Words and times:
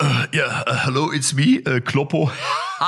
uh, 0.00 0.26
yeah, 0.32 0.64
uh, 0.66 0.76
hello, 0.84 1.10
it's 1.10 1.34
me, 1.34 1.60
uh, 1.66 1.80
Kloppo. 1.80 2.30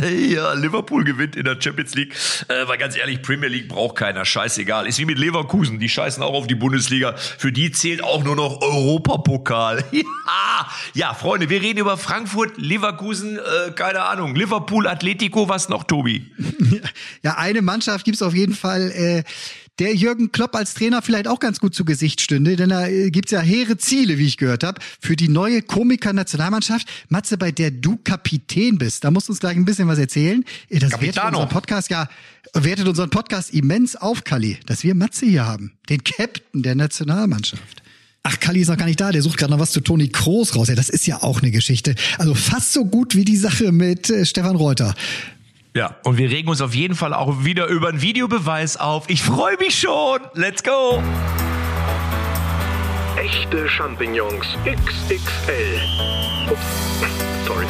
ja, 0.00 0.52
Liverpool 0.52 1.02
gewinnt 1.04 1.34
in 1.34 1.44
der 1.44 1.60
Champions 1.60 1.94
League. 1.94 2.14
Äh, 2.48 2.68
weil 2.68 2.78
ganz 2.78 2.96
ehrlich, 2.96 3.22
Premier 3.22 3.48
League 3.48 3.68
braucht 3.68 3.96
keiner. 3.96 4.24
Scheißegal. 4.24 4.86
Ist 4.86 4.98
wie 4.98 5.04
mit 5.04 5.18
Leverkusen. 5.18 5.80
Die 5.80 5.88
scheißen 5.88 6.22
auch 6.22 6.34
auf 6.34 6.46
die 6.46 6.54
Bundesliga. 6.54 7.16
Für 7.16 7.50
die 7.50 7.72
zählt 7.72 8.04
auch 8.04 8.22
nur 8.22 8.36
noch 8.36 8.62
Europapokal. 8.62 9.84
ja, 10.94 11.14
Freunde, 11.14 11.50
wir 11.50 11.60
reden 11.60 11.80
über 11.80 11.96
Frankfurt, 11.96 12.56
Leverkusen, 12.56 13.38
äh, 13.38 13.72
keine 13.72 14.02
Ahnung. 14.02 14.36
Liverpool, 14.36 14.86
Atletico, 14.86 15.48
was 15.48 15.68
noch, 15.68 15.84
Tobi? 15.84 16.30
Ja, 17.22 17.36
eine 17.36 17.60
Mannschaft 17.62 18.04
gibt's 18.04 18.22
auf 18.22 18.34
jeden 18.34 18.54
Fall. 18.54 18.90
Äh 18.90 19.24
der 19.80 19.94
Jürgen 19.94 20.30
Klopp 20.30 20.54
als 20.54 20.74
Trainer 20.74 21.02
vielleicht 21.02 21.26
auch 21.26 21.40
ganz 21.40 21.58
gut 21.58 21.74
zu 21.74 21.84
Gesicht 21.84 22.20
stünde, 22.20 22.54
denn 22.54 22.68
da 22.68 22.86
äh, 22.86 23.10
gibt's 23.10 23.32
ja 23.32 23.40
hehre 23.40 23.78
Ziele, 23.78 24.18
wie 24.18 24.26
ich 24.26 24.36
gehört 24.36 24.62
habe, 24.62 24.80
für 25.00 25.16
die 25.16 25.28
neue 25.28 25.62
Komiker-Nationalmannschaft. 25.62 26.86
Matze, 27.08 27.38
bei 27.38 27.50
der 27.50 27.70
du 27.70 27.98
Kapitän 28.04 28.78
bist, 28.78 29.04
da 29.04 29.10
musst 29.10 29.28
du 29.28 29.32
uns 29.32 29.40
gleich 29.40 29.56
ein 29.56 29.64
bisschen 29.64 29.88
was 29.88 29.98
erzählen. 29.98 30.44
Äh, 30.68 30.78
das 30.78 30.90
Capitano. 30.90 31.14
wertet 31.14 31.24
unseren 31.24 31.48
Podcast 31.48 31.90
ja, 31.90 32.08
wertet 32.52 32.88
unseren 32.88 33.10
Podcast 33.10 33.54
immens 33.54 33.96
auf, 33.96 34.22
Kali, 34.22 34.58
dass 34.66 34.84
wir 34.84 34.94
Matze 34.94 35.26
hier 35.26 35.46
haben, 35.46 35.72
den 35.88 36.04
Captain 36.04 36.62
der 36.62 36.74
Nationalmannschaft. 36.74 37.82
Ach, 38.22 38.38
Kalli 38.38 38.60
ist 38.60 38.68
noch 38.68 38.76
gar 38.76 38.84
nicht 38.84 39.00
da. 39.00 39.12
Der 39.12 39.22
sucht 39.22 39.38
gerade 39.38 39.50
noch 39.50 39.60
was 39.60 39.70
zu 39.70 39.80
Toni 39.80 40.08
Kroos 40.08 40.54
raus. 40.54 40.68
Ja, 40.68 40.74
das 40.74 40.90
ist 40.90 41.06
ja 41.06 41.22
auch 41.22 41.40
eine 41.40 41.50
Geschichte. 41.50 41.94
Also 42.18 42.34
fast 42.34 42.74
so 42.74 42.84
gut 42.84 43.16
wie 43.16 43.24
die 43.24 43.38
Sache 43.38 43.72
mit 43.72 44.10
äh, 44.10 44.26
Stefan 44.26 44.56
Reuter. 44.56 44.94
Ja, 45.76 45.96
und 46.02 46.18
wir 46.18 46.28
regen 46.30 46.48
uns 46.48 46.60
auf 46.60 46.74
jeden 46.74 46.96
Fall 46.96 47.14
auch 47.14 47.44
wieder 47.44 47.66
über 47.66 47.88
einen 47.88 48.02
Videobeweis 48.02 48.76
auf. 48.76 49.08
Ich 49.08 49.22
freue 49.22 49.56
mich 49.58 49.78
schon. 49.78 50.18
Let's 50.34 50.64
go. 50.64 51.00
Echte 53.16 53.68
Champignons 53.68 54.46
XXL. 54.64 55.80
Ups, 56.50 56.60
sorry. 57.46 57.66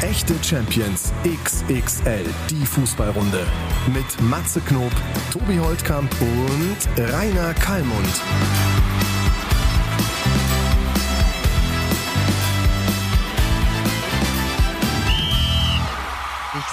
Echte 0.00 0.34
Champions 0.42 1.12
XXL, 1.24 2.24
die 2.48 2.64
Fußballrunde. 2.64 3.46
Mit 3.92 4.22
Matze 4.22 4.60
Knob, 4.60 4.92
Tobi 5.30 5.58
Holtkamp 5.58 6.10
und 6.20 7.12
Rainer 7.12 7.52
Kallmund. 7.54 8.22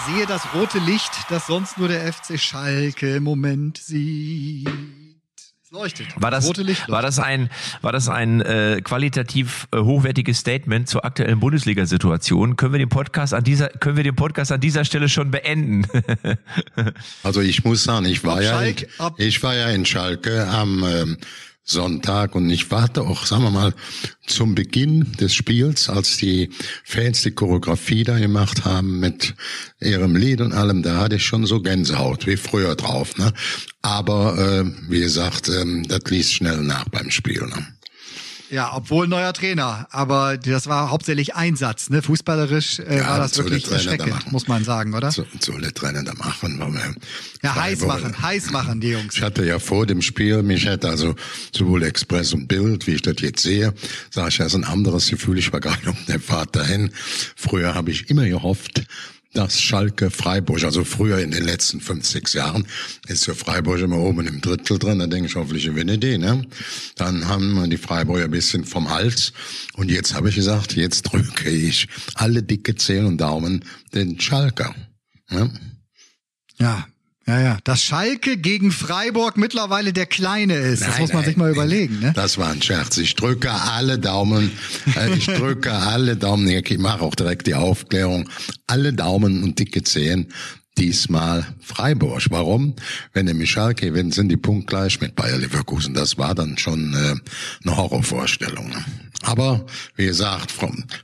Sehe 0.05 0.25
das 0.25 0.53
rote 0.53 0.79
Licht, 0.79 1.11
das 1.29 1.47
sonst 1.47 1.77
nur 1.77 1.87
der 1.87 2.11
FC 2.11 2.39
Schalke 2.39 3.15
im 3.15 3.23
Moment 3.23 3.77
sieht. 3.77 4.69
Es 5.63 5.71
leuchtet. 5.71 6.07
War 6.17 6.29
das, 6.29 6.45
rote 6.45 6.61
Licht 6.61 6.81
leuchtet. 6.81 6.93
war 6.93 7.01
das 7.01 7.19
ein, 7.19 7.49
war 7.81 7.91
das 7.91 8.07
ein 8.09 8.41
äh, 8.41 8.81
qualitativ 8.83 9.67
äh, 9.71 9.79
hochwertiges 9.79 10.39
Statement 10.39 10.87
zur 10.87 11.05
aktuellen 11.05 11.39
Bundesliga-Situation? 11.39 12.55
Können 12.55 12.73
wir 12.73 12.79
den 12.79 12.89
Podcast 12.89 13.33
an 13.33 13.43
dieser, 13.43 13.69
können 13.69 13.97
wir 13.97 14.03
den 14.03 14.15
Podcast 14.15 14.51
an 14.51 14.61
dieser 14.61 14.85
Stelle 14.85 15.09
schon 15.09 15.31
beenden? 15.31 15.87
also 17.23 17.41
ich 17.41 17.63
muss 17.63 17.83
sagen, 17.83 18.05
ich 18.05 18.23
war 18.23 18.41
ja, 18.43 18.61
in, 18.61 18.75
ich 19.17 19.41
war 19.41 19.55
ja 19.55 19.69
in 19.69 19.85
Schalke 19.85 20.47
am 20.47 20.83
ähm, 20.83 21.17
Sonntag 21.67 22.35
und 22.35 22.49
ich 22.51 22.69
warte 22.69 23.01
auch, 23.01 23.25
sagen 23.25 23.43
wir 23.43 23.49
mal, 23.49 23.73
zum 24.27 24.53
Beginn 24.53 25.11
des 25.13 25.33
Spiels, 25.33 25.89
als 25.89 26.17
die 26.17 26.51
Fans 26.83 27.23
die 27.23 27.31
Choreografie 27.31 28.03
da 28.03 28.19
gemacht 28.19 28.65
haben 28.65 28.99
mit 28.99 29.33
ihrem 29.81 30.15
Lied 30.15 30.41
und 30.41 30.53
allem, 30.53 30.83
da 30.83 30.99
hatte 30.99 31.15
ich 31.15 31.25
schon 31.25 31.47
so 31.47 31.61
Gänsehaut 31.61 32.27
wie 32.27 32.37
früher 32.37 32.75
drauf. 32.75 33.17
Ne? 33.17 33.33
Aber 33.81 34.37
äh, 34.37 34.63
wie 34.89 34.99
gesagt, 34.99 35.49
ähm, 35.49 35.87
das 35.87 36.01
ließ 36.07 36.31
schnell 36.31 36.61
nach 36.61 36.87
beim 36.89 37.09
Spiel. 37.09 37.41
Ne? 37.41 37.67
Ja, 38.49 38.71
obwohl 38.75 39.07
neuer 39.07 39.33
Trainer, 39.33 39.87
aber 39.91 40.37
das 40.37 40.67
war 40.67 40.91
hauptsächlich 40.91 41.35
Einsatz, 41.35 41.89
ne? 41.89 42.01
Fußballerisch 42.01 42.79
äh, 42.79 42.97
ja, 42.97 43.07
war 43.07 43.19
das 43.19 43.37
wirklich 43.37 43.69
erschreckend, 43.69 44.31
muss 44.31 44.47
man 44.47 44.63
sagen, 44.63 44.93
oder? 44.93 45.11
So, 45.11 45.25
so 45.39 45.57
der 45.57 45.73
Trainer 45.73 46.03
da 46.03 46.13
machen. 46.13 46.61
Ja, 47.41 47.55
heiß 47.55 47.81
Wochen. 47.81 47.87
machen, 47.87 48.21
heiß 48.21 48.51
machen, 48.51 48.81
die 48.81 48.89
Jungs. 48.89 49.15
Ich 49.15 49.21
hatte 49.23 49.45
ja 49.45 49.59
vor 49.59 49.85
dem 49.85 50.01
Spiel, 50.01 50.43
mich 50.43 50.65
hätte 50.65 50.89
also 50.89 51.15
sowohl 51.55 51.83
Express 51.83 52.33
und 52.33 52.47
Bild, 52.47 52.85
wie 52.87 52.95
ich 52.95 53.01
das 53.01 53.15
jetzt 53.19 53.41
sehe, 53.41 53.73
sage 54.11 54.29
ich, 54.29 54.37
das 54.37 54.47
ist 54.47 54.55
ein 54.55 54.63
anderes 54.63 55.09
Gefühl. 55.09 55.37
Ich 55.39 55.51
war 55.51 55.59
gerade 55.59 55.89
um 55.89 55.97
der 56.07 56.19
Fahrt 56.19 56.55
dahin. 56.55 56.91
Früher 57.35 57.73
habe 57.73 57.91
ich 57.91 58.09
immer 58.09 58.25
gehofft, 58.27 58.83
dass 59.35 59.61
Schalke 59.61 60.09
Freiburg, 60.09 60.63
also 60.63 60.83
früher 60.83 61.19
in 61.19 61.31
den 61.31 61.43
letzten 61.43 61.81
fünf, 61.81 62.05
sechs 62.05 62.33
Jahren, 62.33 62.65
ist 63.07 63.25
für 63.25 63.35
Freiburg 63.35 63.79
immer 63.79 63.99
oben 63.99 64.25
im 64.27 64.41
Drittel 64.41 64.79
drin, 64.79 64.99
da 64.99 65.07
denke 65.07 65.27
ich 65.27 65.35
hoffentlich 65.35 65.65
gewinne 65.65 65.97
die, 65.97 66.17
ne? 66.17 66.45
Dann 66.95 67.27
haben 67.27 67.69
die 67.69 67.77
Freiburger 67.77 68.25
ein 68.25 68.31
bisschen 68.31 68.65
vom 68.65 68.89
Hals 68.89 69.33
und 69.73 69.91
jetzt 69.91 70.13
habe 70.13 70.29
ich 70.29 70.35
gesagt, 70.35 70.75
jetzt 70.75 71.03
drücke 71.03 71.49
ich 71.49 71.87
alle 72.15 72.41
dicke 72.41 72.75
Zehen 72.75 73.05
und 73.05 73.17
Daumen 73.17 73.63
den 73.93 74.19
Schalker. 74.19 74.73
Ne? 75.29 75.51
Ja, 76.57 76.87
ja, 77.27 77.39
ja. 77.39 77.57
Dass 77.63 77.81
Schalke 77.81 78.37
gegen 78.37 78.71
Freiburg 78.71 79.37
mittlerweile 79.37 79.93
der 79.93 80.05
Kleine 80.05 80.55
ist, 80.55 80.81
nein, 80.81 80.89
das 80.91 80.99
muss 80.99 81.09
man 81.09 81.21
nein, 81.21 81.29
sich 81.29 81.37
mal 81.37 81.51
überlegen. 81.51 81.99
Ne? 81.99 82.13
Das 82.13 82.37
war 82.37 82.51
ein 82.51 82.61
Scherz. 82.61 82.97
Ich 82.97 83.15
drücke 83.15 83.51
alle 83.51 83.97
Daumen. 83.97 84.51
Äh, 84.95 85.15
ich 85.15 85.25
drücke 85.25 85.73
alle 85.73 86.15
Daumen. 86.17 86.47
Ich 86.47 86.77
mache 86.77 87.01
auch 87.01 87.15
direkt 87.15 87.47
die 87.47 87.55
Aufklärung. 87.55 88.29
Alle 88.67 88.93
Daumen 88.93 89.43
und 89.43 89.57
dicke 89.57 89.83
Zehen. 89.83 90.27
Diesmal 90.77 91.47
Freiburg. 91.61 92.21
Warum? 92.29 92.75
Wenn 93.13 93.25
nämlich 93.25 93.49
Schalke 93.49 93.87
gewinnt, 93.87 94.13
sind 94.13 94.29
die 94.29 94.37
punktgleich 94.37 95.01
mit 95.01 95.15
Bayer 95.15 95.37
Leverkusen. 95.37 95.93
Das 95.93 96.17
war 96.17 96.35
dann 96.35 96.57
schon 96.57 96.93
äh, 96.93 97.15
eine 97.63 97.77
Horrorvorstellung. 97.77 98.69
Ne? 98.69 98.85
Aber 99.23 99.65
wie 99.95 100.05
gesagt, 100.05 100.53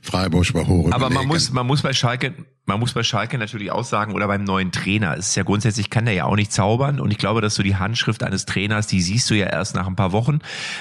Freiburg 0.02 0.54
war 0.54 0.68
hoch. 0.68 0.92
Aber 0.92 1.10
man 1.10 1.26
muss, 1.26 1.50
man 1.50 1.66
muss 1.66 1.82
bei 1.82 1.92
Schalke, 1.92 2.34
man 2.64 2.78
muss 2.78 2.92
bei 2.92 3.02
Schalke 3.02 3.38
natürlich 3.38 3.72
auch 3.72 3.84
sagen, 3.84 4.14
oder 4.14 4.28
beim 4.28 4.44
neuen 4.44 4.70
Trainer, 4.70 5.16
es 5.16 5.30
ist 5.30 5.36
ja 5.36 5.42
grundsätzlich, 5.42 5.90
kann 5.90 6.04
der 6.04 6.14
ja 6.14 6.24
auch 6.24 6.36
nicht 6.36 6.52
zaubern. 6.52 7.00
Und 7.00 7.10
ich 7.10 7.18
glaube, 7.18 7.40
dass 7.40 7.56
du 7.56 7.62
die 7.62 7.76
Handschrift 7.76 8.22
eines 8.22 8.46
Trainers, 8.46 8.86
die 8.86 9.02
siehst 9.02 9.28
du 9.30 9.34
ja 9.34 9.46
erst 9.46 9.74
nach 9.74 9.86
ein 9.86 9.96
paar 9.96 10.12
Wochen, 10.12 10.38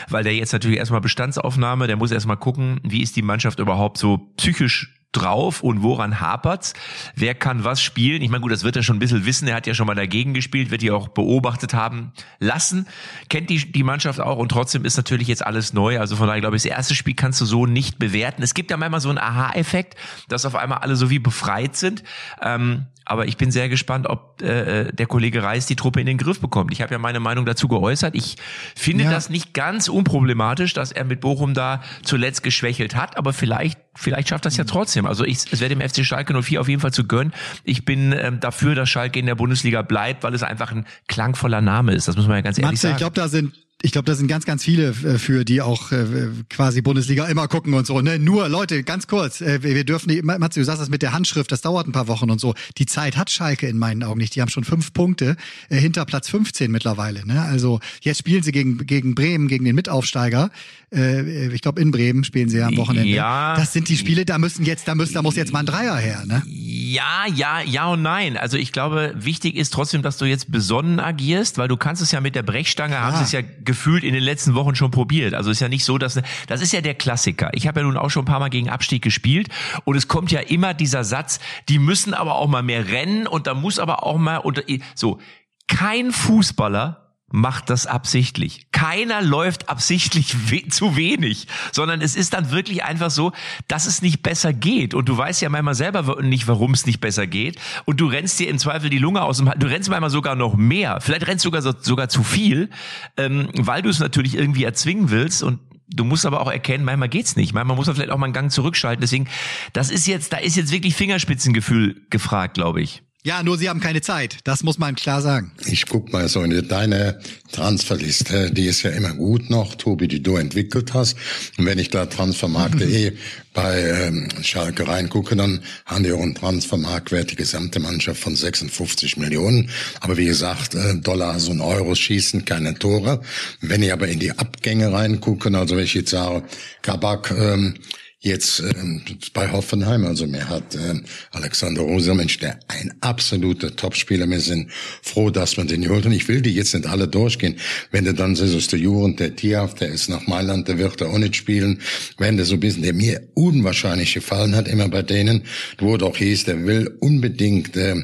weil 0.09 0.24
der 0.24 0.36
jetzt 0.36 0.53
natürlich 0.53 0.78
erstmal 0.78 1.02
Bestandsaufnahme, 1.02 1.88
der 1.88 1.97
muss 1.97 2.12
erstmal 2.12 2.38
gucken, 2.38 2.80
wie 2.84 3.02
ist 3.02 3.16
die 3.16 3.24
Mannschaft 3.24 3.59
überhaupt 3.59 3.97
so 3.97 4.18
psychisch 4.38 5.00
drauf 5.12 5.62
und 5.62 5.84
woran 5.84 6.20
hapert's? 6.20 6.74
Wer 7.16 7.36
kann 7.36 7.64
was 7.64 7.82
spielen? 7.82 8.22
Ich 8.22 8.30
meine, 8.30 8.42
gut, 8.42 8.52
das 8.52 8.64
wird 8.64 8.76
er 8.76 8.84
schon 8.84 8.98
ein 8.98 9.00
bisschen 9.00 9.26
wissen. 9.26 9.48
Er 9.48 9.56
hat 9.56 9.68
ja 9.68 9.74
schon 9.74 9.88
mal 9.88 9.96
dagegen 9.96 10.34
gespielt, 10.34 10.72
wird 10.72 10.82
die 10.82 10.92
auch 10.92 11.10
beobachtet 11.10 11.74
haben 11.74 12.14
lassen. 12.40 12.88
Kennt 13.30 13.50
die, 13.50 13.72
die 13.72 13.84
Mannschaft 13.84 14.20
auch 14.20 14.38
und 14.38 14.50
trotzdem 14.50 14.86
ist 14.86 14.98
natürlich 14.98 15.28
jetzt 15.28 15.46
alles 15.46 15.74
neu. 15.74 16.00
Also 16.00 16.16
von 16.16 16.28
daher 16.28 16.42
glaube 16.42 16.56
ich, 16.56 16.64
das 16.64 16.72
erste 16.72 16.96
Spiel 16.96 17.16
kannst 17.16 17.42
du 17.42 17.46
so 17.46 17.66
nicht 17.66 18.00
bewerten. 18.00 18.42
Es 18.42 18.54
gibt 18.54 18.72
ja 18.72 18.78
manchmal 18.78 19.02
so 19.02 19.10
einen 19.10 19.18
Aha-Effekt, 19.18 19.96
dass 20.30 20.46
auf 20.46 20.56
einmal 20.56 20.80
alle 20.80 20.96
so 20.96 21.10
wie 21.10 21.20
befreit 21.20 21.76
sind. 21.76 22.04
Ähm, 22.42 22.86
aber 23.06 23.28
ich 23.28 23.38
bin 23.38 23.51
sehr 23.51 23.67
gespannt, 23.67 24.07
ob 24.07 24.41
äh, 24.41 24.81
äh, 24.81 24.94
der 24.94 25.07
Kollege 25.07 25.44
Reis 25.44 25.66
die 25.66 25.75
Truppe 25.75 26.00
in 26.00 26.06
den 26.06 26.17
Griff 26.17 26.39
bekommt. 26.39 26.72
Ich 26.72 26.81
habe 26.81 26.94
ja 26.94 27.00
meine 27.00 27.19
Meinung 27.19 27.45
dazu 27.45 27.67
geäußert. 27.67 28.16
Ich 28.16 28.38
finde 28.75 29.06
ja. 29.06 29.12
das 29.12 29.29
nicht 29.29 29.53
ganz 29.53 29.88
unproblematisch, 29.88 30.73
dass 30.73 30.91
er 30.91 31.03
mit 31.03 31.19
Bochum 31.19 31.53
da 31.53 31.81
zuletzt 32.03 32.44
geschwächelt 32.44 32.95
hat, 32.95 33.17
aber 33.17 33.34
vielleicht, 33.34 33.79
vielleicht 33.95 34.29
schafft 34.29 34.45
das 34.45 34.57
ja 34.57 34.66
trotzdem. 34.66 35.06
Also 35.06 35.25
ich, 35.25 35.51
es 35.51 35.59
wäre 35.59 35.69
dem 35.69 35.81
FC 35.81 36.06
Schalke 36.06 36.39
04 36.39 36.62
auf 36.62 36.69
jeden 36.69 36.81
Fall 36.81 36.94
zu 36.94 37.06
gönnen. 37.06 37.34
Ich 37.63 37.85
bin 37.85 38.13
ähm, 38.13 38.39
dafür, 38.39 38.75
dass 38.75 38.89
Schalke 38.89 39.19
in 39.19 39.25
der 39.25 39.35
Bundesliga 39.35 39.81
bleibt, 39.81 40.23
weil 40.23 40.33
es 40.33 40.44
einfach 40.44 40.72
ein 40.72 40.85
klangvoller 41.07 41.62
Name 41.62 41.94
ist. 41.94 42.07
Das 42.07 42.16
muss 42.16 42.28
man 42.28 42.38
ja 42.38 42.41
ganz 42.41 42.57
ehrlich 42.57 42.72
Matze, 42.72 42.81
sagen. 42.81 42.94
Ich 42.94 43.00
glaube, 43.00 43.16
da 43.16 43.28
sind 43.28 43.53
ich 43.84 43.92
glaube, 43.92 44.06
da 44.06 44.16
sind 44.16 44.28
ganz, 44.28 44.46
ganz 44.46 44.64
viele 44.64 44.90
äh, 44.90 45.18
für, 45.18 45.46
die 45.46 45.62
auch 45.62 45.92
äh, 45.92 46.06
quasi 46.50 46.81
Bundesliga 46.81 47.25
immer 47.25 47.47
gucken 47.47 47.74
und 47.74 47.88
so. 47.88 48.02
Ne? 48.02 48.19
Nur, 48.19 48.50
Leute, 48.50 48.84
ganz 48.84 49.08
kurz, 49.08 49.42
äh, 49.42 49.64
wir 49.64 49.84
dürfen, 49.84 50.09
die, 50.09 50.22
Matze, 50.22 50.59
du 50.59 50.66
sagst 50.66 50.81
das 50.81 50.90
mit 50.90 51.02
der 51.02 51.14
Handschrift, 51.14 51.52
das 51.52 51.62
dauert 51.62 51.88
ein 51.88 51.92
paar 51.92 52.08
Wochen 52.08 52.30
und 52.30 52.40
so. 52.40 52.53
Die 52.78 52.86
Zeit 52.86 53.18
hat 53.18 53.30
Schalke 53.30 53.68
in 53.68 53.78
meinen 53.78 54.03
Augen 54.03 54.19
nicht. 54.19 54.36
Die 54.36 54.42
haben 54.42 54.50
schon 54.50 54.64
fünf 54.64 54.94
Punkte 54.94 55.36
äh, 55.69 55.78
hinter 55.78 56.06
Platz 56.06 56.30
15 56.30 56.72
mittlerweile. 56.72 57.25
Ne? 57.25 57.42
Also 57.42 57.80
jetzt 58.02 58.19
spielen 58.19 58.44
sie 58.44 58.52
gegen, 58.52 58.86
gegen 58.86 59.16
Bremen, 59.16 59.47
gegen 59.47 59.66
den 59.66 59.75
Mitaufsteiger. 59.75 60.52
Äh, 60.94 61.48
ich 61.53 61.62
glaube, 61.62 61.81
in 61.81 61.92
Bremen 61.92 62.24
spielen 62.24 62.50
sie 62.50 62.58
ja 62.58 62.68
am 62.68 62.78
Wochenende. 62.78 63.09
Ja. 63.09 63.56
Das 63.56 63.74
sind 63.74 63.88
die 63.89 63.98
Spiele, 63.98 64.25
da 64.25 64.38
müssen 64.38 64.66
jetzt, 64.66 64.88
da 64.88 64.95
müssen, 64.95 65.13
da 65.13 65.22
muss 65.22 65.36
jetzt 65.36 65.54
mal 65.54 65.60
ein 65.60 65.66
Dreier 65.66 65.95
her, 65.95 66.24
ne? 66.25 66.44
Ja, 66.45 67.25
ja, 67.33 67.62
ja 67.62 67.88
und 67.88 68.01
nein. 68.01 68.36
Also 68.36 68.57
ich 68.57 68.72
glaube, 68.72 69.13
wichtig 69.16 69.56
ist 69.56 69.72
trotzdem, 69.74 70.01
dass 70.01 70.18
du 70.18 70.25
jetzt 70.25 70.51
besonnen 70.51 71.00
agierst, 71.00 71.57
weil 71.57 71.69
du 71.69 71.78
kannst 71.78 72.01
es 72.01 72.12
ja 72.12 72.19
mit 72.19 72.36
der 72.36 72.44
Brechstange, 72.44 72.95
ja. 72.95 73.01
haben 73.01 73.18
sie 73.18 73.24
es 73.24 73.31
ja 73.31 73.42
gefühlt 73.71 74.03
in 74.03 74.13
den 74.13 74.21
letzten 74.21 74.53
Wochen 74.53 74.75
schon 74.75 74.91
probiert. 74.91 75.33
Also 75.33 75.50
ist 75.50 75.62
ja 75.62 75.69
nicht 75.69 75.85
so, 75.85 75.97
dass 75.97 76.19
das 76.47 76.62
ist 76.62 76.73
ja 76.73 76.81
der 76.81 76.94
Klassiker. 76.94 77.51
Ich 77.53 77.68
habe 77.68 77.79
ja 77.79 77.85
nun 77.85 77.95
auch 77.95 78.09
schon 78.09 78.23
ein 78.23 78.25
paar 78.25 78.41
Mal 78.41 78.50
gegen 78.50 78.69
Abstieg 78.69 79.01
gespielt 79.01 79.47
und 79.85 79.95
es 79.95 80.09
kommt 80.09 80.29
ja 80.29 80.41
immer 80.41 80.73
dieser 80.73 81.06
Satz, 81.06 81.39
die 81.69 81.79
müssen 81.79 82.13
aber 82.13 82.35
auch 82.35 82.50
mal 82.50 82.63
mehr 82.63 82.89
rennen 82.89 83.27
und 83.27 83.47
da 83.47 83.53
muss 83.53 83.79
aber 83.79 84.03
auch 84.03 84.18
mal 84.18 84.39
unter 84.39 84.63
so 84.94 85.19
kein 85.68 86.12
Fußballer 86.12 87.00
macht 87.31 87.69
das 87.69 87.88
absichtlich. 87.88 88.68
Keiner 88.72 89.22
läuft 89.22 89.69
absichtlich 89.69 90.51
we 90.51 90.68
zu 90.68 90.95
wenig, 90.95 91.48
sondern 91.72 92.01
es 92.01 92.16
ist 92.16 92.33
dann 92.33 92.51
wirklich 92.51 92.83
einfach 92.83 93.12
so, 93.12 93.31
dass 93.68 93.86
es 93.86 94.01
nicht 94.01 94.22
besser 94.24 94.54
geht. 94.54 94.94
Und 94.94 95.10
du 95.10 95.18
weißt 95.18 95.42
ja 95.42 95.50
manchmal 95.50 95.75
selber 95.75 96.22
nicht, 96.22 96.48
warum 96.48 96.74
es 96.74 96.86
nicht 96.86 97.00
besser 97.00 97.28
geht. 97.28 97.60
Und 97.86 98.00
du 98.00 98.07
rennst 98.07 98.39
dir 98.39 98.50
im 98.50 98.57
Zweifel 98.57 98.89
die 98.89 99.00
Lunge 99.00 99.22
aus 99.22 99.38
dem. 99.38 99.51
Du 99.57 99.68
rennst 99.68 99.89
manchmal 99.89 100.10
sogar 100.10 100.36
noch 100.36 100.56
mehr. 100.56 101.00
Vielleicht 101.01 101.28
rennst 101.28 101.45
du 101.45 101.51
sogar, 101.51 101.75
sogar 101.81 102.10
zu 102.10 102.24
viel, 102.24 102.69
ähm, 103.18 103.50
weil 103.54 103.81
du 103.81 103.89
es 103.89 104.00
natürlich 104.00 104.36
irgendwie 104.36 104.63
erzwingen 104.63 105.10
willst. 105.10 105.44
Und 105.44 105.60
Du 105.94 106.06
musst 106.06 106.25
aber 106.25 106.39
auch 106.39 106.50
erkennen, 106.50 106.86
manchmal 106.86 107.10
geht's 107.10 107.36
nicht. 107.36 107.54
Manchmal 107.54 107.75
muss 107.75 107.88
man 107.88 107.95
vielleicht 107.95 108.12
auch 108.12 108.18
mal 108.18 108.28
einen 108.28 108.33
Gang 108.33 108.50
zurückschalten. 108.50 109.01
Deswegen, 109.01 109.28
das 109.74 109.92
ist 109.92 110.07
jetzt, 110.07 110.31
da 110.31 110.38
ist 110.38 110.56
jetzt 110.56 110.72
wirklich 110.72 110.95
Fingerspitzengefühl 110.95 112.06
gefragt, 112.10 112.54
glaube 112.54 112.81
ich. 112.81 113.04
Ja, 113.23 113.44
nur 113.44 113.59
sie 113.59 113.69
haben 113.69 113.79
keine 113.79 114.01
Zeit. 114.01 114.38
Das 114.45 114.63
muss 114.63 114.79
man 114.79 114.95
klar 114.95 115.21
sagen. 115.21 115.51
Ich 115.68 115.85
guck 115.85 116.12
mal 116.12 116.27
so 116.27 116.41
in 116.41 116.68
deine 116.68 117.19
Transferliste. 117.51 118.50
Die 118.50 118.65
ist 118.65 118.81
ja 118.81 118.89
immer 118.89 119.13
gut 119.13 119.51
noch, 119.51 119.75
Tobi, 119.75 120.07
die 120.07 120.23
du 120.23 120.38
entwickelt 120.38 120.95
hast. 120.95 121.15
Und 121.59 121.68
wenn 121.68 121.77
ich 121.77 121.91
da 121.91 122.07
transfermarkt.de 122.07 123.15
bei 123.53 123.79
ähm, 123.79 124.27
Schalke 124.41 124.88
reingucke, 124.88 125.35
dann 125.35 125.62
haben 125.85 126.03
die 126.03 126.12
auch 126.12 126.21
einen 126.21 126.33
Transfermarktwert, 126.33 127.29
die 127.29 127.35
gesamte 127.35 127.79
Mannschaft 127.79 128.19
von 128.19 128.35
56 128.35 129.18
Millionen. 129.18 129.69
Aber 130.00 130.18
wie 130.18 130.25
gesagt, 130.25 130.73
äh, 130.73 130.95
Dollars 130.95 131.47
und 131.47 131.62
Euros 131.62 132.00
schießen 132.00 132.45
keine 132.45 132.73
Tore. 132.73 133.21
Wenn 133.59 133.83
ich 133.83 133.94
aber 133.94 134.07
in 134.07 134.18
die 134.18 134.31
Abgänge 134.31 134.91
reingucke, 134.91 135.56
also 135.56 135.77
wenn 135.77 135.83
ich 135.83 135.94
jetzt 135.94 136.09
sage, 136.09 136.44
Kabak, 136.81 137.29
ähm, 137.38 137.75
jetzt 138.21 138.59
ähm, 138.59 139.01
bei 139.33 139.51
Hoffenheim. 139.51 140.06
Also 140.06 140.27
mir 140.27 140.47
hat 140.47 140.75
ähm, 140.75 141.03
Alexander 141.31 141.81
Rosa, 141.81 142.13
Mensch, 142.13 142.38
der 142.38 142.59
ein 142.68 142.94
absoluter 143.01 143.75
Topspieler. 143.75 144.29
Wir 144.29 144.39
sind 144.39 144.71
froh, 145.01 145.31
dass 145.31 145.57
man 145.57 145.68
den 145.68 145.89
holt. 145.89 146.06
Und 146.06 146.12
ich 146.12 146.27
will 146.27 146.41
die 146.41 146.53
jetzt 146.53 146.73
nicht 146.75 146.85
alle 146.85 147.07
durchgehen. 147.07 147.57
Wenn 147.89 148.06
du 148.06 148.13
dann 148.13 148.35
siehst, 148.35 148.71
der 148.71 148.79
Juren, 148.79 149.15
der 149.15 149.35
Tiaf, 149.35 149.73
der 149.73 149.89
ist 149.89 150.07
nach 150.07 150.27
Mailand, 150.27 150.68
der 150.68 150.77
wird 150.77 151.01
da 151.01 151.07
auch 151.07 151.18
nicht 151.18 151.35
spielen. 151.35 151.81
Wenn 152.18 152.38
der 152.38 152.45
so 152.45 152.53
ein 152.53 152.59
bisschen, 152.59 152.83
der 152.83 152.94
mir 152.94 153.27
unwahrscheinlich 153.33 154.13
gefallen 154.13 154.56
hat, 154.56 154.68
immer 154.68 154.88
bei 154.88 155.01
denen, 155.01 155.44
wo 155.79 155.97
doch 155.97 156.18
hieß, 156.18 156.44
der 156.44 156.65
will 156.65 156.95
unbedingt 157.00 157.75
äh, 157.75 157.95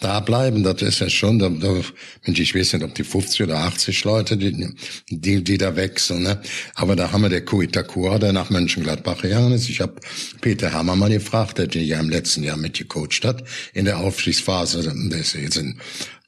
da 0.00 0.20
bleiben. 0.20 0.62
Das 0.62 0.82
ist 0.82 1.00
ja 1.00 1.08
schon, 1.08 1.38
da, 1.38 1.48
da, 1.48 1.80
Mensch, 2.24 2.40
ich 2.40 2.54
weiß 2.54 2.74
nicht, 2.74 2.84
ob 2.84 2.94
die 2.94 3.04
50 3.04 3.42
oder 3.42 3.58
80 3.58 4.04
Leute, 4.04 4.36
die, 4.36 4.74
die, 5.10 5.42
die 5.42 5.58
da 5.58 5.76
wechseln. 5.76 6.22
Ne? 6.22 6.40
Aber 6.74 6.96
da 6.96 7.12
haben 7.12 7.22
wir 7.22 7.28
der 7.28 7.44
Kuitakura, 7.44 8.18
der 8.18 8.32
nach 8.32 8.50
Mönchengladbach 8.50 9.22
gegangen 9.22 9.52
ist 9.52 9.68
ich 9.68 9.80
habe 9.80 9.94
Peter 10.40 10.72
Hammer 10.72 10.96
mal 10.96 11.10
gefragt, 11.10 11.58
der 11.58 11.68
ja 11.82 12.00
im 12.00 12.10
letzten 12.10 12.42
Jahr 12.42 12.56
mitgecoacht 12.56 13.24
hat, 13.24 13.44
in 13.74 13.84
der 13.84 13.98
Aufstiegsphase. 13.98 14.92
Der 15.10 15.20
ist 15.20 15.34
jetzt 15.34 15.56
in 15.56 15.78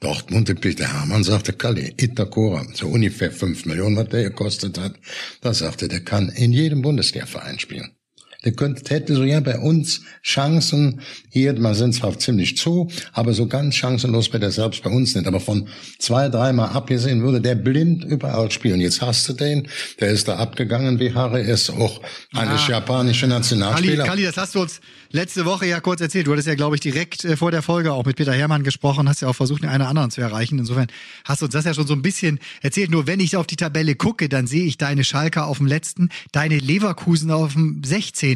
Dortmund. 0.01 0.49
Und 0.51 0.61
Peter 0.61 0.93
Hermann 0.93 1.25
sagte, 1.25 1.53
Kalli, 1.53 1.95
Itakura, 1.97 2.67
so 2.75 2.89
ungefähr 2.89 3.31
fünf 3.31 3.67
Millionen, 3.67 3.97
was 3.97 4.09
der 4.09 4.25
gekostet 4.25 4.79
hat. 4.79 4.95
Da 5.41 5.55
sagte, 5.55 5.89
der 5.89 6.01
kann 6.01 6.29
in 6.29 6.53
jedem 6.53 6.83
Bundesliga-Verein 6.83 7.59
spielen. 7.59 7.98
Der 8.45 8.53
könnte, 8.53 8.95
hätte 8.95 9.17
so 9.17 9.25
ja 9.25 9.41
bei 9.41 9.59
uns 9.59 10.03
Chancen, 10.23 11.01
hier, 11.29 11.59
man 11.59 11.75
sind 11.75 11.93
zwar 11.93 12.17
ziemlich 12.21 12.57
zu, 12.57 12.89
aber 13.13 13.33
so 13.33 13.49
ganz 13.49 13.75
chancenlos 13.75 14.29
bei 14.29 14.39
der 14.39 14.53
selbst 14.53 14.85
bei 14.85 14.91
uns 14.91 15.17
nicht. 15.17 15.27
Aber 15.27 15.41
von 15.41 15.69
zwei, 15.99 16.29
dreimal 16.29 16.69
abgesehen 16.69 17.23
würde 17.23 17.41
der 17.41 17.57
blind 17.57 18.05
überall 18.05 18.53
spielen. 18.53 18.81
Jetzt 18.81 19.03
hast 19.03 19.29
du 19.29 19.33
den, 19.33 19.67
der 19.99 20.11
ist 20.11 20.29
da 20.29 20.37
abgegangen 20.37 21.01
wie 21.01 21.13
Harry, 21.15 21.43
ist 21.43 21.71
auch 21.71 22.01
eigentlich 22.33 22.69
ja. 22.69 22.75
japanische 22.75 23.27
Nationalspieler. 23.27 24.05
Kali, 24.05 24.09
Kali, 24.09 24.23
das 24.23 24.37
hast 24.37 24.55
du 24.55 24.61
uns 24.61 24.81
letzte 25.11 25.45
Woche 25.45 25.67
ja 25.67 25.81
kurz 25.81 26.01
erzählt. 26.01 26.29
Du 26.29 26.33
hattest 26.33 26.47
ja, 26.47 26.55
glaube 26.55 26.77
ich, 26.77 26.81
direkt 26.81 27.25
äh, 27.25 27.37
vor 27.37 27.51
der 27.51 27.63
Folge 27.63 27.93
auch 27.93 28.05
mit 28.05 28.17
Peter 28.17 28.33
Hermann 28.33 28.63
gesprochen, 28.63 29.09
hast 29.09 29.21
ja 29.21 29.29
auch 29.29 29.37
versucht, 29.37 29.63
den 29.63 29.69
einen 29.69 29.83
oder 29.83 29.91
anderen 29.91 30.13
zu 30.13 30.21
erreichen. 30.21 30.61
Insofern 30.61 30.87
hast 31.25 31.43
du 31.43 31.47
uns 31.47 31.55
das 31.55 31.65
ja 31.65 31.75
schon 31.75 31.89
so 31.89 31.95
ein 31.95 32.03
bisschen 32.03 32.39
erzählt. 32.63 32.93
Nur 32.93 33.09
wenn 33.09 33.19
ich 33.19 33.37
auf 33.37 33.49
die 33.49 33.57
Tabelle 33.57 33.97
gucke, 33.97 34.29
dann 34.29 34.47
sehe 34.47 34.65
ich 34.65 34.79
deine 34.79 35.03
Schalker 35.03 35.47
auf 35.47 35.59
dem 35.59 35.67
letzten, 35.67 36.11
deine 36.31 36.59
Leverkusen 36.59 37.33
auf 37.33 37.55
dem 37.55 37.83
16. 37.85 38.28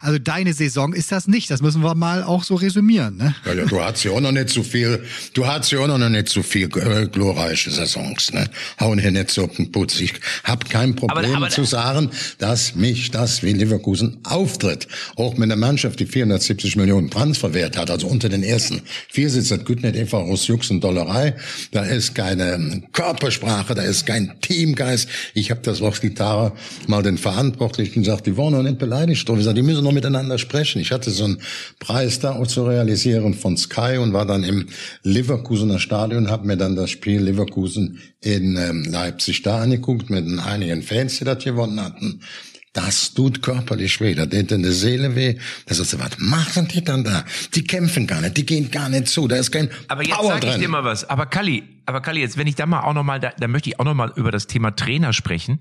Also 0.00 0.18
deine 0.18 0.52
Saison 0.52 0.92
ist 0.92 1.12
das 1.12 1.28
nicht. 1.28 1.50
Das 1.50 1.62
müssen 1.62 1.82
wir 1.82 1.94
mal 1.94 2.22
auch 2.22 2.44
so 2.44 2.54
resümieren. 2.54 3.16
Ne? 3.16 3.34
Ja, 3.44 3.54
ja, 3.54 3.64
du 3.64 3.80
hast 3.80 4.04
ja 4.04 4.12
auch 4.12 4.20
noch 4.20 4.32
nicht 4.32 4.50
so 4.50 4.62
viel, 4.62 5.04
du 5.34 5.46
hast 5.46 5.70
ja 5.70 5.80
auch 5.80 5.86
noch 5.86 5.98
nicht 6.08 6.28
so 6.28 6.42
viel 6.42 6.68
äh, 6.76 7.06
glorreiche 7.06 7.70
Saisons. 7.70 8.32
Ne? 8.32 8.48
Hauen 8.80 8.98
hier 8.98 9.10
nicht 9.10 9.30
so 9.30 9.44
auf 9.44 9.56
den 9.56 9.72
Putz. 9.72 10.00
Ich 10.00 10.14
habe 10.44 10.66
kein 10.68 10.94
Problem 10.94 11.26
aber, 11.26 11.36
aber, 11.36 11.48
zu 11.50 11.64
sagen, 11.64 12.10
dass 12.38 12.74
mich 12.74 13.10
das 13.10 13.42
wie 13.42 13.52
Leverkusen 13.52 14.18
auftritt. 14.24 14.88
Auch 15.16 15.36
mit 15.36 15.44
einer 15.44 15.56
Mannschaft, 15.56 16.00
die 16.00 16.06
470 16.06 16.76
Millionen 16.76 17.10
Transferwert 17.10 17.76
hat, 17.76 17.90
also 17.90 18.06
unter 18.06 18.28
den 18.28 18.42
ersten 18.42 18.82
vier 19.08 19.30
sitzt 19.30 19.50
das 19.50 19.64
gut 19.64 19.82
nicht 19.82 19.96
einfach 19.96 20.20
aus 20.20 20.46
Jux 20.46 20.70
und 20.70 20.82
Dollerei. 20.82 21.34
Da 21.72 21.84
ist 21.84 22.14
keine 22.14 22.82
Körpersprache, 22.92 23.74
da 23.74 23.82
ist 23.82 24.06
kein 24.06 24.40
Teamgeist. 24.40 25.08
Ich 25.34 25.50
habe 25.50 25.60
das 25.62 25.82
auf 25.82 26.00
Gitarre 26.00 26.52
mal 26.86 27.02
den 27.02 27.18
Verantwortlichen 27.18 28.02
gesagt, 28.02 28.26
die 28.26 28.36
waren 28.36 28.52
noch 28.52 28.62
nicht 28.62 28.78
beleidigt. 28.78 29.20
Ich 29.38 29.44
sage, 29.44 29.56
die 29.56 29.62
müssen 29.62 29.84
noch 29.84 29.92
miteinander 29.92 30.38
sprechen. 30.38 30.80
Ich 30.80 30.92
hatte 30.92 31.10
so 31.10 31.24
einen 31.24 31.40
Preis 31.78 32.20
da 32.20 32.32
auch 32.32 32.46
zu 32.46 32.64
realisieren 32.64 33.34
von 33.34 33.56
Sky 33.56 33.98
und 33.98 34.12
war 34.12 34.26
dann 34.26 34.44
im 34.44 34.66
Leverkusener 35.02 35.78
Stadion, 35.78 36.30
habe 36.30 36.46
mir 36.46 36.56
dann 36.56 36.76
das 36.76 36.90
Spiel 36.90 37.20
Leverkusen 37.20 38.00
in 38.20 38.56
ähm, 38.56 38.84
Leipzig 38.84 39.42
da 39.42 39.60
angeguckt 39.62 40.10
mit 40.10 40.26
einigen 40.40 40.82
Fans, 40.82 41.18
die 41.18 41.24
das 41.24 41.42
gewonnen 41.44 41.80
hatten. 41.80 42.20
Das 42.74 43.14
tut 43.14 43.42
körperlich 43.42 44.00
weh, 44.00 44.14
da 44.14 44.26
tut 44.26 44.52
in 44.52 44.62
der 44.62 44.72
Seele 44.72 45.16
weh. 45.16 45.36
Das 45.66 45.78
ist, 45.78 45.98
was 45.98 46.10
machen 46.18 46.68
die 46.68 46.84
dann 46.84 47.02
da? 47.02 47.24
Die 47.54 47.64
kämpfen 47.64 48.06
gar 48.06 48.20
nicht, 48.20 48.36
die 48.36 48.46
gehen 48.46 48.70
gar 48.70 48.88
nicht 48.88 49.08
zu, 49.08 49.26
da 49.26 49.36
ist 49.36 49.50
kein 49.50 49.70
Aber 49.88 50.02
jetzt 50.02 50.16
Power 50.16 50.28
sag 50.34 50.44
ich 50.44 50.50
drin. 50.50 50.60
dir 50.60 50.68
mal 50.68 50.84
was. 50.84 51.08
Aber 51.08 51.26
Kalli, 51.26 51.64
aber 51.88 52.02
Kalli, 52.02 52.20
jetzt 52.20 52.36
wenn 52.36 52.46
ich 52.46 52.54
da 52.54 52.66
mal 52.66 52.82
auch 52.82 52.92
noch 52.92 53.02
mal, 53.02 53.18
da, 53.18 53.32
da 53.38 53.48
möchte 53.48 53.70
ich 53.70 53.80
auch 53.80 53.84
noch 53.86 53.94
mal 53.94 54.12
über 54.14 54.30
das 54.30 54.46
Thema 54.46 54.76
Trainer 54.76 55.14
sprechen. 55.14 55.60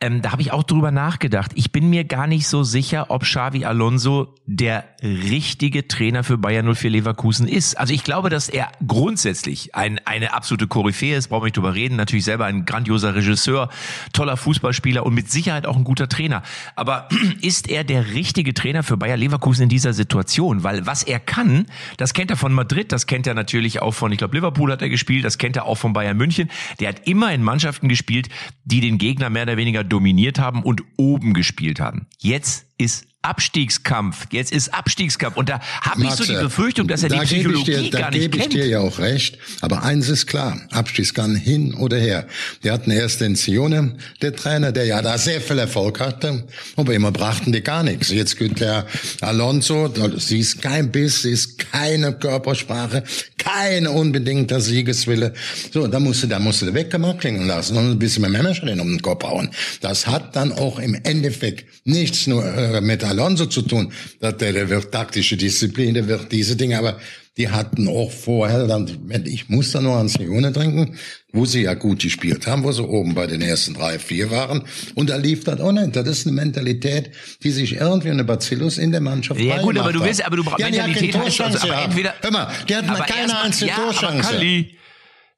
Ähm, 0.00 0.22
da 0.22 0.32
habe 0.32 0.40
ich 0.40 0.50
auch 0.50 0.62
drüber 0.62 0.90
nachgedacht. 0.90 1.50
Ich 1.56 1.72
bin 1.72 1.90
mir 1.90 2.04
gar 2.04 2.26
nicht 2.26 2.48
so 2.48 2.62
sicher, 2.62 3.10
ob 3.10 3.24
Xavi 3.24 3.66
Alonso 3.66 4.34
der 4.46 4.86
richtige 5.02 5.86
Trainer 5.86 6.24
für 6.24 6.38
Bayern 6.38 6.74
04 6.74 6.88
Leverkusen 6.88 7.46
ist. 7.46 7.78
Also 7.78 7.92
ich 7.92 8.02
glaube, 8.02 8.30
dass 8.30 8.48
er 8.48 8.72
grundsätzlich 8.86 9.74
ein, 9.74 10.00
eine 10.06 10.32
absolute 10.32 10.68
Koryphäe 10.68 11.18
ist, 11.18 11.28
brauchen 11.28 11.42
wir 11.42 11.46
nicht 11.48 11.58
drüber 11.58 11.74
reden. 11.74 11.96
Natürlich 11.96 12.24
selber 12.24 12.46
ein 12.46 12.64
grandioser 12.64 13.14
Regisseur, 13.14 13.68
toller 14.14 14.38
Fußballspieler 14.38 15.04
und 15.04 15.12
mit 15.12 15.30
Sicherheit 15.30 15.66
auch 15.66 15.76
ein 15.76 15.84
guter 15.84 16.08
Trainer. 16.08 16.42
Aber 16.76 17.10
ist 17.42 17.68
er 17.68 17.84
der 17.84 18.14
richtige 18.14 18.54
Trainer 18.54 18.82
für 18.82 18.96
Bayer 18.96 19.18
Leverkusen 19.18 19.64
in 19.64 19.68
dieser 19.68 19.92
Situation? 19.92 20.64
Weil 20.64 20.86
was 20.86 21.02
er 21.02 21.20
kann, 21.20 21.66
das 21.98 22.14
kennt 22.14 22.30
er 22.30 22.38
von 22.38 22.54
Madrid, 22.54 22.90
das 22.90 23.06
kennt 23.06 23.26
er 23.26 23.34
natürlich 23.34 23.82
auch 23.82 23.92
von, 23.92 24.12
ich 24.12 24.18
glaube, 24.18 24.34
Liverpool 24.34 24.72
hat 24.72 24.80
er 24.80 24.88
gespielt, 24.88 25.26
das 25.26 25.36
kennt 25.36 25.57
er 25.57 25.57
auch 25.64 25.76
von 25.76 25.92
Bayern 25.92 26.16
München. 26.16 26.50
Der 26.80 26.88
hat 26.88 27.06
immer 27.06 27.32
in 27.32 27.42
Mannschaften 27.42 27.88
gespielt, 27.88 28.28
die 28.64 28.80
den 28.80 28.98
Gegner 28.98 29.30
mehr 29.30 29.44
oder 29.44 29.56
weniger 29.56 29.84
dominiert 29.84 30.38
haben 30.38 30.62
und 30.62 30.82
oben 30.96 31.34
gespielt 31.34 31.80
haben. 31.80 32.06
Jetzt 32.18 32.66
ist 32.78 33.06
Abstiegskampf. 33.22 34.26
Jetzt 34.30 34.52
ist 34.52 34.72
Abstiegskampf. 34.72 35.36
Und 35.36 35.48
da 35.48 35.60
habe 35.82 36.04
ich 36.04 36.10
so 36.12 36.24
die 36.24 36.34
Befürchtung, 36.34 36.86
dass 36.86 37.02
er 37.02 37.08
die 37.08 37.18
Psychologie 37.18 37.90
dir, 37.90 37.90
gar 37.90 38.10
nicht 38.10 38.30
kennt. 38.30 38.34
Da 38.34 38.38
gebe 38.38 38.38
ich 38.38 38.48
dir 38.48 38.66
ja 38.66 38.80
auch 38.80 38.98
recht. 39.00 39.38
Aber 39.60 39.82
eins 39.82 40.08
ist 40.08 40.26
klar. 40.26 40.60
Abstiegskampf 40.70 41.38
hin 41.40 41.74
oder 41.74 41.98
her. 41.98 42.26
Wir 42.62 42.72
hatten 42.72 42.90
erst 42.90 43.20
den 43.20 43.34
Sione, 43.34 43.96
der 44.22 44.34
Trainer, 44.34 44.72
der 44.72 44.84
ja 44.86 45.02
da 45.02 45.18
sehr 45.18 45.40
viel 45.40 45.58
Erfolg 45.58 46.00
hatte. 46.00 46.46
Aber 46.76 46.94
immer 46.94 47.10
brachten 47.10 47.52
die 47.52 47.60
gar 47.60 47.82
nichts. 47.82 48.10
Jetzt 48.10 48.38
geht 48.38 48.60
der 48.60 48.86
Alonso, 49.20 49.92
sie 50.16 50.38
ist 50.38 50.62
kein 50.62 50.92
Biss, 50.92 51.22
sie 51.22 51.32
ist 51.32 51.58
keine 51.58 52.12
Körpersprache, 52.12 53.02
kein 53.36 53.86
unbedingter 53.86 54.60
Siegeswille. 54.60 55.34
So, 55.72 55.86
da 55.86 55.98
musste, 55.98 56.28
da 56.28 56.38
musste 56.38 56.66
der 56.66 56.74
weggemacht 56.74 57.18
klingen 57.20 57.46
lassen 57.46 57.76
und 57.76 57.90
ein 57.90 57.98
bisschen 57.98 58.22
mit 58.22 58.30
Männerschreien 58.30 58.80
um 58.80 58.88
den 58.88 59.02
Kopf 59.02 59.24
hauen. 59.24 59.50
Das 59.80 60.06
hat 60.06 60.36
dann 60.36 60.52
auch 60.52 60.78
im 60.78 60.94
Endeffekt 60.94 61.66
nichts 61.84 62.26
nur 62.26 62.44
äh, 62.44 62.80
mit 62.80 63.02
Alonso 63.02 63.17
zu 63.26 63.62
tun. 63.62 63.92
Der, 64.20 64.32
der 64.32 64.68
wird 64.68 64.92
taktische 64.92 65.36
Disziplin, 65.36 65.94
der 65.94 66.08
wird 66.08 66.30
diese 66.32 66.56
Dinge, 66.56 66.78
aber 66.78 66.98
die 67.38 67.48
hatten 67.48 67.86
auch 67.86 68.10
vorher, 68.10 68.66
dann, 68.66 68.90
ich 69.24 69.48
muss 69.48 69.70
da 69.70 69.80
nur 69.80 69.96
an 69.96 70.08
Sione 70.08 70.52
trinken, 70.52 70.98
wo 71.32 71.44
sie 71.44 71.62
ja 71.62 71.74
gut 71.74 72.00
gespielt 72.00 72.48
haben, 72.48 72.64
wo 72.64 72.72
sie 72.72 72.82
oben 72.82 73.14
bei 73.14 73.28
den 73.28 73.40
ersten 73.40 73.74
drei, 73.74 74.00
vier 74.00 74.32
waren. 74.32 74.64
Und 74.96 75.10
da 75.10 75.16
lief 75.16 75.44
das 75.44 75.60
auch 75.60 75.70
nicht. 75.70 75.94
Das 75.94 76.08
ist 76.08 76.26
eine 76.26 76.34
Mentalität, 76.34 77.12
die 77.44 77.52
sich 77.52 77.76
irgendwie 77.76 78.10
eine 78.10 78.24
Bacillus 78.24 78.76
in 78.76 78.90
der 78.90 79.00
Mannschaft 79.00 79.40
Ja 79.40 79.62
gut, 79.62 79.78
aber 79.78 79.92
du 79.92 80.02
willst, 80.02 80.24
aber 80.24 80.36
du 80.36 80.42
brauchst 80.42 80.58
ja, 80.58 80.68
Mentalität 80.68 81.16
heißt 81.16 81.40
also, 81.40 81.58
aber 81.70 81.84
entweder. 81.84 82.14
Hör 82.20 82.32
mal, 82.32 82.48
die 82.68 82.74
hatten 82.74 82.88
keine 82.88 83.40
einzige 83.40 83.70
ja, 83.70 83.76
Torchance. 83.76 84.34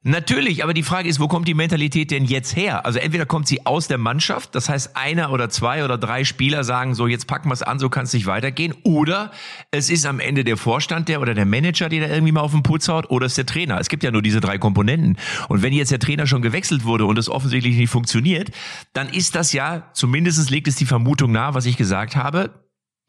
Natürlich, 0.03 0.63
aber 0.63 0.73
die 0.73 0.81
Frage 0.81 1.07
ist, 1.07 1.19
wo 1.19 1.27
kommt 1.27 1.47
die 1.47 1.53
Mentalität 1.53 2.09
denn 2.09 2.25
jetzt 2.25 2.55
her? 2.55 2.87
Also 2.87 2.97
entweder 2.97 3.27
kommt 3.27 3.47
sie 3.47 3.67
aus 3.67 3.87
der 3.87 3.99
Mannschaft, 3.99 4.55
das 4.55 4.67
heißt 4.67 4.97
einer 4.97 5.31
oder 5.31 5.47
zwei 5.49 5.85
oder 5.85 5.99
drei 5.99 6.23
Spieler 6.23 6.63
sagen 6.63 6.95
so, 6.95 7.05
jetzt 7.05 7.27
packen 7.27 7.49
wir 7.49 7.53
es 7.53 7.61
an, 7.61 7.77
so 7.77 7.87
kann 7.87 8.05
es 8.05 8.13
nicht 8.13 8.25
weitergehen, 8.25 8.73
oder 8.81 9.29
es 9.69 9.91
ist 9.91 10.07
am 10.07 10.19
Ende 10.19 10.43
der 10.43 10.57
Vorstand 10.57 11.07
der 11.07 11.21
oder 11.21 11.35
der 11.35 11.45
Manager, 11.45 11.87
der 11.87 12.07
da 12.07 12.11
irgendwie 12.11 12.31
mal 12.31 12.41
auf 12.41 12.51
den 12.51 12.63
Putz 12.63 12.87
haut, 12.87 13.11
oder 13.11 13.27
es 13.27 13.33
ist 13.33 13.37
der 13.37 13.45
Trainer. 13.45 13.79
Es 13.79 13.89
gibt 13.89 14.01
ja 14.01 14.09
nur 14.09 14.23
diese 14.23 14.41
drei 14.41 14.57
Komponenten. 14.57 15.17
Und 15.49 15.61
wenn 15.61 15.71
jetzt 15.71 15.91
der 15.91 15.99
Trainer 15.99 16.25
schon 16.25 16.41
gewechselt 16.41 16.83
wurde 16.83 17.05
und 17.05 17.19
es 17.19 17.29
offensichtlich 17.29 17.75
nicht 17.75 17.91
funktioniert, 17.91 18.49
dann 18.93 19.07
ist 19.07 19.35
das 19.35 19.53
ja, 19.53 19.91
zumindest 19.93 20.49
legt 20.49 20.67
es 20.67 20.77
die 20.77 20.87
Vermutung 20.87 21.31
nahe, 21.31 21.53
was 21.53 21.67
ich 21.67 21.77
gesagt 21.77 22.15
habe, 22.15 22.49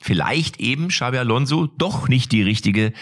vielleicht 0.02 0.60
eben 0.60 0.88
Xabi 0.88 1.18
Alonso 1.18 1.68
doch 1.78 2.08
nicht 2.08 2.32
die 2.32 2.42
richtige 2.42 2.92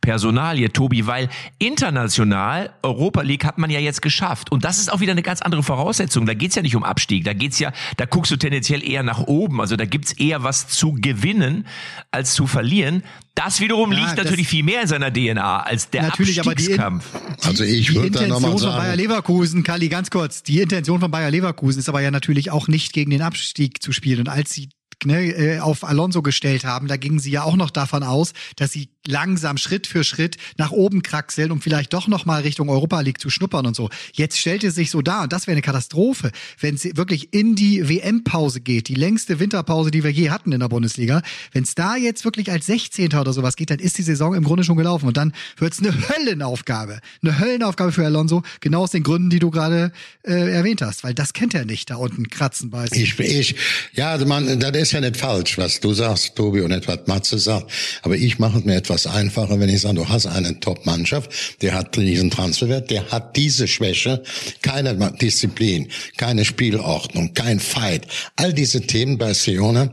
Personalie, 0.00 0.72
Tobi, 0.72 1.06
weil 1.06 1.28
international 1.58 2.72
Europa 2.82 3.22
League 3.22 3.44
hat 3.44 3.58
man 3.58 3.70
ja 3.70 3.80
jetzt 3.80 4.02
geschafft. 4.02 4.52
Und 4.52 4.64
das 4.64 4.78
ist 4.78 4.92
auch 4.92 5.00
wieder 5.00 5.12
eine 5.12 5.22
ganz 5.22 5.42
andere 5.42 5.62
Voraussetzung. 5.62 6.26
Da 6.26 6.34
geht's 6.34 6.54
ja 6.54 6.62
nicht 6.62 6.76
um 6.76 6.84
Abstieg. 6.84 7.24
Da 7.24 7.32
geht's 7.32 7.58
ja, 7.58 7.72
da 7.96 8.06
guckst 8.06 8.30
du 8.30 8.36
tendenziell 8.36 8.88
eher 8.88 9.02
nach 9.02 9.20
oben. 9.20 9.60
Also 9.60 9.76
da 9.76 9.84
gibt's 9.84 10.12
eher 10.12 10.42
was 10.42 10.68
zu 10.68 10.92
gewinnen 10.92 11.66
als 12.10 12.34
zu 12.34 12.46
verlieren. 12.46 13.02
Das 13.34 13.60
wiederum 13.60 13.92
ja, 13.92 14.00
liegt 14.00 14.16
natürlich 14.16 14.48
viel 14.48 14.64
mehr 14.64 14.82
in 14.82 14.88
seiner 14.88 15.12
DNA 15.12 15.60
als 15.60 15.88
der 15.90 16.02
natürlich, 16.02 16.40
Abstiegskampf. 16.40 17.04
Aber 17.14 17.34
die, 17.40 17.46
also 17.46 17.64
ich 17.64 17.94
würde 17.94 18.10
da 18.10 18.26
nochmal 18.26 18.58
sagen. 18.58 18.72
von 18.72 18.82
Bayer 18.82 18.96
Leverkusen, 18.96 19.62
Kali, 19.62 19.88
ganz 19.88 20.10
kurz. 20.10 20.42
Die 20.42 20.60
Intention 20.60 21.00
von 21.00 21.10
Bayer 21.10 21.30
Leverkusen 21.30 21.78
ist 21.78 21.88
aber 21.88 22.00
ja 22.00 22.10
natürlich 22.10 22.50
auch 22.50 22.68
nicht 22.68 22.92
gegen 22.92 23.10
den 23.10 23.22
Abstieg 23.22 23.82
zu 23.82 23.92
spielen. 23.92 24.20
Und 24.20 24.28
als 24.28 24.52
sie 24.52 24.68
ne, 25.04 25.26
äh, 25.26 25.60
auf 25.60 25.84
Alonso 25.84 26.22
gestellt 26.22 26.64
haben, 26.64 26.88
da 26.88 26.96
gingen 26.96 27.18
sie 27.18 27.30
ja 27.30 27.42
auch 27.42 27.56
noch 27.56 27.70
davon 27.70 28.02
aus, 28.02 28.32
dass 28.56 28.72
sie 28.72 28.88
langsam 29.06 29.56
Schritt 29.56 29.86
für 29.86 30.04
Schritt 30.04 30.36
nach 30.58 30.72
oben 30.72 31.02
kraxeln, 31.02 31.50
um 31.50 31.60
vielleicht 31.60 31.92
doch 31.92 32.06
noch 32.06 32.26
mal 32.26 32.42
Richtung 32.42 32.68
Europa 32.68 33.00
League 33.00 33.20
zu 33.20 33.30
schnuppern 33.30 33.66
und 33.66 33.74
so. 33.74 33.88
Jetzt 34.12 34.38
stellt 34.38 34.62
es 34.64 34.74
sich 34.74 34.90
so 34.90 35.00
dar 35.00 35.22
und 35.22 35.32
das 35.32 35.46
wäre 35.46 35.54
eine 35.54 35.62
Katastrophe, 35.62 36.30
wenn 36.60 36.74
es 36.74 36.84
wirklich 36.96 37.32
in 37.32 37.54
die 37.54 37.88
WM-Pause 37.88 38.60
geht, 38.60 38.88
die 38.88 38.94
längste 38.94 39.40
Winterpause, 39.40 39.90
die 39.90 40.04
wir 40.04 40.10
je 40.10 40.30
hatten 40.30 40.52
in 40.52 40.60
der 40.60 40.68
Bundesliga. 40.68 41.22
Wenn 41.52 41.64
es 41.64 41.74
da 41.74 41.96
jetzt 41.96 42.24
wirklich 42.24 42.50
als 42.50 42.66
16. 42.66 43.14
oder 43.14 43.32
sowas 43.32 43.56
geht, 43.56 43.70
dann 43.70 43.78
ist 43.78 43.96
die 43.96 44.02
Saison 44.02 44.34
im 44.34 44.44
Grunde 44.44 44.64
schon 44.64 44.76
gelaufen 44.76 45.06
und 45.06 45.16
dann 45.16 45.32
wird 45.56 45.72
es 45.72 45.78
eine 45.80 45.94
Höllenaufgabe, 46.08 47.00
eine 47.22 47.38
Höllenaufgabe 47.38 47.92
für 47.92 48.04
Alonso, 48.04 48.42
genau 48.60 48.82
aus 48.82 48.90
den 48.90 49.02
Gründen, 49.02 49.30
die 49.30 49.38
du 49.38 49.50
gerade 49.50 49.92
äh, 50.22 50.52
erwähnt 50.52 50.82
hast, 50.82 51.04
weil 51.04 51.14
das 51.14 51.32
kennt 51.32 51.54
er 51.54 51.64
nicht, 51.64 51.88
da 51.90 51.96
unten 51.96 52.28
kratzen 52.28 52.70
beißen. 52.70 53.00
Ich, 53.00 53.18
ich, 53.18 53.56
ja, 53.94 54.18
man, 54.26 54.60
das 54.60 54.76
ist 54.76 54.92
ja 54.92 55.00
nicht 55.00 55.16
falsch, 55.16 55.56
was 55.56 55.80
du 55.80 55.94
sagst, 55.94 56.36
Tobi, 56.36 56.60
und 56.60 56.70
etwas 56.70 57.06
Matze 57.06 57.38
sagt, 57.38 57.70
aber 58.02 58.16
ich 58.16 58.38
mache 58.38 58.58
es 58.58 58.64
mir 58.64 58.76
etwas 58.76 58.89
etwas 58.90 59.06
einfacher, 59.06 59.60
wenn 59.60 59.68
ich 59.68 59.82
sage, 59.82 59.94
du 59.94 60.08
hast 60.08 60.26
eine 60.26 60.58
Top-Mannschaft, 60.58 61.62
der 61.62 61.74
hat 61.74 61.94
diesen 61.94 62.28
Transferwert, 62.28 62.90
der 62.90 63.08
hat 63.12 63.36
diese 63.36 63.68
Schwäche, 63.68 64.20
keine 64.62 65.12
Disziplin, 65.12 65.88
keine 66.16 66.44
Spielordnung, 66.44 67.32
kein 67.32 67.60
Fight. 67.60 68.08
All 68.34 68.52
diese 68.52 68.80
Themen 68.80 69.16
bei 69.16 69.32
Sione 69.32 69.92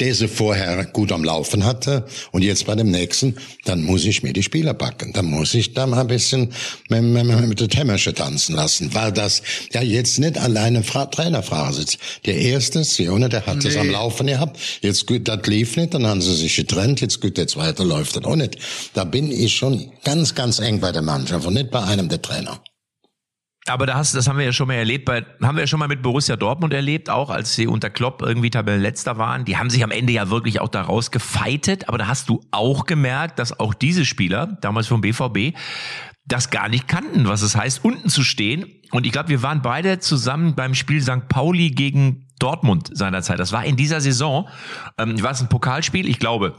der 0.00 0.14
sie 0.14 0.28
vorher 0.28 0.84
gut 0.86 1.12
am 1.12 1.24
Laufen 1.24 1.64
hatte 1.64 2.06
und 2.32 2.42
jetzt 2.42 2.66
bei 2.66 2.74
dem 2.74 2.90
nächsten, 2.90 3.36
dann 3.64 3.82
muss 3.82 4.04
ich 4.04 4.22
mir 4.22 4.32
die 4.32 4.42
Spieler 4.42 4.74
backen. 4.74 5.12
Dann 5.12 5.26
muss 5.26 5.54
ich 5.54 5.74
da 5.74 5.86
mal 5.86 6.00
ein 6.00 6.06
bisschen 6.06 6.52
mit, 6.88 7.02
mit, 7.02 7.48
mit 7.48 7.60
der 7.60 7.68
Tämmersche 7.68 8.14
tanzen 8.14 8.54
lassen, 8.54 8.94
weil 8.94 9.12
das 9.12 9.42
ja 9.72 9.82
jetzt 9.82 10.18
nicht 10.18 10.38
alleine 10.38 10.82
Fra 10.82 11.06
Trainerfrage 11.06 11.74
sitzt. 11.74 11.98
Der 12.26 12.36
erste, 12.36 12.84
Sione, 12.84 13.28
der 13.28 13.46
hat 13.46 13.58
nee. 13.58 13.64
das 13.64 13.76
am 13.76 13.90
Laufen 13.90 14.26
gehabt. 14.26 14.58
Jetzt 14.80 15.06
gut, 15.06 15.28
das 15.28 15.46
lief 15.46 15.76
nicht, 15.76 15.94
dann 15.94 16.06
haben 16.06 16.22
sie 16.22 16.34
sich 16.34 16.56
getrennt. 16.56 17.00
Jetzt 17.00 17.20
gut, 17.20 17.36
der 17.36 17.46
zweite 17.46 17.84
läuft 17.84 18.16
das 18.16 18.24
auch 18.24 18.36
nicht. 18.36 18.58
Da 18.94 19.04
bin 19.04 19.30
ich 19.30 19.54
schon 19.54 19.92
ganz, 20.04 20.34
ganz 20.34 20.58
eng 20.58 20.80
bei 20.80 20.92
der 20.92 21.02
Mannschaft 21.02 21.46
und 21.46 21.54
nicht 21.54 21.70
bei 21.70 21.82
einem 21.82 22.08
der 22.08 22.22
Trainer. 22.22 22.60
Aber 23.66 23.86
da 23.86 23.94
hast, 23.94 24.14
das 24.16 24.26
haben 24.26 24.38
wir 24.38 24.44
ja 24.44 24.52
schon 24.52 24.66
mal 24.66 24.74
erlebt, 24.74 25.04
bei, 25.04 25.24
haben 25.40 25.56
wir 25.56 25.62
ja 25.62 25.66
schon 25.68 25.78
mal 25.78 25.86
mit 25.86 26.02
Borussia 26.02 26.34
Dortmund 26.36 26.72
erlebt, 26.72 27.08
auch 27.08 27.30
als 27.30 27.54
sie 27.54 27.68
unter 27.68 27.90
Klopp 27.90 28.20
irgendwie 28.20 28.50
Tabellenletzter 28.50 29.18
waren. 29.18 29.44
Die 29.44 29.56
haben 29.56 29.70
sich 29.70 29.84
am 29.84 29.92
Ende 29.92 30.12
ja 30.12 30.30
wirklich 30.30 30.60
auch 30.60 30.68
daraus 30.68 31.12
gefeitet, 31.12 31.88
aber 31.88 31.96
da 31.96 32.08
hast 32.08 32.28
du 32.28 32.40
auch 32.50 32.86
gemerkt, 32.86 33.38
dass 33.38 33.58
auch 33.60 33.72
diese 33.72 34.04
Spieler, 34.04 34.58
damals 34.60 34.88
vom 34.88 35.00
BVB, 35.00 35.56
das 36.24 36.50
gar 36.50 36.68
nicht 36.68 36.88
kannten, 36.88 37.28
was 37.28 37.42
es 37.42 37.56
heißt, 37.56 37.84
unten 37.84 38.08
zu 38.08 38.24
stehen. 38.24 38.66
Und 38.90 39.06
ich 39.06 39.12
glaube, 39.12 39.28
wir 39.28 39.42
waren 39.42 39.62
beide 39.62 40.00
zusammen 40.00 40.54
beim 40.54 40.74
Spiel 40.74 41.00
St. 41.00 41.28
Pauli 41.28 41.70
gegen 41.70 42.28
Dortmund 42.40 42.90
seinerzeit. 42.92 43.38
Das 43.38 43.52
war 43.52 43.64
in 43.64 43.76
dieser 43.76 44.00
Saison, 44.00 44.48
ähm, 44.98 45.22
war 45.22 45.30
es 45.30 45.40
ein 45.40 45.48
Pokalspiel, 45.48 46.08
ich 46.08 46.18
glaube, 46.18 46.56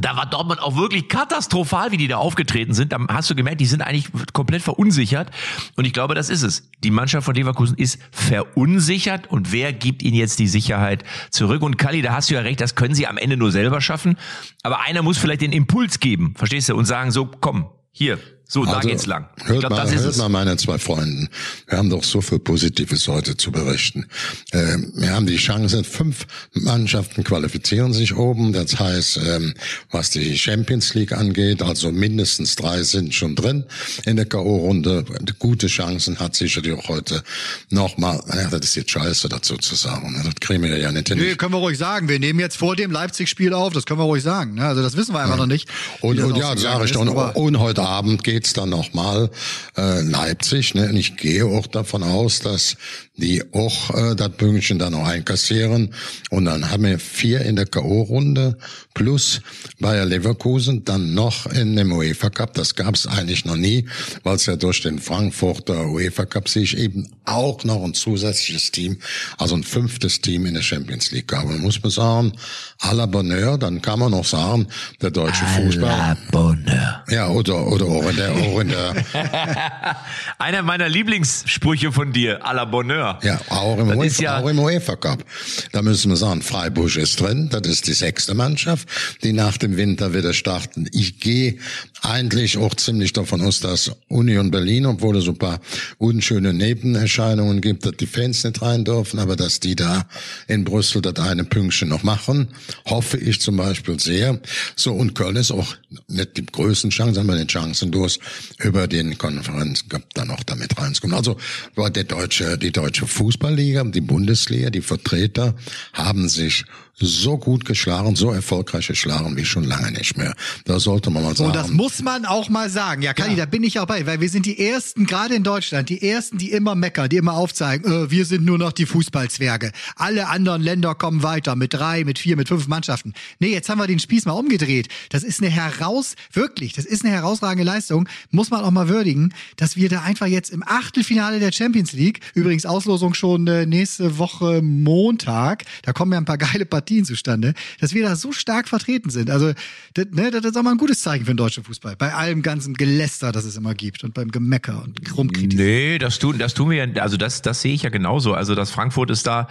da 0.00 0.16
war 0.16 0.26
Dortmund 0.26 0.60
auch 0.60 0.76
wirklich 0.76 1.08
katastrophal, 1.08 1.90
wie 1.92 1.96
die 1.96 2.08
da 2.08 2.16
aufgetreten 2.16 2.74
sind. 2.74 2.92
Da 2.92 2.98
hast 3.08 3.30
du 3.30 3.34
gemerkt, 3.34 3.60
die 3.60 3.66
sind 3.66 3.82
eigentlich 3.82 4.08
komplett 4.32 4.62
verunsichert. 4.62 5.30
Und 5.76 5.86
ich 5.86 5.92
glaube, 5.92 6.14
das 6.14 6.30
ist 6.30 6.42
es. 6.42 6.70
Die 6.84 6.90
Mannschaft 6.90 7.24
von 7.24 7.34
Leverkusen 7.34 7.76
ist 7.76 7.98
verunsichert. 8.10 9.30
Und 9.30 9.52
wer 9.52 9.72
gibt 9.72 10.02
ihnen 10.02 10.16
jetzt 10.16 10.38
die 10.38 10.48
Sicherheit 10.48 11.04
zurück? 11.30 11.62
Und 11.62 11.78
Kali, 11.78 12.02
da 12.02 12.12
hast 12.12 12.30
du 12.30 12.34
ja 12.34 12.40
recht, 12.40 12.60
das 12.60 12.74
können 12.74 12.94
sie 12.94 13.06
am 13.06 13.16
Ende 13.16 13.36
nur 13.36 13.52
selber 13.52 13.80
schaffen. 13.80 14.16
Aber 14.62 14.80
einer 14.80 15.02
muss 15.02 15.18
vielleicht 15.18 15.42
den 15.42 15.52
Impuls 15.52 16.00
geben, 16.00 16.34
verstehst 16.36 16.68
du? 16.68 16.76
Und 16.76 16.84
sagen 16.84 17.10
so, 17.10 17.26
komm, 17.26 17.68
hier, 17.90 18.18
so, 18.50 18.62
also, 18.62 18.72
da 18.72 18.80
geht's 18.80 19.04
lang. 19.04 19.28
Hört, 19.44 19.50
ich 19.56 19.60
glaub, 19.60 19.72
mal, 19.72 19.90
hört 19.90 20.16
mal 20.16 20.28
meine 20.30 20.56
zwei 20.56 20.78
Freunden. 20.78 21.28
Wir 21.66 21.76
haben 21.76 21.90
doch 21.90 22.02
so 22.02 22.22
viel 22.22 22.38
Positives 22.38 23.06
heute 23.06 23.36
zu 23.36 23.52
berichten. 23.52 24.06
Äh, 24.52 24.78
wir 24.94 25.12
haben 25.12 25.26
die 25.26 25.36
Chance, 25.36 25.84
fünf 25.84 26.26
Mannschaften 26.54 27.24
qualifizieren 27.24 27.92
sich 27.92 28.16
oben. 28.16 28.54
Das 28.54 28.80
heißt, 28.80 29.18
ähm, 29.18 29.52
was 29.90 30.08
die 30.08 30.38
Champions 30.38 30.94
League 30.94 31.12
angeht, 31.12 31.60
also 31.60 31.92
mindestens 31.92 32.56
drei 32.56 32.82
sind 32.84 33.12
schon 33.12 33.34
drin 33.34 33.64
in 34.06 34.16
der 34.16 34.24
K.O.-Runde. 34.24 35.04
Gute 35.38 35.66
Chancen 35.66 36.18
hat 36.18 36.34
sicherlich 36.34 36.72
auch 36.72 36.88
heute 36.88 37.22
nochmal, 37.68 38.22
ja, 38.34 38.48
das 38.48 38.60
ist 38.62 38.76
jetzt 38.76 38.92
scheiße 38.92 39.28
dazu 39.28 39.58
zu 39.58 39.74
sagen. 39.74 40.22
Das 40.24 40.34
kriegen 40.40 40.62
wir 40.62 40.78
ja 40.78 40.90
nicht 40.90 41.08
hin. 41.08 41.18
Nee, 41.18 41.34
können 41.34 41.52
wir 41.52 41.58
ruhig 41.58 41.76
sagen. 41.76 42.08
Wir 42.08 42.18
nehmen 42.18 42.40
jetzt 42.40 42.56
vor 42.56 42.76
dem 42.76 42.92
Leipzig-Spiel 42.92 43.52
auf. 43.52 43.74
Das 43.74 43.84
können 43.84 44.00
wir 44.00 44.04
ruhig 44.04 44.22
sagen. 44.22 44.54
Ne? 44.54 44.64
Also 44.64 44.80
das 44.80 44.96
wissen 44.96 45.12
wir 45.12 45.20
einfach 45.20 45.34
ja. 45.34 45.42
noch 45.42 45.46
nicht. 45.46 45.68
Und, 46.00 46.18
und 46.18 46.34
ja, 46.34 46.56
sage 46.56 46.86
ich 46.86 46.92
doch. 46.92 47.02
Und, 47.02 47.10
und 47.10 47.58
heute 47.58 47.82
Abend 47.82 48.24
geht 48.24 48.37
geht's 48.38 48.52
dann 48.52 48.68
nochmal 48.68 49.30
äh, 49.76 50.00
Leipzig. 50.02 50.72
Ne? 50.76 50.88
Und 50.88 50.96
ich 50.96 51.16
gehe 51.16 51.44
auch 51.44 51.66
davon 51.66 52.04
aus, 52.04 52.38
dass 52.38 52.76
die 53.18 53.42
auch 53.52 53.94
äh, 53.94 54.14
das 54.14 54.30
Pünktchen 54.30 54.78
dann 54.78 54.92
noch 54.92 55.06
einkassieren. 55.06 55.92
Und 56.30 56.46
dann 56.46 56.70
haben 56.70 56.84
wir 56.84 56.98
vier 56.98 57.42
in 57.42 57.56
der 57.56 57.66
K.O.-Runde 57.66 58.56
plus 58.94 59.40
Bayer 59.80 60.06
Leverkusen 60.06 60.84
dann 60.84 61.14
noch 61.14 61.46
in 61.46 61.76
dem 61.76 61.92
UEFA 61.92 62.30
Cup. 62.30 62.54
Das 62.54 62.74
gab 62.74 62.94
es 62.94 63.06
eigentlich 63.06 63.44
noch 63.44 63.56
nie, 63.56 63.86
weil 64.22 64.36
es 64.36 64.46
ja 64.46 64.56
durch 64.56 64.82
den 64.82 64.98
Frankfurter 64.98 65.88
UEFA 65.88 66.26
Cup 66.26 66.48
sich 66.48 66.76
eben 66.76 67.08
auch 67.24 67.62
noch 67.64 67.84
ein 67.84 67.94
zusätzliches 67.94 68.70
Team, 68.70 68.98
also 69.36 69.54
ein 69.54 69.64
fünftes 69.64 70.20
Team 70.20 70.46
in 70.46 70.54
der 70.54 70.62
Champions 70.62 71.10
League 71.10 71.28
gab. 71.28 71.44
Und 71.44 71.60
muss 71.60 71.82
man 71.82 71.90
sagen, 71.90 72.32
à 72.80 72.92
la 72.92 73.06
Bonheur, 73.06 73.58
dann 73.58 73.82
kann 73.82 73.98
man 73.98 74.12
noch 74.12 74.24
sagen, 74.24 74.66
der 75.02 75.10
deutsche 75.10 75.44
à 75.44 75.62
Fußball. 75.62 75.88
La 75.88 76.16
Bonheur. 76.30 77.04
Ja, 77.08 77.28
oder, 77.28 77.66
oder 77.66 77.86
auch 77.86 78.08
in 78.08 78.16
der, 78.16 78.32
auch 78.32 78.60
in 78.60 78.68
der 78.68 78.94
Einer 80.38 80.62
meiner 80.62 80.88
Lieblingssprüche 80.88 81.92
von 81.92 82.12
dir, 82.12 82.44
à 82.46 82.52
la 82.52 82.64
Bonheur. 82.64 83.07
Ja, 83.22 83.40
auch 83.48 83.78
im, 83.78 83.88
UEFA, 83.88 84.22
ja 84.22 84.40
auch 84.40 84.48
im 84.48 84.58
UEFA 84.58 84.96
Cup. 84.96 85.24
Da 85.72 85.82
müssen 85.82 86.10
wir 86.10 86.16
sagen, 86.16 86.42
Freiburg 86.42 86.96
ist 86.96 87.20
drin. 87.20 87.48
Das 87.50 87.62
ist 87.62 87.86
die 87.86 87.92
sechste 87.92 88.34
Mannschaft, 88.34 88.88
die 89.22 89.32
nach 89.32 89.56
dem 89.56 89.76
Winter 89.76 90.14
wieder 90.14 90.32
starten. 90.32 90.88
Ich 90.92 91.20
gehe 91.20 91.58
eigentlich 92.02 92.58
auch 92.58 92.74
ziemlich 92.74 93.12
davon 93.12 93.40
aus, 93.42 93.60
dass 93.60 93.90
Union 94.08 94.50
Berlin, 94.50 94.86
obwohl 94.86 95.16
es 95.16 95.24
so 95.24 95.32
ein 95.32 95.38
paar 95.38 95.60
unschöne 95.98 96.52
Nebenerscheinungen 96.52 97.60
gibt, 97.60 97.84
dass 97.84 97.92
die 97.98 98.06
Fans 98.06 98.44
nicht 98.44 98.62
rein 98.62 98.84
dürfen, 98.84 99.18
aber 99.18 99.36
dass 99.36 99.60
die 99.60 99.76
da 99.76 100.06
in 100.46 100.64
Brüssel 100.64 101.02
das 101.02 101.16
eine 101.16 101.44
Pünktchen 101.44 101.88
noch 101.88 102.02
machen, 102.02 102.48
hoffe 102.86 103.18
ich 103.18 103.40
zum 103.40 103.56
Beispiel 103.56 103.98
sehr. 103.98 104.38
So, 104.76 104.92
und 104.92 105.14
Köln 105.14 105.36
ist 105.36 105.50
auch 105.50 105.74
nicht 106.08 106.36
die 106.36 106.46
größten 106.46 106.90
Chancen, 106.90 107.20
aber 107.20 107.38
die 107.38 107.46
Chancen 107.46 107.90
durch 107.90 108.18
über 108.58 108.86
den 108.86 109.18
Konferenz 109.18 109.84
dann 110.14 110.28
noch 110.28 110.42
damit 110.44 110.78
reinzukommen. 110.78 111.16
Also, 111.16 111.36
der 111.76 112.04
deutsche, 112.04 112.58
die 112.58 112.70
deutsche 112.70 112.97
deutsche 112.98 113.06
Fußballliga, 113.06 113.84
die 113.84 114.00
Bundesliga, 114.00 114.70
die 114.70 114.80
Vertreter 114.80 115.54
haben 115.92 116.28
sich 116.28 116.64
so 117.00 117.38
gut 117.38 117.64
geschlagen, 117.64 118.16
so 118.16 118.32
erfolgreich 118.32 118.88
geschlagen 118.88 119.36
wie 119.36 119.44
schon 119.44 119.64
lange 119.64 119.92
nicht 119.92 120.16
mehr. 120.16 120.34
Da 120.64 120.80
sollte 120.80 121.10
man 121.10 121.22
mal 121.22 121.36
sagen. 121.36 121.50
Und 121.50 121.56
das 121.56 121.68
muss 121.70 122.02
man 122.02 122.24
auch 122.24 122.48
mal 122.48 122.68
sagen. 122.70 123.02
Ja, 123.02 123.14
Kali, 123.14 123.30
ja. 123.30 123.36
da 123.36 123.46
bin 123.46 123.62
ich 123.62 123.78
auch 123.78 123.86
bei, 123.86 124.04
weil 124.06 124.20
wir 124.20 124.28
sind 124.28 124.46
die 124.46 124.58
Ersten, 124.58 125.06
gerade 125.06 125.34
in 125.34 125.44
Deutschland, 125.44 125.88
die 125.88 126.02
Ersten, 126.02 126.38
die 126.38 126.50
immer 126.50 126.74
meckern, 126.74 127.08
die 127.08 127.16
immer 127.16 127.34
aufzeigen, 127.34 127.90
äh, 127.90 128.10
wir 128.10 128.24
sind 128.24 128.44
nur 128.44 128.58
noch 128.58 128.72
die 128.72 128.86
Fußballzwerge. 128.86 129.72
Alle 129.96 130.28
anderen 130.28 130.62
Länder 130.62 130.94
kommen 130.94 131.22
weiter 131.22 131.54
mit 131.54 131.74
drei, 131.74 132.04
mit 132.04 132.18
vier, 132.18 132.36
mit 132.36 132.48
fünf 132.48 132.66
Mannschaften. 132.66 133.12
Nee, 133.38 133.52
jetzt 133.52 133.68
haben 133.68 133.78
wir 133.78 133.86
den 133.86 134.00
Spieß 134.00 134.26
mal 134.26 134.32
umgedreht. 134.32 134.88
Das 135.10 135.22
ist 135.22 135.40
eine 135.40 135.50
heraus, 135.50 136.14
wirklich, 136.32 136.72
das 136.72 136.84
ist 136.84 137.04
eine 137.04 137.14
herausragende 137.14 137.64
Leistung. 137.64 138.08
Muss 138.30 138.50
man 138.50 138.64
auch 138.64 138.70
mal 138.70 138.88
würdigen, 138.88 139.32
dass 139.56 139.76
wir 139.76 139.88
da 139.88 140.02
einfach 140.02 140.26
jetzt 140.26 140.50
im 140.50 140.64
Achtelfinale 140.66 141.38
der 141.38 141.52
Champions 141.52 141.92
League, 141.92 142.20
übrigens 142.34 142.66
Auslosung 142.66 143.14
schon 143.14 143.46
äh, 143.46 143.66
nächste 143.66 144.18
Woche 144.18 144.62
Montag, 144.62 145.64
da 145.82 145.92
kommen 145.92 146.12
ja 146.12 146.18
ein 146.18 146.24
paar 146.24 146.38
geile 146.38 146.66
Partien 146.66 146.87
Partien 146.88 147.04
zustande, 147.04 147.52
dass 147.80 147.92
wir 147.92 148.02
da 148.02 148.16
so 148.16 148.32
stark 148.32 148.66
vertreten 148.66 149.10
sind. 149.10 149.28
Also, 149.28 149.52
das, 149.92 150.06
ne, 150.10 150.30
das 150.30 150.42
ist 150.44 150.56
auch 150.56 150.62
mal 150.62 150.70
ein 150.70 150.78
gutes 150.78 151.02
Zeichen 151.02 151.26
für 151.26 151.32
den 151.32 151.36
deutschen 151.36 151.62
Fußball. 151.64 151.96
Bei 151.96 152.14
allem 152.14 152.40
ganzen 152.40 152.72
Geläster, 152.72 153.30
das 153.30 153.44
es 153.44 153.56
immer 153.56 153.74
gibt 153.74 154.04
und 154.04 154.14
beim 154.14 154.30
Gemecker 154.30 154.82
und 154.82 154.98
Rumkritisieren. 155.14 155.66
Nee, 155.66 155.98
das 155.98 156.18
tun, 156.18 156.38
das 156.38 156.54
tun 156.54 156.70
wir 156.70 156.86
ja, 156.86 157.02
also 157.02 157.18
das, 157.18 157.42
das 157.42 157.60
sehe 157.60 157.74
ich 157.74 157.82
ja 157.82 157.90
genauso. 157.90 158.32
Also, 158.32 158.54
dass 158.54 158.70
Frankfurt 158.70 159.10
es 159.10 159.22
da, 159.22 159.48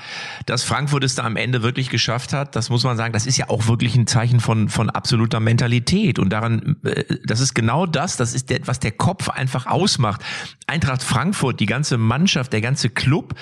dass 0.48 0.63
Frankfurt 0.63 1.03
es 1.03 1.13
da 1.13 1.25
am 1.25 1.36
Ende 1.36 1.62
wirklich 1.62 1.89
geschafft 1.89 2.34
hat, 2.34 2.56
das 2.56 2.72
muss 2.72 2.84
man 2.84 2.98
sagen, 2.98 3.13
das 3.13 3.27
ist 3.27 3.38
ja 3.38 3.50
auch 3.50 3.67
wirklich 3.67 3.96
ein 3.96 4.08
Zeichen 4.08 4.39
von, 4.39 4.67
von 4.67 4.89
absoluter 4.89 5.39
Mentalität. 5.39 6.17
Und 6.17 6.32
daran, 6.32 6.77
äh, 6.84 7.03
das 7.24 7.39
ist 7.39 7.53
genau 7.53 7.86
das, 7.86 8.17
das 8.17 8.34
ist 8.34 8.50
der, 8.50 8.65
was 8.65 8.79
der 8.79 8.91
Kopf 8.91 9.29
einfach 9.29 9.67
ausmacht. 9.67 10.24
Eintracht 10.65 11.03
Frankfurt, 11.03 11.60
die 11.60 11.67
ganze 11.67 12.00
Mannschaft, 12.00 12.51
der 12.51 12.62
ganze 12.62 12.89
Club 12.89 13.36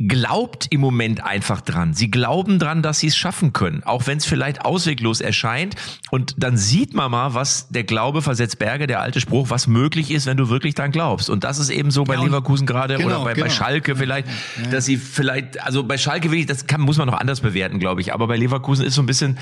glaubt 0.00 0.68
im 0.70 0.80
Moment 0.80 1.24
einfach 1.24 1.60
dran. 1.60 1.92
Sie 1.92 2.08
glauben 2.08 2.60
dran, 2.60 2.82
dass 2.82 3.00
sie 3.00 3.08
es 3.08 3.16
schaffen 3.16 3.52
können, 3.52 3.82
auch 3.82 4.06
wenn 4.06 4.18
es 4.18 4.26
vielleicht 4.26 4.64
ausweglos 4.64 5.20
erscheint. 5.20 5.74
Und 6.10 6.36
dann 6.38 6.56
sieht 6.56 6.94
man 6.94 7.10
mal, 7.10 7.34
was 7.34 7.68
der 7.70 7.82
Glaube 7.82 8.22
versetzt 8.22 8.60
Berge, 8.60 8.86
der 8.86 9.00
alte 9.00 9.20
Spruch, 9.20 9.50
was 9.50 9.66
möglich 9.66 10.12
ist, 10.12 10.26
wenn 10.26 10.36
du 10.36 10.48
wirklich 10.48 10.76
dran 10.76 10.92
glaubst. 10.92 11.28
Und 11.28 11.42
das 11.42 11.58
ist 11.58 11.70
eben 11.70 11.90
so 11.90 12.04
bei 12.04 12.14
Ja, 12.14 12.22
Leverkusen 12.22 12.64
gerade 12.64 12.96
genau, 12.96 13.08
oder 13.08 13.18
bei, 13.24 13.34
bei 13.34 13.42
genau. 13.42 13.50
Schalke 13.50 13.96
vielleicht, 13.96 14.28
dass 14.70 14.84
sie 14.84 14.98
vielleicht, 14.98 15.60
also 15.64 15.82
bei 15.82 15.98
Schalke 15.98 16.30
will 16.30 16.38
ich, 16.38 16.46
das 16.46 16.68
kann, 16.68 16.80
muss 16.80 16.96
man 16.96 17.08
noch 17.08 17.18
anders 17.18 17.40
bewerten, 17.40 17.80
glaube 17.80 18.00
ich. 18.00 18.14
Aber 18.14 18.28
bei 18.28 18.36
Leverkusen 18.36 18.86
ist 18.86 18.94
so 18.94 19.02
ein 19.02 19.06
bisschen, 19.06 19.36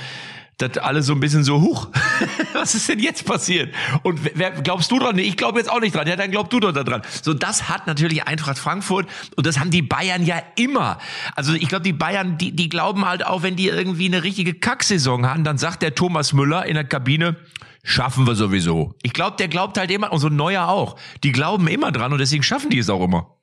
das 0.58 0.78
alles 0.78 1.06
so 1.06 1.12
ein 1.12 1.20
bisschen 1.20 1.44
so, 1.44 1.60
huch, 1.60 1.88
was 2.54 2.74
ist 2.74 2.88
denn 2.88 2.98
jetzt 2.98 3.26
passiert? 3.26 3.74
Und 4.02 4.20
wer, 4.34 4.50
glaubst 4.50 4.90
du 4.90 4.98
dran? 4.98 5.16
Nee, 5.16 5.22
ich 5.22 5.36
glaube 5.36 5.58
jetzt 5.58 5.70
auch 5.70 5.80
nicht 5.80 5.94
dran. 5.94 6.06
Ja, 6.06 6.16
dann 6.16 6.30
glaub 6.30 6.48
du 6.48 6.60
doch 6.60 6.72
da 6.72 6.82
dran. 6.82 7.02
So, 7.22 7.34
das 7.34 7.68
hat 7.68 7.86
natürlich 7.86 8.26
Eintracht 8.26 8.58
Frankfurt 8.58 9.06
und 9.36 9.46
das 9.46 9.58
haben 9.58 9.70
die 9.70 9.82
Bayern 9.82 10.24
ja 10.24 10.42
immer. 10.56 10.98
Also 11.34 11.52
ich 11.52 11.68
glaube, 11.68 11.82
die 11.82 11.92
Bayern, 11.92 12.38
die, 12.38 12.52
die 12.52 12.68
glauben 12.68 13.06
halt 13.06 13.26
auch, 13.26 13.42
wenn 13.42 13.56
die 13.56 13.68
irgendwie 13.68 14.06
eine 14.06 14.22
richtige 14.22 14.54
Kacksaison 14.54 15.26
haben, 15.26 15.44
dann 15.44 15.58
sagt 15.58 15.82
der 15.82 15.94
Thomas 15.94 16.32
Müller 16.32 16.64
in 16.64 16.74
der 16.74 16.84
Kabine, 16.84 17.36
schaffen 17.82 18.26
wir 18.26 18.34
sowieso. 18.34 18.94
Ich 19.02 19.12
glaube, 19.12 19.36
der 19.36 19.48
glaubt 19.48 19.76
halt 19.76 19.90
immer, 19.90 20.10
und 20.10 20.20
so 20.20 20.28
ein 20.28 20.36
Neuer 20.36 20.68
auch. 20.68 20.96
Die 21.22 21.32
glauben 21.32 21.68
immer 21.68 21.92
dran 21.92 22.12
und 22.12 22.18
deswegen 22.18 22.42
schaffen 22.42 22.70
die 22.70 22.78
es 22.78 22.88
auch 22.88 23.04
immer. 23.04 23.35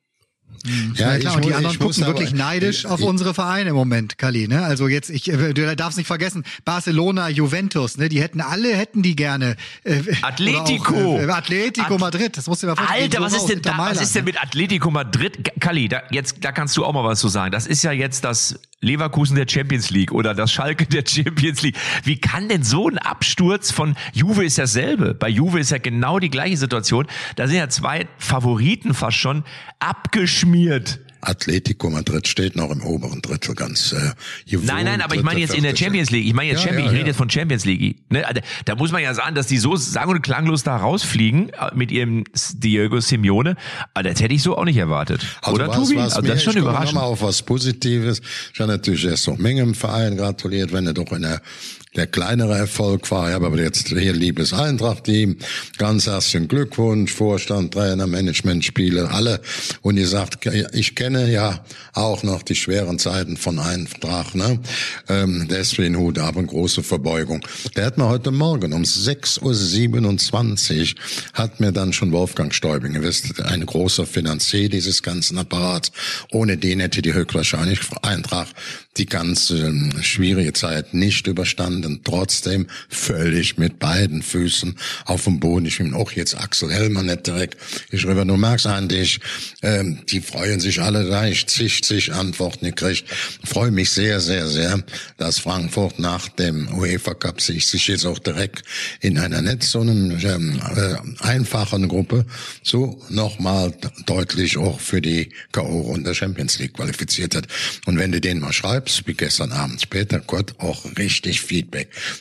Ja, 0.94 1.18
klar, 1.18 1.36
und 1.36 1.44
die 1.44 1.50
mu- 1.50 1.54
anderen 1.56 1.74
ich 1.74 1.80
muss 1.80 1.96
gucken 1.96 2.04
aber- 2.04 2.18
wirklich 2.20 2.34
neidisch 2.34 2.86
auf 2.86 3.00
ich- 3.00 3.06
unsere 3.06 3.34
Vereine 3.34 3.70
im 3.70 3.76
Moment, 3.76 4.18
Kali. 4.18 4.48
Ne? 4.48 4.62
Also 4.64 4.88
jetzt, 4.88 5.10
ich 5.10 5.30
äh, 5.30 5.52
du 5.52 5.76
darfst 5.76 5.98
nicht 5.98 6.06
vergessen, 6.06 6.44
Barcelona, 6.64 7.28
Juventus, 7.28 7.96
ne? 7.98 8.08
Die 8.08 8.20
hätten 8.20 8.40
alle 8.40 8.74
hätten 8.74 9.02
die 9.02 9.16
gerne. 9.16 9.56
Äh, 9.84 10.00
Atletico. 10.22 11.16
Auch, 11.16 11.20
äh, 11.20 11.30
Atletico 11.30 11.94
At- 11.94 12.00
Madrid, 12.00 12.36
das 12.36 12.46
musst 12.46 12.62
du 12.62 12.66
dir 12.66 12.72
mal 12.72 12.76
vorstellen. 12.76 13.02
Alter, 13.04 13.20
was 13.20 13.32
ist 13.34 13.46
denn 13.46 13.62
da? 13.62 13.78
Was 13.78 14.00
ist 14.00 14.14
denn 14.14 14.24
ne? 14.24 14.30
mit 14.32 14.42
Atletico 14.42 14.90
Madrid? 14.90 15.44
K- 15.44 15.52
Kalli, 15.60 15.88
da, 15.88 16.02
jetzt, 16.10 16.36
da 16.40 16.52
kannst 16.52 16.76
du 16.76 16.84
auch 16.84 16.92
mal 16.92 17.04
was 17.04 17.20
zu 17.20 17.28
sagen. 17.28 17.52
Das 17.52 17.66
ist 17.66 17.82
ja 17.82 17.92
jetzt 17.92 18.24
das 18.24 18.58
Leverkusen 18.84 19.36
der 19.36 19.46
Champions 19.48 19.90
League 19.90 20.12
oder 20.12 20.34
das 20.34 20.52
Schalke 20.52 20.86
der 20.86 21.04
Champions 21.06 21.62
League. 21.62 21.76
Wie 22.04 22.20
kann 22.20 22.48
denn 22.48 22.62
so 22.62 22.88
ein 22.88 22.98
Absturz 22.98 23.70
von 23.70 23.96
Juve 24.12 24.44
ist 24.44 24.58
dasselbe? 24.58 25.14
Bei 25.14 25.28
Juve 25.28 25.58
ist 25.58 25.70
ja 25.70 25.78
genau 25.78 26.18
die 26.18 26.30
gleiche 26.30 26.56
Situation. 26.56 27.06
Da 27.36 27.46
sind 27.46 27.56
ja 27.56 27.68
zwei 27.68 28.06
Favoriten 28.18 28.94
fast 28.94 29.16
schon 29.16 29.44
abgeschmiert. 29.78 31.00
Atletico 31.28 31.90
Madrid 31.90 32.26
steht 32.28 32.56
noch 32.56 32.70
im 32.70 32.82
oberen 32.82 33.20
Drittel 33.22 33.54
ganz. 33.54 33.92
Äh, 33.92 34.12
gewohnt, 34.48 34.66
Nein, 34.66 34.84
nein, 34.84 35.00
aber 35.00 35.14
ich 35.14 35.22
meine 35.22 35.40
jetzt 35.40 35.54
in 35.54 35.62
der 35.62 35.74
Champions 35.76 36.10
League. 36.10 36.26
Ich 36.26 36.34
meine 36.34 36.50
jetzt 36.50 36.60
Ja, 36.64 36.68
Champions, 36.68 36.86
ja, 36.86 36.92
ich 36.92 36.92
rede 36.92 37.00
ja. 37.02 37.06
jetzt 37.08 37.16
von 37.16 37.30
Champions 37.30 37.64
League. 37.64 37.96
Ne? 38.10 38.26
Also, 38.26 38.40
Da 38.64 38.74
muss 38.76 38.92
man 38.92 39.02
ja 39.02 39.14
sagen, 39.14 39.34
dass 39.34 39.46
die 39.46 39.58
so 39.58 39.76
sang- 39.76 40.08
und 40.08 40.22
klanglos 40.22 40.62
da 40.62 40.76
rausfliegen 40.76 41.48
äh, 41.50 41.74
mit 41.74 41.90
ihrem 41.90 42.24
Diego 42.54 43.00
Simeone. 43.00 43.56
Aber 43.94 44.02
das 44.08 44.20
hätte 44.20 44.34
ich 44.34 44.42
so 44.42 44.56
auch 44.56 44.64
nicht 44.64 44.76
erwartet. 44.76 45.24
Also 45.42 45.54
Oder 45.56 45.72
Tobi? 45.72 45.98
Also 45.98 46.20
das 46.20 46.36
ist 46.36 46.42
schon 46.44 46.52
ich 46.54 46.58
überraschend. 46.60 46.94
nochmal 46.94 47.10
auf 47.10 47.22
was 47.22 47.42
Positives. 47.42 48.20
Ich 48.52 48.60
habe 48.60 48.70
natürlich 48.72 49.04
erst 49.04 49.26
noch 49.28 49.38
Menge 49.38 49.62
im 49.62 49.74
Verein 49.74 50.16
gratuliert, 50.16 50.72
wenn 50.72 50.86
er 50.86 50.94
doch 50.94 51.12
in 51.12 51.22
der, 51.22 51.40
der 51.96 52.06
kleinere 52.06 52.56
Erfolg 52.56 53.10
war. 53.10 53.28
Ich 53.28 53.34
habe 53.34 53.46
aber 53.46 53.60
jetzt 53.60 53.88
hier 53.88 54.12
liebes 54.12 54.52
Eintracht-Team. 54.52 55.36
Ganz 55.78 56.06
herzlichen 56.06 56.48
Glückwunsch, 56.48 57.12
Vorstand, 57.12 57.74
Trainer, 57.74 58.06
Management, 58.06 58.64
Spieler, 58.64 59.12
alle. 59.12 59.40
Und 59.82 59.96
ihr 59.96 60.08
sagt, 60.08 60.46
ich 60.72 60.94
kenne 60.94 61.30
ja 61.30 61.64
auch 61.92 62.22
noch 62.22 62.42
die 62.42 62.56
schweren 62.56 62.98
Zeiten 62.98 63.36
von 63.36 63.58
Eintracht. 63.58 64.34
Ne? 64.34 64.58
Ähm, 65.08 65.46
deswegen 65.48 65.96
Hut 65.96 66.18
ab 66.18 66.36
und 66.36 66.48
große 66.48 66.82
Verbeugung. 66.82 67.46
Der 67.76 67.86
hat 67.86 67.98
mir 67.98 68.08
heute 68.08 68.30
Morgen 68.30 68.72
um 68.72 68.82
6.27 68.82 70.94
Uhr 70.94 71.00
hat 71.34 71.60
mir 71.60 71.72
dann 71.72 71.92
schon 71.92 72.12
Wolfgang 72.12 72.54
Stäubing, 72.54 73.00
wisst, 73.02 73.40
ein 73.40 73.64
großer 73.64 74.06
Finanzier 74.06 74.68
dieses 74.68 75.02
ganzen 75.02 75.38
Apparats. 75.38 75.92
Ohne 76.32 76.56
den 76.56 76.80
hätte 76.80 77.02
die 77.02 77.14
höchstwahrscheinlich 77.14 77.80
Eintracht 78.02 78.54
die 78.96 79.06
ganze 79.06 79.66
ähm, 79.66 79.92
schwierige 80.02 80.52
Zeit 80.52 80.94
nicht 80.94 81.26
überstanden. 81.26 81.83
Trotzdem 82.04 82.66
völlig 82.88 83.58
mit 83.58 83.78
beiden 83.78 84.22
Füßen 84.22 84.76
auf 85.04 85.24
dem 85.24 85.40
Boden. 85.40 85.66
Ich 85.66 85.78
bin 85.78 85.94
auch 85.94 86.12
jetzt 86.12 86.36
Axel 86.36 86.72
Hellmann 86.72 87.06
nicht 87.06 87.26
direkt. 87.26 87.56
Ich 87.90 88.02
schreibe 88.02 88.24
nur 88.24 88.38
Max 88.38 88.66
an 88.66 88.88
dich. 88.88 89.20
Ähm, 89.62 90.00
die 90.08 90.20
freuen 90.20 90.60
sich 90.60 90.80
alle 90.80 91.08
da. 91.08 91.26
Ich 91.26 91.46
zig, 91.46 91.82
zig 91.82 92.12
Antworten 92.12 92.66
gekriegt. 92.66 93.04
Freue 93.44 93.70
mich 93.70 93.90
sehr, 93.90 94.20
sehr, 94.20 94.48
sehr, 94.48 94.82
dass 95.18 95.38
Frankfurt 95.38 95.98
nach 95.98 96.28
dem 96.28 96.72
UEFA 96.74 97.14
Cup 97.14 97.40
sich, 97.40 97.66
sich 97.66 97.86
jetzt 97.88 98.06
auch 98.06 98.18
direkt 98.18 98.62
in 99.00 99.18
einer 99.18 99.42
nicht 99.42 99.62
so 99.62 99.80
einem, 99.80 100.18
ähm, 100.24 100.60
äh, 100.76 101.24
einfachen 101.24 101.88
Gruppe 101.88 102.26
so 102.62 103.02
nochmal 103.08 103.72
deutlich 104.06 104.56
auch 104.56 104.80
für 104.80 105.00
die 105.00 105.30
K.O.-Runde 105.52 106.14
Champions 106.14 106.58
League 106.58 106.74
qualifiziert 106.74 107.34
hat. 107.34 107.46
Und 107.86 107.98
wenn 107.98 108.12
du 108.12 108.20
den 108.20 108.40
mal 108.40 108.52
schreibst, 108.52 109.06
wie 109.06 109.14
gestern 109.14 109.52
Abend 109.52 109.82
später, 109.82 110.20
Gott, 110.20 110.54
auch 110.58 110.84
richtig 110.96 111.40
Feedback. 111.40 111.73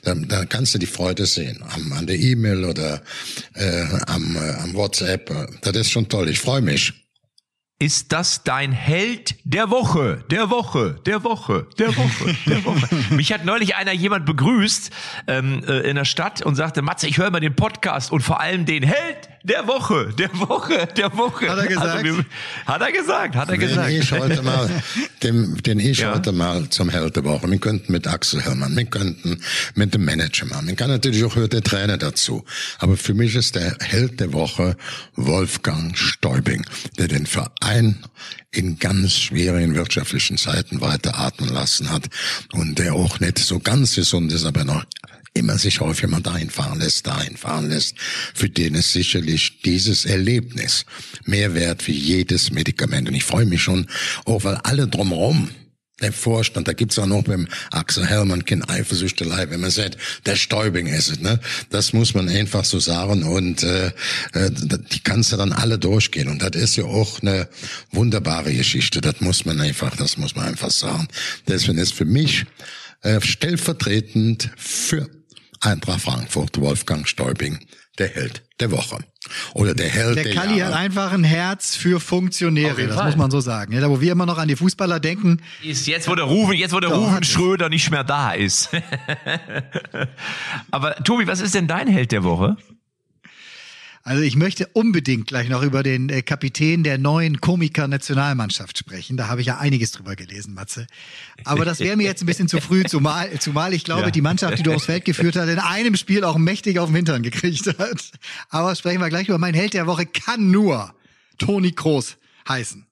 Da, 0.03 0.15
da 0.15 0.45
kannst 0.45 0.73
du 0.73 0.79
die 0.79 0.85
Freude 0.85 1.25
sehen. 1.25 1.63
Am, 1.69 1.93
an 1.93 2.07
der 2.07 2.19
E-Mail 2.19 2.65
oder 2.65 3.01
äh, 3.55 3.85
am, 4.07 4.35
äh, 4.35 4.53
am 4.61 4.73
WhatsApp. 4.73 5.31
Das 5.61 5.75
ist 5.75 5.91
schon 5.91 6.09
toll. 6.09 6.29
Ich 6.29 6.39
freue 6.39 6.61
mich. 6.61 6.93
Ist 7.83 8.13
das 8.13 8.43
dein 8.43 8.71
Held 8.71 9.35
der 9.43 9.69
Woche? 9.69 10.23
Der 10.31 10.49
Woche, 10.49 10.95
der 11.05 11.23
Woche, 11.25 11.67
der 11.77 11.93
Woche, 11.97 12.33
der 12.45 12.63
Woche. 12.63 12.87
Mich 13.13 13.33
hat 13.33 13.43
neulich 13.43 13.75
einer 13.75 13.91
jemand 13.91 14.25
begrüßt 14.25 14.89
ähm, 15.27 15.63
äh, 15.67 15.79
in 15.89 15.97
der 15.97 16.05
Stadt 16.05 16.41
und 16.41 16.55
sagte, 16.55 16.81
Matze, 16.81 17.07
ich 17.07 17.17
höre 17.17 17.29
mal 17.29 17.41
den 17.41 17.55
Podcast 17.55 18.11
und 18.13 18.21
vor 18.21 18.39
allem 18.39 18.65
den 18.65 18.83
Held 18.83 19.27
der 19.43 19.67
Woche, 19.67 20.13
der 20.17 20.33
Woche, 20.39 20.87
der 20.95 21.17
Woche. 21.17 21.49
Hat 21.49 21.59
er 21.59 21.67
gesagt? 21.67 21.87
Also 21.89 22.03
wir, 22.17 22.25
hat 22.65 22.81
er 22.81 22.91
gesagt, 22.91 23.35
hat 23.35 23.49
er 23.49 23.57
Den 23.57 23.67
gesagt. 23.67 23.91
ich 23.91 24.11
heute 24.11 24.41
mal, 24.41 24.69
den, 25.21 25.55
den 25.57 25.79
ich 25.91 25.99
Ja. 25.99 26.15
heute 26.15 26.31
mal 26.31 26.69
zum 26.69 26.89
Held 26.89 27.15
der 27.17 27.25
Woche. 27.25 27.49
Wir 27.49 27.57
könnten 27.59 27.91
mit 27.91 28.07
Axel 28.07 28.41
Hellmann, 28.41 28.75
wir 28.75 28.85
könnten 28.85 29.39
mit 29.75 29.93
dem 29.93 30.05
Manager 30.05 30.45
machen. 30.45 30.65
Man 30.67 30.75
kann 30.75 30.89
natürlich 30.89 31.23
auch 31.25 31.35
der 31.35 31.61
Trainer 31.61 31.97
dazu. 31.97 32.45
Aber 32.79 32.95
für 32.95 33.13
mich 33.13 33.35
ist 33.35 33.55
der 33.55 33.75
Held 33.81 34.19
der 34.19 34.31
Woche 34.33 34.77
Wolfgang 35.15 35.97
Stäubing, 35.97 36.65
der 36.97 37.07
den 37.09 37.25
Verein 37.25 37.97
in 38.51 38.79
ganz 38.79 39.13
schwierigen 39.13 39.75
wirtschaftlichen 39.75 40.37
Zeiten 40.37 40.79
weiter 40.79 41.19
atmen 41.19 41.49
lassen 41.49 41.89
hat 41.91 42.03
und 42.53 42.79
der 42.79 42.93
auch 42.93 43.19
nicht 43.19 43.39
so 43.39 43.59
ganz 43.59 43.95
gesund 43.95 44.31
ist, 44.31 44.45
aber 44.45 44.63
noch 44.63 44.85
immer 45.33 45.57
sich 45.57 45.79
häufig 45.81 46.09
mal 46.09 46.21
dahin 46.21 46.49
fahren 46.49 46.79
lässt, 46.79 47.07
dahin 47.07 47.37
fahren 47.37 47.69
lässt, 47.69 47.95
für 48.33 48.49
den 48.49 48.75
ist 48.75 48.93
sicherlich 48.93 49.61
dieses 49.61 50.05
Erlebnis 50.05 50.85
mehr 51.25 51.55
wert 51.55 51.87
wie 51.87 51.93
jedes 51.93 52.51
Medikament. 52.51 53.09
Und 53.09 53.15
ich 53.15 53.23
freue 53.23 53.45
mich 53.45 53.63
schon, 53.63 53.87
auch 54.25 54.43
weil 54.43 54.55
alle 54.57 54.87
drumherum, 54.87 55.49
der 56.01 56.11
Vorstand, 56.11 56.67
da 56.67 56.73
gibt's 56.73 56.99
auch 56.99 57.05
noch 57.05 57.23
beim 57.23 57.47
Axel 57.71 58.05
Hellmann 58.05 58.45
kein 58.45 58.67
Eifersüchtelei, 58.67 59.49
wenn 59.49 59.61
man 59.61 59.71
sagt, 59.71 59.97
der 60.25 60.35
Stäubing 60.35 60.87
ist 60.87 61.09
es, 61.09 61.19
ne? 61.19 61.39
Das 61.69 61.93
muss 61.93 62.13
man 62.13 62.27
einfach 62.29 62.65
so 62.65 62.79
sagen 62.79 63.23
und 63.23 63.63
äh, 63.63 63.87
äh, 64.33 64.51
die 64.51 64.99
kannst 64.99 65.31
du 65.31 65.37
dann 65.37 65.53
alle 65.53 65.77
durchgehen 65.79 66.27
und 66.27 66.41
das 66.41 66.61
ist 66.61 66.75
ja 66.75 66.83
auch 66.83 67.21
eine 67.21 67.47
wunderbare 67.91 68.53
Geschichte, 68.53 69.01
das 69.01 69.21
muss 69.21 69.45
man 69.45 69.61
einfach, 69.61 69.95
das 69.95 70.17
muss 70.17 70.35
man 70.35 70.45
einfach 70.45 70.71
sagen. 70.71 71.07
Deswegen 71.47 71.77
ist 71.77 71.93
für 71.93 72.05
mich 72.05 72.45
äh, 73.01 73.21
stellvertretend 73.21 74.49
für 74.57 75.09
Eintracht 75.65 76.01
Frankfurt 76.01 76.59
Wolfgang 76.59 77.07
Stäubing 77.07 77.59
der 77.99 78.07
Held 78.09 78.43
der 78.59 78.71
Woche 78.71 78.97
oder 79.53 79.73
der 79.75 79.87
Held 79.87 80.15
der, 80.17 80.23
Der 80.23 80.33
Kalli 80.33 80.49
hat 80.53 80.57
Jahre. 80.57 80.75
einfach 80.75 81.11
ein 81.13 81.23
Herz 81.23 81.75
für 81.75 81.99
Funktionäre, 81.99 82.87
das 82.87 82.95
Fall. 82.95 83.05
muss 83.07 83.15
man 83.17 83.31
so 83.31 83.39
sagen. 83.39 83.71
Ja, 83.73 83.81
da 83.81 83.89
wo 83.89 84.01
wir 84.01 84.11
immer 84.11 84.25
noch 84.25 84.37
an 84.39 84.47
die 84.47 84.55
Fußballer 84.55 84.99
denken, 84.99 85.41
Ist 85.63 85.85
jetzt, 85.87 86.07
wo 86.09 86.15
der 86.15 86.25
Rufen, 86.25 86.53
jetzt, 86.55 86.73
wo 86.73 86.79
der 86.79 86.89
Rufen 86.89 87.11
hat. 87.13 87.25
Schröder 87.25 87.69
nicht 87.69 87.89
mehr 87.91 88.03
da 88.03 88.31
ist. 88.33 88.69
Aber 90.71 90.95
Tobi, 91.03 91.27
was 91.27 91.39
ist 91.39 91.53
denn 91.55 91.67
dein 91.67 91.87
Held 91.87 92.11
der 92.11 92.23
Woche? 92.23 92.57
Also 94.05 94.21
ich 94.21 94.35
möchte 94.35 94.67
unbedingt 94.73 95.27
gleich 95.27 95.47
noch 95.47 95.63
über 95.63 95.81
den 95.81 96.09
äh, 96.09 96.21
Kapitän 96.23 96.83
der 96.83 96.97
neuen 96.97 97.39
Komiker-Nationalmannschaft 97.39 98.77
sprechen. 98.77 99.15
Da 99.15 99.29
habe 99.29 99.39
ich 99.39 99.47
ja 99.47 99.59
einiges 99.59 99.91
drüber 99.91 100.17
gelesen, 100.17 100.53
Matze. 100.53 100.87
Aber 101.45 101.63
das 101.63 101.79
wäre 101.79 101.95
mir 101.95 102.03
jetzt 102.03 102.21
ein 102.21 102.25
bisschen 102.25 102.49
zu 102.49 102.59
früh, 102.59 102.83
zumal, 102.83 103.39
zumal 103.39 103.73
ich 103.73 103.85
glaube, 103.85 104.03
Ja. 104.03 104.11
die 104.11 104.21
Mannschaft, 104.21 104.59
die 104.59 104.63
du 104.63 104.73
aufs 104.73 104.85
Feld 104.85 105.05
geführt 105.05 105.37
hast, 105.37 105.47
in 105.47 105.59
einem 105.59 105.95
Spiel 105.95 106.25
auch 106.25 106.37
mächtig 106.37 106.79
auf 106.79 106.89
den 106.89 106.97
Hintern 106.97 107.23
gekriegt 107.23 107.65
hat. 107.79 108.11
Aber 108.49 108.75
sprechen 108.75 108.99
wir 108.99 109.07
gleich 109.09 109.29
über. 109.29 109.37
Mein 109.37 109.53
Held 109.53 109.73
der 109.73 109.87
Woche 109.87 110.05
kann 110.05 110.51
nur 110.51 110.93
Toni 111.37 111.71
Kroos 111.71 112.17
heißen. 112.49 112.85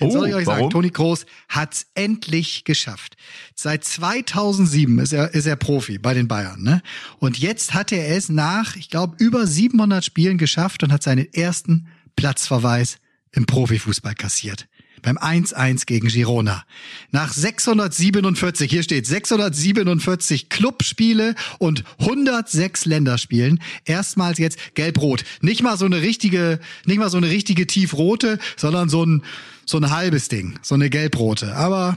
Denn 0.00 0.08
Oh, 0.08 0.12
soll 0.12 0.28
ich 0.28 0.34
euch 0.34 0.46
sagen, 0.46 0.60
warum? 0.60 0.70
Toni 0.70 0.90
Kroos 0.90 1.26
hat's 1.48 1.86
endlich 1.94 2.64
geschafft. 2.64 3.16
Seit 3.54 3.84
2007 3.84 4.98
ist 4.98 5.12
er, 5.12 5.34
ist 5.34 5.46
er 5.46 5.56
Profi 5.56 5.98
bei 5.98 6.14
den 6.14 6.28
Bayern, 6.28 6.62
ne? 6.62 6.82
Und 7.18 7.38
jetzt 7.38 7.74
hat 7.74 7.92
er 7.92 8.16
es 8.16 8.28
nach, 8.28 8.76
ich 8.76 8.90
glaube, 8.90 9.16
über 9.18 9.46
700 9.46 10.04
Spielen 10.04 10.38
geschafft 10.38 10.82
und 10.82 10.92
hat 10.92 11.02
seinen 11.02 11.32
ersten 11.32 11.88
Platzverweis 12.16 12.96
im 13.32 13.46
Profifußball 13.46 14.14
kassiert. 14.14 14.68
Beim 15.02 15.18
1-1 15.18 15.84
gegen 15.86 16.06
Girona. 16.06 16.62
Nach 17.10 17.32
647, 17.32 18.70
hier 18.70 18.84
steht 18.84 19.04
647 19.04 20.48
Clubspiele 20.48 21.34
und 21.58 21.82
106 21.98 22.84
Länderspielen. 22.84 23.60
Erstmals 23.84 24.38
jetzt 24.38 24.74
gelb-rot. 24.74 25.24
Nicht 25.40 25.62
mal 25.62 25.76
so 25.76 25.86
eine 25.86 26.02
richtige, 26.02 26.60
nicht 26.86 26.98
mal 26.98 27.10
so 27.10 27.16
eine 27.16 27.30
richtige 27.30 27.66
tiefrote, 27.66 28.38
sondern 28.56 28.88
so 28.88 29.04
ein, 29.04 29.24
so 29.66 29.78
ein 29.78 29.90
halbes 29.90 30.28
Ding, 30.28 30.58
so 30.62 30.74
eine 30.74 30.90
gelb-rote. 30.90 31.54
Aber 31.56 31.96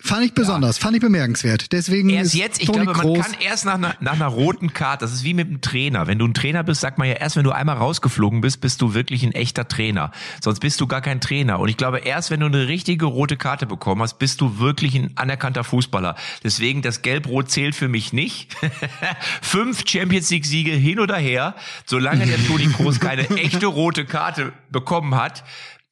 Fand 0.00 0.24
ich 0.24 0.32
besonders, 0.32 0.78
ja. 0.78 0.84
fand 0.84 0.96
ich 0.96 1.02
bemerkenswert. 1.02 1.72
Deswegen 1.72 2.08
erst 2.10 2.34
jetzt, 2.34 2.60
ich 2.60 2.66
Toni 2.66 2.84
glaube, 2.84 3.02
man 3.02 3.20
kann 3.20 3.34
erst 3.40 3.64
nach 3.64 3.74
einer, 3.74 3.96
nach 4.00 4.12
einer 4.12 4.26
roten 4.26 4.72
Karte, 4.72 5.04
das 5.04 5.12
ist 5.12 5.24
wie 5.24 5.34
mit 5.34 5.48
einem 5.48 5.60
Trainer. 5.60 6.06
Wenn 6.06 6.18
du 6.18 6.26
ein 6.26 6.34
Trainer 6.34 6.62
bist, 6.62 6.80
sagt 6.80 6.98
man 6.98 7.08
ja 7.08 7.14
erst, 7.14 7.36
wenn 7.36 7.42
du 7.42 7.50
einmal 7.50 7.76
rausgeflogen 7.76 8.40
bist, 8.40 8.60
bist 8.60 8.80
du 8.80 8.94
wirklich 8.94 9.24
ein 9.24 9.32
echter 9.32 9.66
Trainer. 9.66 10.12
Sonst 10.40 10.60
bist 10.60 10.80
du 10.80 10.86
gar 10.86 11.00
kein 11.00 11.20
Trainer. 11.20 11.58
Und 11.58 11.68
ich 11.68 11.76
glaube, 11.76 11.98
erst 11.98 12.30
wenn 12.30 12.40
du 12.40 12.46
eine 12.46 12.68
richtige 12.68 13.06
rote 13.06 13.36
Karte 13.36 13.66
bekommen 13.66 14.02
hast, 14.02 14.18
bist 14.18 14.40
du 14.40 14.60
wirklich 14.60 14.94
ein 14.94 15.10
anerkannter 15.16 15.64
Fußballer. 15.64 16.14
Deswegen, 16.44 16.80
das 16.80 17.02
Gelb-Rot 17.02 17.50
zählt 17.50 17.74
für 17.74 17.88
mich 17.88 18.12
nicht. 18.12 18.54
Fünf 19.42 19.82
Champions 19.86 20.30
League-Siege 20.30 20.72
hin 20.72 21.00
oder 21.00 21.16
her. 21.16 21.56
Solange 21.86 22.24
der 22.24 22.44
Toni 22.46 22.68
Kroos 22.68 23.00
keine 23.00 23.28
echte 23.30 23.66
rote 23.66 24.04
Karte 24.04 24.52
bekommen 24.70 25.16
hat, 25.16 25.42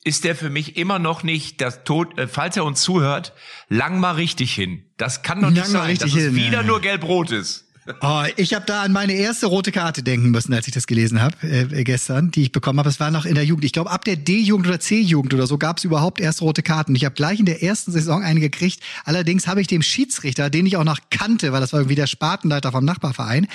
ist 0.07 0.23
der 0.23 0.37
für 0.37 0.51
mich 0.51 0.77
immer 0.77 1.01
noch 1.01 1.25
nicht 1.25 1.61
das 1.61 1.83
Tod, 1.83 2.17
äh, 2.17 2.29
falls 2.29 2.57
er 2.57 2.65
uns 2.65 2.81
zuhört, 2.81 3.33
lang 3.69 3.99
mal 3.99 4.13
richtig 4.13 4.55
hin. 4.55 4.85
Das 4.97 5.23
kann 5.23 5.43
doch 5.43 5.51
nicht 5.51 5.59
lang 5.65 5.67
sein, 5.67 5.99
dass 5.99 6.15
es 6.15 6.35
wieder 6.37 6.61
ja. 6.61 6.63
nur 6.63 6.81
gelb-rot 6.81 7.33
ist. 7.33 7.66
Oh, 8.01 8.25
ich 8.37 8.53
habe 8.53 8.67
da 8.67 8.83
an 8.83 8.93
meine 8.93 9.13
erste 9.13 9.47
rote 9.47 9.71
Karte 9.71 10.03
denken 10.03 10.31
müssen, 10.31 10.53
als 10.53 10.67
ich 10.67 10.75
das 10.75 10.89
gelesen 10.89 11.23
habe 11.23 11.37
äh, 11.43 11.85
gestern, 11.85 12.33
die 12.33 12.43
ich 12.43 12.53
bekommen 12.53 12.81
habe. 12.81 12.89
Es 12.89 12.99
war 12.99 13.13
noch 13.13 13.25
in 13.25 13.37
der 13.37 13.45
Jugend. 13.45 13.65
Ich 13.65 13.73
glaube, 13.73 13.91
ab 13.91 14.05
der 14.05 14.17
D-Jugend 14.17 14.67
oder 14.67 14.81
C-Jugend 14.81 15.33
oder 15.35 15.47
so 15.47 15.57
gab 15.57 15.79
es 15.79 15.85
überhaupt 15.85 16.21
erst 16.21 16.43
rote 16.43 16.63
Karten. 16.63 16.95
Ich 16.97 17.05
habe 17.05 17.15
gleich 17.15 17.39
in 17.39 17.47
der 17.47 17.63
ersten 17.63 17.93
Saison 17.93 18.25
eine 18.25 18.41
gekriegt. 18.41 18.81
Allerdings 19.05 19.47
habe 19.47 19.61
ich 19.61 19.69
dem 19.69 19.83
Schiedsrichter, 19.83 20.51
den 20.51 20.67
ich 20.67 20.77
auch 20.77 20.85
noch 20.85 20.99
kannte, 21.11 21.53
weil 21.53 21.61
das 21.61 21.73
war 21.73 21.81
irgendwie 21.81 21.95
der 21.95 22.09
Spatenleiter 22.09 22.73
vom 22.73 22.85
Nachbarverein, 22.85 23.47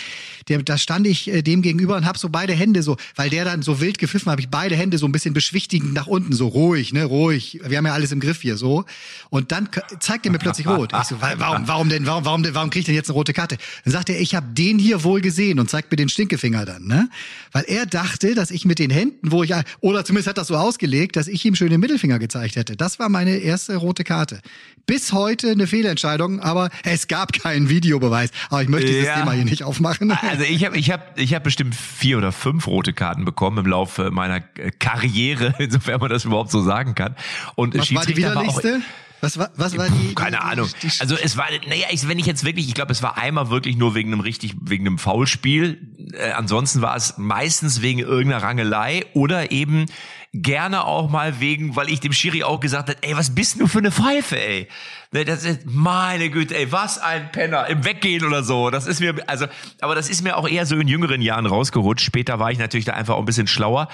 der, 0.48 0.64
da 0.64 0.78
stand 0.78 1.08
ich 1.08 1.28
äh, 1.28 1.42
dem 1.42 1.62
gegenüber 1.62 1.98
und 1.98 2.06
habe 2.06 2.18
so 2.18 2.30
beide 2.30 2.54
Hände 2.54 2.84
so, 2.84 2.96
weil 3.16 3.30
der 3.30 3.44
dann 3.44 3.62
so 3.62 3.82
wild 3.82 3.98
gepfiffen, 3.98 4.32
habe 4.32 4.42
ich 4.42 4.50
beide 4.50 4.76
Hände 4.76 4.98
so 4.98 5.06
ein 5.08 5.12
bisschen 5.12 5.34
beschwichtigend 5.34 5.94
nach 5.94 6.08
unten, 6.08 6.32
so 6.32 6.48
ruhig, 6.48 6.94
ne, 6.94 7.04
ruhig. 7.04 7.60
Wir 7.66 7.78
haben 7.78 7.86
ja 7.86 7.94
alles 7.94 8.14
im 8.14 8.22
Griff 8.22 8.42
hier, 8.42 8.56
so. 8.56 8.86
Und 9.30 9.52
dann 9.52 9.68
zeigt 10.00 10.26
er 10.26 10.32
mir 10.32 10.40
plötzlich 10.40 10.68
rot. 10.68 10.94
Ich 11.02 11.08
so, 11.08 11.18
warum, 11.20 11.68
warum 11.68 11.90
denn, 11.90 12.06
warum, 12.06 12.24
warum, 12.24 12.46
warum 12.54 12.70
kriege 12.70 12.82
ich 12.82 12.86
denn 12.86 12.96
jetzt 12.96 13.10
eine 13.10 13.16
rote 13.16 13.34
Karte? 13.34 13.58
Dann 13.84 13.92
sagt 13.92 14.10
er, 14.10 14.21
ich 14.22 14.36
habe 14.36 14.48
den 14.54 14.78
hier 14.78 15.04
wohl 15.04 15.20
gesehen 15.20 15.60
und 15.60 15.70
zeigt 15.70 15.92
mir 15.92 15.98
den 15.98 16.08
Stinkefinger 16.08 16.66
dann, 16.66 16.86
ne? 16.86 17.10
Weil 17.52 17.66
er 17.68 17.86
dachte, 17.86 18.36
dass 18.36 18.52
ich 18.52 18.66
mit 18.66 18.80
den 18.80 18.92
Händen, 18.92 19.32
wo 19.32 19.44
ich, 19.44 19.52
oder 19.80 20.06
zumindest 20.06 20.30
hat 20.30 20.38
das 20.38 20.48
so 20.48 20.56
ausgelegt, 20.56 21.16
dass 21.16 21.28
ich 21.28 21.44
ihm 21.44 21.56
schön 21.56 21.70
den 21.70 21.80
Mittelfinger 21.80 22.20
gezeigt 22.20 22.56
hätte. 22.56 22.78
Das 22.78 23.00
war 23.00 23.10
meine 23.10 23.38
erste 23.38 23.76
rote 23.76 24.04
Karte. 24.04 24.40
Bis 24.86 25.12
heute 25.12 25.52
eine 25.52 25.68
Fehlentscheidung, 25.68 26.40
aber 26.40 26.70
es 26.84 27.08
gab 27.08 27.34
keinen 27.34 27.70
Videobeweis. 27.70 28.30
Aber 28.50 28.62
ich 28.62 28.70
möchte 28.70 28.88
dieses 28.88 29.06
ja. 29.06 29.20
Thema 29.20 29.32
hier 29.34 29.46
nicht 29.46 29.64
aufmachen. 29.64 30.18
Also 30.32 30.44
ich 30.44 30.64
habe 30.64 30.78
ich 30.78 30.92
hab, 30.92 31.20
ich 31.20 31.34
hab 31.34 31.44
bestimmt 31.44 31.76
vier 31.76 32.18
oder 32.18 32.32
fünf 32.32 32.68
rote 32.68 32.94
Karten 32.94 33.26
bekommen 33.26 33.58
im 33.58 33.66
Laufe 33.66 34.12
meiner 34.12 34.40
Karriere, 34.40 35.56
insofern 35.60 36.00
man 36.00 36.10
das 36.10 36.26
überhaupt 36.26 36.52
so 36.52 36.62
sagen 36.62 36.96
kann. 36.96 37.16
Und 37.56 37.78
Was 37.78 37.94
war 37.94 38.06
die 38.06 38.16
widerlichste? 38.16 38.74
War 38.74 38.82
was 39.22 39.38
war, 39.38 39.52
was 39.56 39.78
war 39.78 39.88
die? 39.90 40.16
Keine 40.16 40.38
die, 40.38 40.44
Ahnung. 40.44 40.70
Die, 40.82 40.90
also 41.00 41.16
es 41.16 41.38
war, 41.38 41.46
naja, 41.68 41.88
ich, 41.92 42.08
wenn 42.08 42.20
ich 42.20 42.26
jetzt 42.26 42.44
wirklich, 42.44 42.68
ich 42.68 42.74
glaube, 42.74 42.92
es 42.92 43.04
war 43.04 43.18
einmal 43.18 43.50
wirklich 43.50 43.78
nur 43.78 43.96
wegen 43.96 44.12
einem 44.12 44.22
richtig, 44.22 44.56
wegen 44.62 44.86
einem 44.86 44.98
Foulspiel. 44.98 45.80
Äh, 46.14 46.32
ansonsten 46.32 46.82
war 46.82 46.96
es 46.96 47.18
meistens 47.18 47.82
wegen 47.82 48.00
irgendeiner 48.00 48.44
Rangelei 48.44 49.06
oder 49.14 49.52
eben 49.52 49.86
gerne 50.34 50.86
auch 50.86 51.10
mal 51.10 51.42
wegen, 51.42 51.76
weil 51.76 51.90
ich 51.90 52.00
dem 52.00 52.14
Schiri 52.14 52.44
auch 52.44 52.60
gesagt 52.60 52.90
habe, 52.90 52.98
ey, 53.02 53.18
was 53.18 53.36
bist 53.36 53.60
du 53.60 53.68
für 53.68 53.80
eine 53.80 53.92
Pfeife, 53.92 54.40
ey? 54.40 54.68
Ne, 55.12 55.26
das 55.26 55.44
ist, 55.44 55.66
meine 55.66 56.30
Güte, 56.30 56.56
ey, 56.56 56.72
was 56.72 56.98
ein 56.98 57.34
Penner 57.34 57.68
im 57.68 57.84
Weggehen 57.84 58.24
oder 58.24 58.42
so. 58.44 58.70
Das 58.70 58.88
ist 58.88 59.02
mir, 59.02 59.16
also, 59.28 59.48
aber 59.82 59.94
das 59.94 60.10
ist 60.10 60.24
mir 60.24 60.38
auch 60.38 60.48
eher 60.48 60.66
so 60.66 60.78
in 60.78 60.88
jüngeren 60.88 61.22
Jahren 61.22 61.46
rausgerutscht. 61.46 62.06
Später 62.06 62.40
war 62.40 62.50
ich 62.50 62.60
natürlich 62.60 62.86
da 62.86 62.94
einfach 62.94 63.16
auch 63.16 63.20
ein 63.20 63.26
bisschen 63.26 63.48
schlauer. 63.48 63.90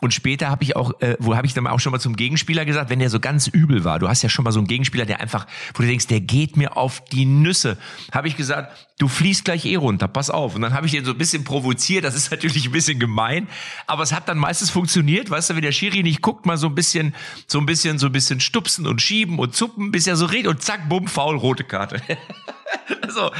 Und 0.00 0.12
später 0.12 0.50
habe 0.50 0.62
ich 0.62 0.76
auch, 0.76 1.00
äh, 1.00 1.16
wo 1.18 1.36
habe 1.36 1.46
ich 1.46 1.54
dann 1.54 1.66
auch 1.66 1.80
schon 1.80 1.92
mal 1.92 1.98
zum 1.98 2.16
Gegenspieler 2.16 2.66
gesagt, 2.66 2.90
wenn 2.90 2.98
der 2.98 3.08
so 3.08 3.18
ganz 3.18 3.46
übel 3.46 3.84
war, 3.84 3.98
du 3.98 4.08
hast 4.08 4.22
ja 4.22 4.28
schon 4.28 4.44
mal 4.44 4.52
so 4.52 4.60
einen 4.60 4.66
Gegenspieler, 4.66 5.06
der 5.06 5.20
einfach, 5.20 5.46
wo 5.74 5.82
du 5.82 5.88
denkst, 5.88 6.06
der 6.08 6.20
geht 6.20 6.56
mir 6.56 6.76
auf 6.76 7.02
die 7.04 7.24
Nüsse, 7.24 7.78
habe 8.12 8.28
ich 8.28 8.36
gesagt, 8.36 8.76
du 8.98 9.08
fließt 9.08 9.46
gleich 9.46 9.64
eh 9.64 9.76
runter, 9.76 10.06
pass 10.06 10.28
auf. 10.28 10.54
Und 10.54 10.60
dann 10.60 10.74
habe 10.74 10.84
ich 10.86 10.92
den 10.92 11.04
so 11.06 11.12
ein 11.12 11.18
bisschen 11.18 11.44
provoziert, 11.44 12.04
das 12.04 12.14
ist 12.14 12.30
natürlich 12.30 12.66
ein 12.66 12.72
bisschen 12.72 12.98
gemein, 12.98 13.48
aber 13.86 14.02
es 14.02 14.12
hat 14.12 14.28
dann 14.28 14.36
meistens 14.36 14.68
funktioniert, 14.68 15.30
weißt 15.30 15.50
du, 15.50 15.54
wenn 15.54 15.62
der 15.62 15.72
Schiri 15.72 16.02
nicht 16.02 16.20
guckt, 16.20 16.44
mal 16.44 16.58
so 16.58 16.66
ein 16.66 16.74
bisschen, 16.74 17.14
so 17.46 17.58
ein 17.58 17.64
bisschen, 17.64 17.98
so 17.98 18.06
ein 18.06 18.12
bisschen 18.12 18.40
stupsen 18.40 18.86
und 18.86 19.00
schieben 19.00 19.38
und 19.38 19.54
zuppen, 19.54 19.92
bis 19.92 20.06
er 20.06 20.16
so 20.16 20.26
redet 20.26 20.48
und 20.48 20.62
zack, 20.62 20.90
bumm, 20.90 21.08
faul, 21.08 21.36
rote 21.36 21.64
Karte. 21.64 22.02
so. 23.08 23.30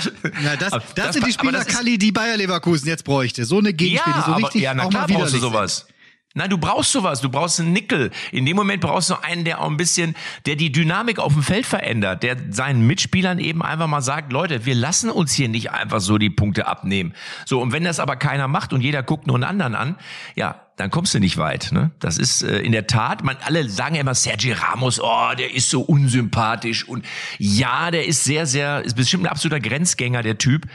Ja, 0.42 0.56
das, 0.58 0.70
das, 0.70 0.94
das 0.94 1.12
sind 1.14 1.26
die 1.26 1.32
Spieler, 1.32 1.64
Kali, 1.66 1.98
die 1.98 2.12
Bayer 2.12 2.38
Leverkusen 2.38 2.88
jetzt 2.88 3.04
bräuchte. 3.04 3.44
So 3.44 3.58
eine 3.58 3.74
Gegenspieler, 3.74 4.16
ja, 4.16 4.24
so 4.24 4.32
richtig 4.32 4.68
aber, 4.68 4.78
ja, 4.78 4.84
na 4.84 4.88
klar 4.88 5.06
brauchst 5.06 5.34
du 5.34 5.38
sowas. 5.38 5.76
Sind. 5.78 5.95
Nein, 6.36 6.50
du 6.50 6.58
brauchst 6.58 6.92
sowas. 6.92 7.22
Du 7.22 7.30
brauchst 7.30 7.60
einen 7.60 7.72
Nickel. 7.72 8.10
In 8.30 8.44
dem 8.44 8.56
Moment 8.56 8.82
brauchst 8.82 9.08
du 9.08 9.14
einen, 9.14 9.44
der 9.44 9.62
auch 9.62 9.70
ein 9.70 9.78
bisschen, 9.78 10.14
der 10.44 10.54
die 10.54 10.70
Dynamik 10.70 11.18
auf 11.18 11.32
dem 11.32 11.42
Feld 11.42 11.64
verändert, 11.64 12.22
der 12.22 12.36
seinen 12.50 12.86
Mitspielern 12.86 13.38
eben 13.38 13.62
einfach 13.62 13.86
mal 13.86 14.02
sagt, 14.02 14.34
Leute, 14.34 14.66
wir 14.66 14.74
lassen 14.74 15.08
uns 15.08 15.32
hier 15.32 15.48
nicht 15.48 15.70
einfach 15.70 16.00
so 16.00 16.18
die 16.18 16.28
Punkte 16.28 16.66
abnehmen. 16.66 17.14
So, 17.46 17.62
und 17.62 17.72
wenn 17.72 17.84
das 17.84 18.00
aber 18.00 18.16
keiner 18.16 18.48
macht 18.48 18.74
und 18.74 18.82
jeder 18.82 19.02
guckt 19.02 19.26
nur 19.26 19.36
einen 19.36 19.44
anderen 19.44 19.74
an, 19.74 19.96
ja, 20.34 20.60
dann 20.76 20.90
kommst 20.90 21.14
du 21.14 21.20
nicht 21.20 21.38
weit. 21.38 21.70
Ne? 21.72 21.90
Das 22.00 22.18
ist 22.18 22.42
äh, 22.42 22.58
in 22.58 22.72
der 22.72 22.86
Tat, 22.86 23.24
man 23.24 23.38
alle 23.42 23.66
sagen 23.70 23.94
immer 23.94 24.14
Sergio 24.14 24.54
Ramos, 24.56 25.00
oh, 25.00 25.32
der 25.38 25.54
ist 25.54 25.70
so 25.70 25.80
unsympathisch 25.80 26.86
und 26.86 27.06
ja, 27.38 27.90
der 27.90 28.06
ist 28.06 28.24
sehr, 28.24 28.44
sehr, 28.44 28.84
ist 28.84 28.94
bestimmt 28.94 29.24
ein 29.24 29.30
absoluter 29.30 29.60
Grenzgänger, 29.60 30.22
der 30.22 30.36
Typ. 30.36 30.66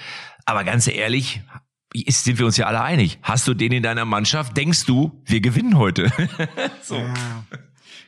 Aber 0.45 0.63
ganz 0.63 0.87
ehrlich, 0.87 1.41
ist, 1.93 2.23
sind 2.23 2.39
wir 2.39 2.45
uns 2.45 2.57
ja 2.57 2.67
alle 2.67 2.81
einig. 2.81 3.19
Hast 3.21 3.47
du 3.47 3.53
den 3.53 3.71
in 3.71 3.83
deiner 3.83 4.05
Mannschaft? 4.05 4.55
Denkst 4.55 4.85
du, 4.85 5.11
wir 5.25 5.41
gewinnen 5.41 5.77
heute? 5.77 6.11
so. 6.83 6.95
Ja. 6.95 7.13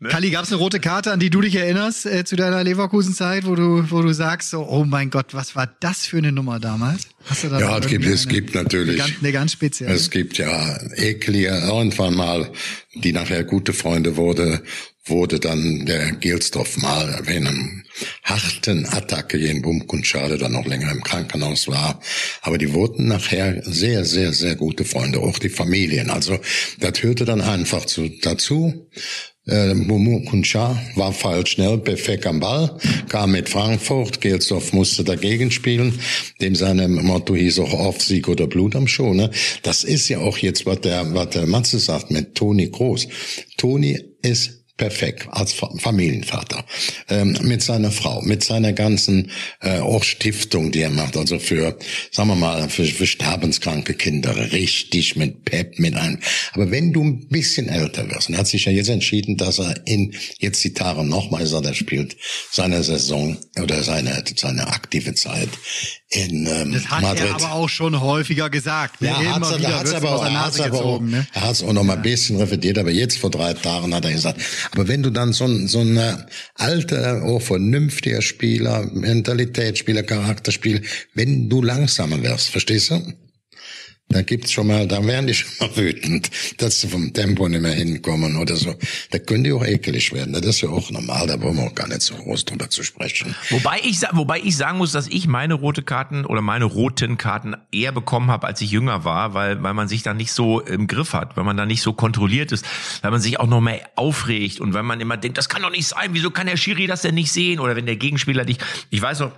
Ne? 0.04 0.10
Kali, 0.10 0.32
gab 0.32 0.44
es 0.44 0.52
eine 0.52 0.60
rote 0.60 0.82
Karte, 0.82 1.14
an 1.14 1.20
die 1.22 1.30
du 1.30 1.40
dich 1.40 1.56
erinnerst 1.56 2.06
äh, 2.06 2.26
zu 2.26 2.36
deiner 2.36 2.62
Leverkusen-Zeit, 2.62 3.46
wo 3.46 3.56
du, 3.56 3.90
wo 3.90 4.02
du 4.02 4.14
sagst, 4.14 4.50
so, 4.50 4.68
oh 4.68 4.84
mein 4.84 5.10
Gott, 5.10 5.34
was 5.34 5.56
war 5.56 5.74
das 5.80 6.06
für 6.06 6.18
eine 6.18 6.34
Nummer 6.34 6.60
damals? 6.60 7.08
Hast 7.26 7.46
du 7.46 7.48
da 7.48 7.60
ja, 7.60 7.78
es 7.78 7.88
gibt, 7.88 8.06
es 8.06 8.28
gibt 8.28 8.54
natürlich. 8.54 9.02
Eine 9.02 9.12
ganz, 9.12 9.24
eine 9.24 9.32
ganz 9.32 9.52
spezielle. 9.54 9.94
Es 9.94 10.10
gibt 10.10 10.38
ja 10.38 10.78
eklige 10.98 11.58
irgendwann 11.58 12.16
mal, 12.16 12.52
die 12.94 13.14
nachher 13.14 13.46
gute 13.46 13.72
Freunde 13.72 14.18
wurde, 14.18 14.64
wurde 15.06 15.40
dann 15.40 15.86
der 15.86 16.14
Gelsdorf 16.14 16.78
mal 16.78 17.20
wegen 17.26 17.48
einem 17.48 17.84
harten 18.24 18.86
Attacke 18.86 19.38
in 19.38 19.62
Bumkunschade 19.62 20.38
dann 20.38 20.54
noch 20.54 20.66
länger 20.66 20.92
im 20.92 21.04
Krankenhaus 21.04 21.68
war. 21.68 22.00
Aber 22.42 22.58
die 22.58 22.74
wurden 22.74 23.08
nachher 23.08 23.62
sehr, 23.64 24.06
sehr, 24.06 24.34
sehr 24.34 24.56
gute 24.56 24.86
Freunde, 24.86 25.20
auch 25.20 25.40
die 25.40 25.50
Familien. 25.50 26.10
Also 26.10 26.40
das 26.80 27.04
hörte 27.04 27.26
dann 27.26 27.42
einfach 27.42 27.86
zu, 27.86 28.10
dazu. 28.22 28.90
Äh, 29.46 29.74
Mumu 29.74 30.24
war 30.96 31.12
falsch 31.12 31.52
schnell, 31.52 31.78
perfekt 31.78 32.26
am 32.26 32.40
Ball, 32.40 32.78
kam 33.10 33.34
mit 33.34 33.50
Frankfurt, 33.50 34.22
Gelsdorf 34.22 34.72
musste 34.72 35.04
dagegen 35.04 35.52
spielen, 35.52 36.00
dem 36.40 36.56
seine 36.56 36.88
Motto 36.88 37.36
hieß 37.36 37.60
auch 37.60 37.74
auf 37.74 38.02
Sieg 38.02 38.30
oder 38.30 38.48
Blut 38.48 38.74
am 38.74 38.88
Schuh. 38.88 39.14
Ne? 39.14 39.32
Das 39.62 39.84
ist 39.84 40.08
ja 40.08 40.20
auch 40.20 40.38
jetzt, 40.38 40.66
was 40.66 40.80
der, 40.80 41.14
was 41.14 41.32
der 41.32 41.46
Matze 41.46 41.80
sagt 41.80 42.10
mit 42.10 42.36
Toni 42.36 42.70
Groß. 42.70 43.10
Toni 43.58 44.00
ist 44.22 44.63
perfekt 44.78 45.28
als 45.32 45.54
Familienvater 45.54 46.66
ähm, 47.10 47.38
mit 47.44 47.62
seiner 47.62 47.92
Frau, 47.92 48.22
mit 48.22 48.44
seiner 48.44 48.74
ganzen 48.74 49.32
äh, 49.62 49.80
auch 49.80 50.04
Stiftung, 50.04 50.72
die 50.72 50.82
er 50.82 50.90
macht, 50.90 51.16
also 51.16 51.38
für, 51.38 51.78
sagen 52.12 52.30
wir 52.30 52.36
mal, 52.36 52.70
für, 52.70 52.86
für 52.86 53.06
sterbenskranke 53.06 53.94
Kinder, 53.94 54.36
richtig 54.52 55.16
mit 55.16 55.46
Pep, 55.46 55.78
mit 55.78 55.96
einem. 55.96 56.20
Aber 56.54 56.72
wenn 56.72 56.92
du 56.92 57.04
ein 57.04 57.28
bisschen 57.28 57.70
älter 57.70 58.10
wirst, 58.10 58.30
und 58.30 58.36
er 58.36 58.40
hat 58.40 58.48
sich 58.48 58.66
ja 58.66 58.72
jetzt 58.72 58.90
entschieden, 58.90 59.38
dass 59.38 59.60
er 59.60 59.76
in 59.86 60.16
jetzt 60.40 60.64
die 60.64 60.74
Tare 60.74 61.06
nochmal, 61.06 61.44
er 61.44 61.74
spielt 61.74 62.18
seine 62.52 62.84
Saison 62.84 63.38
oder 63.62 63.84
seine 63.84 64.24
seine 64.36 64.68
aktive 64.68 65.14
Zeit 65.14 65.50
in 66.10 66.46
ähm, 66.46 66.74
das 66.74 66.86
hat 66.88 67.02
Madrid. 67.02 67.26
er 67.26 67.36
aber 67.36 67.54
auch 67.54 67.70
schon 67.70 68.00
häufiger 68.00 68.50
gesagt. 68.50 69.02
Ne? 69.02 69.08
Ja, 69.08 69.18
hat's, 69.18 69.50
immer 69.50 69.60
wieder 69.60 69.80
hat's 69.80 69.94
aber 69.94 70.16
auch, 70.16 70.24
er 70.24 70.46
hat's 70.46 70.60
aber 70.60 70.86
auch, 70.86 71.02
ne? 71.02 71.26
er 71.34 71.42
hat's 71.42 71.64
auch 71.64 71.74
noch 71.74 71.84
mal 71.84 71.96
ein 71.96 72.02
bisschen 72.02 72.38
revidiert, 72.38 72.78
aber 72.78 72.92
jetzt 72.92 73.18
vor 73.18 73.32
drei 73.32 73.54
Tagen 73.54 73.94
hat 73.96 74.06
er 74.06 74.12
gesagt, 74.12 74.40
aber 74.72 74.88
wenn 74.88 75.04
du 75.04 75.10
dann 75.10 75.34
so 75.34 75.46
ein, 75.46 75.68
so 75.68 75.80
ein 75.80 76.00
alter, 76.56 77.24
auch 77.24 77.42
vernünftiger 77.42 78.22
Spieler, 78.22 78.90
Mentalitätsspieler, 78.94 80.04
Charakterspieler, 80.04 80.82
wenn 81.14 81.50
du 81.50 81.62
langsamer 81.62 82.22
wirst, 82.24 82.50
verstehst 82.50 82.92
du? 82.92 83.14
Da 84.10 84.22
gibt's 84.22 84.52
schon 84.52 84.68
mal, 84.68 84.88
da 84.88 85.04
werden 85.06 85.26
die 85.26 85.34
schon 85.34 85.50
mal 85.60 85.76
wütend, 85.76 86.30
dass 86.58 86.82
sie 86.82 86.88
vom 86.88 87.14
Tempo 87.14 87.48
nicht 87.50 87.62
mehr 87.62 87.74
hinkommen 87.74 88.38
oder 88.38 88.56
so. 88.56 88.76
Da 89.10 89.18
können 89.18 89.44
die 89.44 89.52
auch 89.52 89.66
ekelig 89.66 90.14
werden. 90.14 90.34
Das 90.34 90.46
ist 90.46 90.62
ja 90.62 90.70
auch 90.70 90.92
normal, 90.92 91.26
da 91.28 91.36
brauchen 91.36 91.58
wir 91.58 91.64
auch 91.64 91.76
gar 91.76 91.88
nicht 91.88 92.02
so 92.02 92.16
groß 92.16 92.46
drüber 92.46 92.70
zu 92.70 92.84
sprechen. 92.84 93.36
Wobei 93.50 93.80
ich, 93.84 94.02
wobei 94.12 94.40
ich 94.40 94.56
sagen 94.56 94.78
muss, 94.78 94.92
dass 94.92 95.08
ich 95.08 95.28
meine 95.28 95.56
rote 95.56 95.82
Karten 95.82 96.26
oder 96.26 96.42
meine 96.42 96.66
roten 96.66 97.18
Karten 97.18 97.56
eher 97.72 97.92
bekommen 97.92 98.30
habe, 98.30 98.46
als 98.46 98.62
ich 98.62 98.70
jünger 98.72 99.04
war, 99.04 99.34
weil, 99.34 99.64
weil 99.64 99.74
man 99.74 99.88
sich 99.88 100.04
da 100.04 100.14
nicht 100.14 100.32
so 100.32 100.60
im 100.60 100.86
Griff 100.88 101.14
hat, 101.14 101.36
weil 101.36 101.44
man 101.44 101.58
da 101.58 101.66
nicht 101.66 101.82
so 101.82 101.94
kontrolliert 101.94 102.52
ist, 102.52 102.66
weil 103.02 103.12
man 103.12 103.22
sich 103.22 103.40
auch 103.40 103.48
noch 103.48 103.62
mehr 103.62 103.82
aufregt 103.96 104.60
und 104.60 104.74
weil 104.74 104.84
man 104.84 105.02
immer 105.02 105.18
denkt, 105.18 105.38
das 105.38 105.50
kann 105.50 105.64
doch 105.64 105.72
nicht 105.72 105.88
sein, 105.88 106.10
wieso 106.12 106.30
kann 106.30 106.46
der 106.46 106.58
Schiri 106.58 106.86
das 106.86 107.02
denn 107.02 107.16
nicht 107.16 107.32
sehen? 107.32 107.60
Oder 107.60 107.76
wenn 107.76 107.86
der 107.86 107.96
Gegenspieler 107.96 108.46
dich, 108.46 108.58
ich 108.92 109.02
weiß 109.02 109.20
noch, 109.22 109.32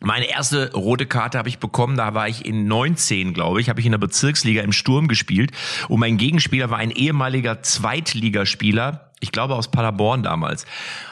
meine 0.00 0.30
erste 0.30 0.72
rote 0.72 1.06
Karte 1.06 1.38
habe 1.38 1.48
ich 1.48 1.58
bekommen, 1.58 1.96
da 1.96 2.14
war 2.14 2.28
ich 2.28 2.46
in 2.46 2.66
19, 2.66 3.34
glaube 3.34 3.60
ich, 3.60 3.68
habe 3.68 3.80
ich 3.80 3.86
in 3.86 3.92
der 3.92 3.98
Bezirksliga 3.98 4.62
im 4.62 4.72
Sturm 4.72 5.08
gespielt. 5.08 5.50
Und 5.88 6.00
mein 6.00 6.16
Gegenspieler 6.18 6.70
war 6.70 6.78
ein 6.78 6.90
ehemaliger 6.90 7.62
Zweitligaspieler 7.62 9.07
Ich 9.20 9.32
glaube 9.32 9.54
aus 9.54 9.70
Paderborn 9.70 10.22
damals. 10.22 10.64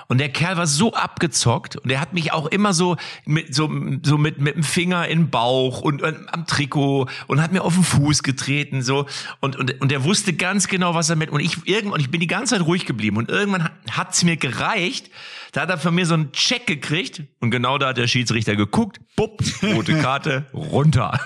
Und 0.09 0.19
der 0.19 0.29
Kerl 0.29 0.57
war 0.57 0.67
so 0.67 0.95
abgezockt 0.95 1.77
und 1.77 1.91
er 1.91 2.01
hat 2.01 2.13
mich 2.13 2.33
auch 2.33 2.47
immer 2.47 2.73
so 2.73 2.97
mit 3.25 3.55
so, 3.55 3.69
so 4.05 4.17
mit 4.19 4.41
mit 4.41 4.55
dem 4.55 4.63
Finger 4.63 5.09
in 5.09 5.19
den 5.19 5.31
Bauch 5.31 5.81
und, 5.81 6.03
und 6.03 6.33
am 6.33 6.47
Trikot 6.47 7.09
und 7.27 7.43
hat 7.43 7.53
mir 7.53 7.63
auf 7.63 7.75
den 7.75 7.83
Fuß 7.83 8.23
getreten 8.23 8.83
so 8.83 9.07
und 9.41 9.57
und 9.57 9.81
und 9.81 9.91
er 9.91 10.05
wusste 10.05 10.33
ganz 10.33 10.69
genau, 10.69 10.95
was 10.95 11.11
er 11.11 11.17
mit 11.17 11.31
und 11.31 11.41
ich 11.41 11.67
irgendwann 11.67 12.01
ich 12.01 12.11
bin 12.11 12.21
die 12.21 12.29
ganze 12.29 12.55
Zeit 12.55 12.67
ruhig 12.67 12.87
geblieben 12.87 13.17
und 13.17 13.29
irgendwann 13.29 13.71
hat's 13.91 14.23
mir 14.23 14.37
gereicht. 14.37 15.11
Da 15.57 15.63
hat 15.63 15.71
er 15.71 15.79
von 15.79 15.95
mir 15.95 16.05
so 16.05 16.13
einen 16.13 16.33
Check 16.33 16.67
gekriegt 16.67 17.23
und 17.41 17.51
genau 17.51 17.79
da 17.79 17.89
hat 17.89 17.97
der 17.97 18.09
Schiedsrichter 18.09 18.57
geguckt, 18.57 19.01
bupp, 19.17 19.41
rote 19.63 19.99
Karte, 20.03 20.45
runter. 20.53 21.19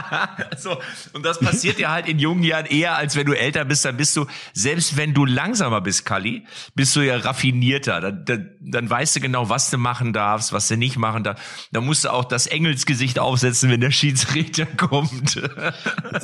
so, 0.56 0.78
und 1.12 1.24
das 1.24 1.38
passiert 1.38 1.78
ja 1.78 1.92
halt 1.92 2.08
in 2.08 2.18
jungen 2.18 2.42
Jahren 2.42 2.66
eher, 2.66 2.96
als 2.96 3.14
wenn 3.14 3.26
du 3.26 3.34
älter 3.34 3.64
bist, 3.64 3.84
dann 3.84 3.96
bist 3.96 4.16
du, 4.16 4.26
selbst 4.52 4.96
wenn 4.96 5.14
du 5.14 5.24
langsamer 5.24 5.80
bist, 5.80 6.04
Kali, 6.18 6.42
bist 6.74 6.96
du 6.96 7.00
ja 7.00 7.16
raffinierter. 7.16 8.00
Dann, 8.00 8.24
dann, 8.24 8.50
dann 8.60 8.90
weißt 8.90 9.16
du 9.16 9.20
genau, 9.20 9.48
was 9.48 9.70
du 9.70 9.78
machen 9.78 10.12
darfst, 10.12 10.52
was 10.52 10.68
du 10.68 10.76
nicht 10.76 10.96
machen 10.96 11.22
darfst. 11.22 11.42
Dann 11.72 11.84
musst 11.86 12.04
du 12.04 12.12
auch 12.12 12.24
das 12.24 12.46
Engelsgesicht 12.46 13.18
aufsetzen, 13.18 13.70
wenn 13.70 13.80
der 13.80 13.92
Schiedsrichter 13.92 14.66
kommt. 14.76 15.40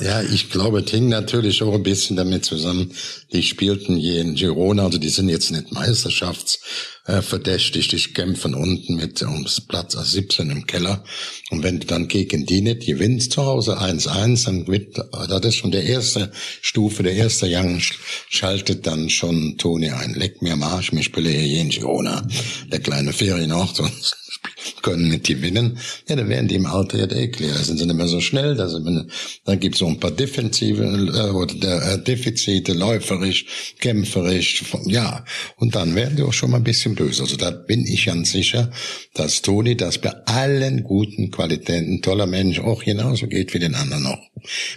ja, 0.01 0.21
ich 0.21 0.49
glaube, 0.49 0.81
es 0.81 0.91
hing 0.91 1.07
natürlich 1.07 1.63
auch 1.63 1.73
ein 1.73 1.83
bisschen 1.83 2.17
damit 2.17 2.45
zusammen. 2.45 2.91
Die 3.31 3.43
spielten 3.43 3.95
hier 3.95 4.21
in 4.21 4.35
Girona, 4.35 4.83
also 4.83 4.97
die 4.97 5.09
sind 5.09 5.29
jetzt 5.29 5.51
nicht 5.51 5.71
Meisterschafts 5.71 6.59
äh, 7.05 7.21
verdächtigt. 7.21 7.93
Ich 7.93 8.13
kämpfe 8.13 8.47
unten 8.49 8.95
mit 8.95 9.21
ums 9.21 9.61
Platz 9.61 9.93
17 9.93 10.49
im 10.49 10.65
Keller. 10.65 11.03
Und 11.51 11.63
wenn 11.63 11.79
du 11.79 11.87
dann 11.87 12.07
gegen 12.07 12.45
die 12.45 12.61
nicht 12.61 12.85
gewinnst 12.85 13.31
zu 13.31 13.45
Hause 13.45 13.79
1-1, 13.79 14.45
dann 14.45 14.67
wird, 14.67 14.97
das 14.97 15.45
ist 15.45 15.55
schon 15.55 15.71
der 15.71 15.83
erste 15.83 16.31
Stufe, 16.61 17.03
der 17.03 17.13
erste 17.13 17.47
Young 17.49 17.79
schaltet 18.29 18.87
dann 18.87 19.09
schon 19.09 19.57
Toni 19.57 19.89
ein. 19.89 20.15
Leck 20.15 20.41
mir 20.41 20.55
Marsch, 20.55 20.91
mich 20.91 21.05
spiele 21.05 21.29
hier 21.29 21.61
in 21.61 21.69
Girona. 21.69 22.27
Der 22.71 22.79
kleine 22.79 23.13
Ferienort, 23.13 23.75
sonst 23.75 24.24
können 24.81 25.09
nicht 25.09 25.25
gewinnen, 25.25 25.77
ja, 26.07 26.15
dann 26.15 26.29
werden 26.29 26.47
die 26.47 26.55
im 26.55 26.65
Alter 26.65 26.97
ja 26.99 27.05
eklig. 27.11 27.51
Da 27.53 27.63
sind 27.63 27.77
sie 27.77 27.85
nicht 27.85 27.95
mehr 27.95 28.07
so 28.07 28.21
schnell, 28.21 28.55
da 28.55 28.69
sind 28.69 28.85
dann 29.45 29.59
gibt's 29.59 29.79
so 29.79 29.87
ein 29.87 29.99
paar 29.99 30.11
Defensive 30.11 30.83
äh, 30.83 31.29
oder 31.31 31.93
äh, 31.93 32.03
Defizite, 32.03 32.73
läuferisch, 32.73 33.45
kämpferisch, 33.79 34.63
ja, 34.85 35.23
und 35.57 35.75
dann 35.75 35.95
werden 35.95 36.17
die 36.17 36.23
auch 36.23 36.33
schon 36.33 36.51
mal 36.51 36.57
ein 36.57 36.63
bisschen 36.63 36.95
böse. 36.95 37.23
Also 37.23 37.35
da 37.37 37.51
bin 37.51 37.85
ich 37.85 38.05
ganz 38.05 38.31
sicher, 38.31 38.71
dass 39.13 39.41
Toni 39.41 39.75
das 39.77 39.97
bei 39.97 40.11
allen 40.25 40.83
guten 40.83 41.31
Qualitäten, 41.31 42.01
toller 42.01 42.27
Mensch, 42.27 42.59
auch 42.59 42.83
genauso 42.83 43.27
geht 43.27 43.53
wie 43.53 43.59
den 43.59 43.75
anderen 43.75 44.05
auch. 44.05 44.21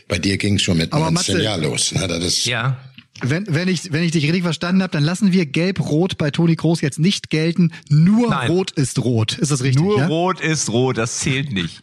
Bei 0.08 0.18
dir 0.18 0.38
ging's 0.38 0.62
schon 0.62 0.78
mit 0.78 0.92
Aber 0.92 1.10
19 1.10 1.34
Matze- 1.36 1.42
Jahren 1.44 1.62
los. 1.62 1.92
Ne? 1.92 2.06
Das 2.08 2.24
ist, 2.24 2.46
ja. 2.46 2.78
Wenn, 3.20 3.46
wenn, 3.48 3.68
ich, 3.68 3.92
wenn 3.92 4.02
ich 4.02 4.12
dich 4.12 4.24
richtig 4.24 4.42
verstanden 4.42 4.82
habe, 4.82 4.92
dann 4.92 5.02
lassen 5.02 5.32
wir 5.32 5.46
Gelb-Rot 5.46 6.18
bei 6.18 6.30
Toni 6.30 6.56
Kroos 6.56 6.80
jetzt 6.80 6.98
nicht 6.98 7.30
gelten. 7.30 7.72
Nur 7.88 8.30
Nein. 8.30 8.50
Rot 8.50 8.70
ist 8.70 8.98
Rot. 9.00 9.38
Ist 9.38 9.50
das 9.50 9.62
richtig? 9.62 9.82
Nur 9.82 9.98
ja? 9.98 10.06
rot 10.06 10.40
ist 10.40 10.70
rot, 10.70 10.98
das 10.98 11.18
zählt 11.18 11.52
nicht. 11.52 11.80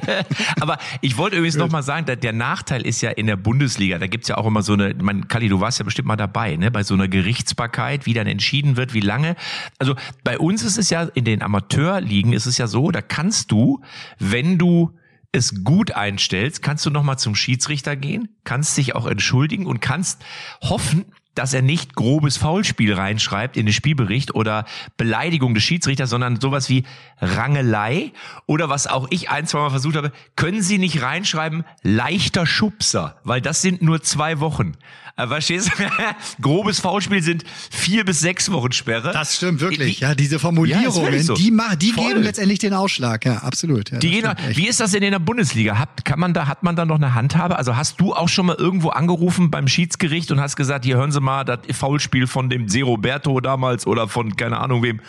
Aber 0.60 0.78
ich 1.00 1.16
wollte 1.16 1.36
übrigens 1.36 1.56
noch 1.56 1.70
mal 1.70 1.82
sagen, 1.82 2.06
der, 2.06 2.16
der 2.16 2.32
Nachteil 2.32 2.86
ist 2.86 3.00
ja 3.00 3.10
in 3.10 3.26
der 3.26 3.36
Bundesliga, 3.36 3.98
da 3.98 4.06
gibt's 4.06 4.28
ja 4.28 4.36
auch 4.36 4.46
immer 4.46 4.62
so 4.62 4.72
eine, 4.72 4.94
man, 4.94 5.28
Kali, 5.28 5.48
du 5.48 5.60
warst 5.60 5.78
ja 5.78 5.84
bestimmt 5.84 6.08
mal 6.08 6.16
dabei, 6.16 6.56
ne, 6.56 6.70
bei 6.70 6.82
so 6.82 6.94
einer 6.94 7.08
Gerichtsbarkeit, 7.08 8.06
wie 8.06 8.14
dann 8.14 8.26
entschieden 8.26 8.76
wird, 8.76 8.94
wie 8.94 9.00
lange. 9.00 9.36
Also 9.78 9.94
bei 10.24 10.38
uns 10.38 10.62
ist 10.62 10.78
es 10.78 10.90
ja, 10.90 11.08
in 11.14 11.24
den 11.24 11.42
Amateurligen 11.42 12.32
ist 12.32 12.46
es 12.46 12.58
ja 12.58 12.66
so, 12.66 12.90
da 12.90 13.02
kannst 13.02 13.52
du, 13.52 13.80
wenn 14.18 14.58
du 14.58 14.90
es 15.32 15.64
gut 15.64 15.92
einstellst, 15.92 16.62
kannst 16.62 16.84
du 16.84 16.90
noch 16.90 17.02
mal 17.02 17.16
zum 17.16 17.34
Schiedsrichter 17.34 17.96
gehen, 17.96 18.28
kannst 18.44 18.76
dich 18.76 18.94
auch 18.94 19.06
entschuldigen 19.06 19.66
und 19.66 19.80
kannst 19.80 20.22
hoffen, 20.60 21.06
dass 21.34 21.54
er 21.54 21.62
nicht 21.62 21.94
grobes 21.94 22.36
Foulspiel 22.36 22.92
reinschreibt 22.94 23.56
in 23.56 23.66
den 23.66 23.72
Spielbericht 23.72 24.34
oder 24.34 24.64
Beleidigung 24.96 25.54
des 25.54 25.62
Schiedsrichters, 25.62 26.10
sondern 26.10 26.40
sowas 26.40 26.68
wie 26.68 26.84
Rangelei 27.20 28.12
oder 28.46 28.68
was 28.68 28.86
auch 28.86 29.06
ich 29.10 29.30
ein, 29.30 29.46
zwei 29.46 29.60
Mal 29.60 29.70
versucht 29.70 29.96
habe, 29.96 30.12
können 30.36 30.62
Sie 30.62 30.78
nicht 30.78 31.02
reinschreiben, 31.02 31.64
leichter 31.82 32.46
Schubser, 32.46 33.16
weil 33.24 33.40
das 33.40 33.62
sind 33.62 33.82
nur 33.82 34.02
zwei 34.02 34.40
Wochen. 34.40 34.72
Äh, 35.16 35.26
Verstehst 35.26 35.70
du? 35.76 35.82
Grobes 36.42 36.80
Foulspiel 36.80 37.22
sind 37.22 37.44
vier 37.70 38.04
bis 38.04 38.20
sechs 38.20 38.50
Wochen 38.50 38.72
Sperre. 38.72 39.12
Das 39.12 39.36
stimmt 39.36 39.60
wirklich. 39.60 39.98
Wie- 40.00 40.02
Ja, 40.02 40.14
diese 40.14 40.36
Ja, 40.36 40.38
Formulierungen, 40.38 41.02
wirklich 41.02 41.26
so. 41.26 41.34
die, 41.34 41.50
machen, 41.50 41.78
die 41.78 41.92
Voll. 41.92 42.08
geben 42.08 42.22
letztendlich 42.22 42.58
den 42.60 42.72
Ausschlag. 42.72 43.26
Ja, 43.26 43.38
absolut. 43.38 43.90
Ja, 43.90 43.98
Die 43.98 44.10
gehen, 44.10 44.20
stimmt 44.38 44.56
wie 44.56 44.68
ist 44.68 44.80
das 44.80 44.92
denn 44.92 45.02
in 45.02 45.10
der 45.12 45.18
Bundesliga? 45.18 45.78
Hat, 45.78 46.06
kann 46.06 46.18
man 46.18 46.32
da, 46.32 46.46
hat 46.46 46.62
man 46.62 46.76
da 46.76 46.86
noch 46.86 46.96
eine 46.96 47.14
Handhabe? 47.14 47.56
Also 47.58 47.76
hast 47.76 48.00
du 48.00 48.14
auch 48.14 48.28
schon 48.30 48.46
mal 48.46 48.56
irgendwo 48.56 48.88
angerufen 48.88 49.50
beim 49.50 49.68
Schiedsgericht 49.68 50.30
und 50.32 50.40
hast 50.40 50.56
gesagt, 50.56 50.86
hier 50.86 50.96
hören 50.96 51.12
Sie 51.12 51.20
mal, 51.22 51.44
das 51.44 51.60
Foulspiel 51.72 52.26
von 52.26 52.50
dem 52.50 52.68
Se 52.68 52.82
Roberto 52.82 53.40
damals 53.40 53.86
oder 53.86 54.08
von 54.08 54.36
keine 54.36 54.58
Ahnung 54.58 54.82
wem, 54.82 55.00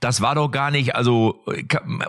das 0.00 0.20
war 0.20 0.34
doch 0.34 0.48
gar 0.50 0.70
nicht, 0.70 0.94
also, 0.94 1.44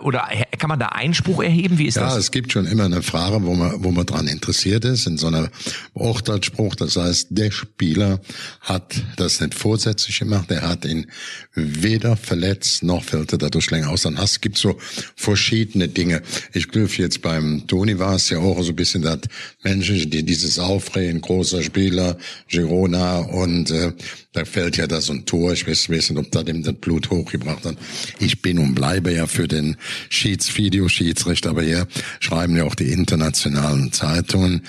oder 0.02 0.28
kann 0.58 0.68
man 0.68 0.78
da 0.78 0.86
Einspruch 0.86 1.42
erheben? 1.42 1.78
Wie 1.78 1.86
ist 1.86 1.96
Ja, 1.96 2.04
das? 2.04 2.16
es 2.16 2.30
gibt 2.30 2.52
schon 2.52 2.66
immer 2.66 2.84
eine 2.84 3.02
Frage, 3.02 3.42
wo 3.44 3.54
man, 3.54 3.84
wo 3.84 3.90
man 3.90 4.06
dran 4.06 4.26
interessiert 4.26 4.84
ist, 4.84 5.06
in 5.06 5.18
so 5.18 5.26
einer 5.28 5.50
Urteilsspruch. 5.94 6.74
Das 6.74 6.96
heißt, 6.96 7.28
der 7.30 7.50
Spieler 7.50 8.20
hat 8.60 8.94
das 9.16 9.40
nicht 9.40 9.54
vorsätzlich 9.54 10.18
gemacht, 10.18 10.50
er 10.50 10.62
hat 10.68 10.84
ihn 10.84 11.06
weder 11.54 12.16
verletzt, 12.16 12.82
noch 12.82 13.04
fällt 13.04 13.32
er 13.32 13.38
dadurch 13.38 13.70
länger 13.70 13.90
aus. 13.90 14.02
Dann 14.02 14.18
hast, 14.18 14.40
gibt 14.40 14.56
so 14.58 14.78
verschiedene 15.16 15.88
Dinge. 15.88 16.22
Ich 16.52 16.68
glaube, 16.68 16.90
jetzt 16.96 17.22
beim 17.22 17.66
Toni 17.66 17.98
war 17.98 18.14
es 18.14 18.30
ja 18.30 18.38
auch 18.38 18.62
so 18.62 18.70
ein 18.70 18.76
bisschen 18.76 19.02
das 19.02 19.20
Menschliche, 19.62 20.06
die 20.06 20.22
dieses 20.24 20.58
Aufregen, 20.58 21.20
großer 21.20 21.62
Spieler, 21.62 22.16
Girona 22.48 23.18
und 23.42 23.70
äh, 23.70 23.92
da 24.32 24.44
fällt 24.44 24.76
ja 24.76 24.86
da 24.86 25.00
so 25.00 25.12
ein 25.12 25.26
Tor. 25.26 25.52
Ich 25.52 25.66
weiß, 25.66 25.90
weiß 25.90 26.10
nicht, 26.10 26.18
ob 26.18 26.30
da 26.30 26.42
dem 26.42 26.62
das 26.62 26.74
Blut 26.74 27.10
hochgebracht 27.10 27.64
hat. 27.64 27.76
Ich 28.18 28.40
bin 28.42 28.58
und 28.58 28.74
bleibe 28.74 29.12
ja 29.12 29.26
für 29.26 29.48
den 29.48 29.76
Schieds, 30.08 30.56
Videoschiedsrichter, 30.56 31.50
aber 31.50 31.62
hier 31.62 31.86
schreiben 32.20 32.56
ja 32.56 32.64
auch 32.64 32.74
die 32.74 32.92
internationalen 32.92 33.92
Zeitungen, 33.92 34.62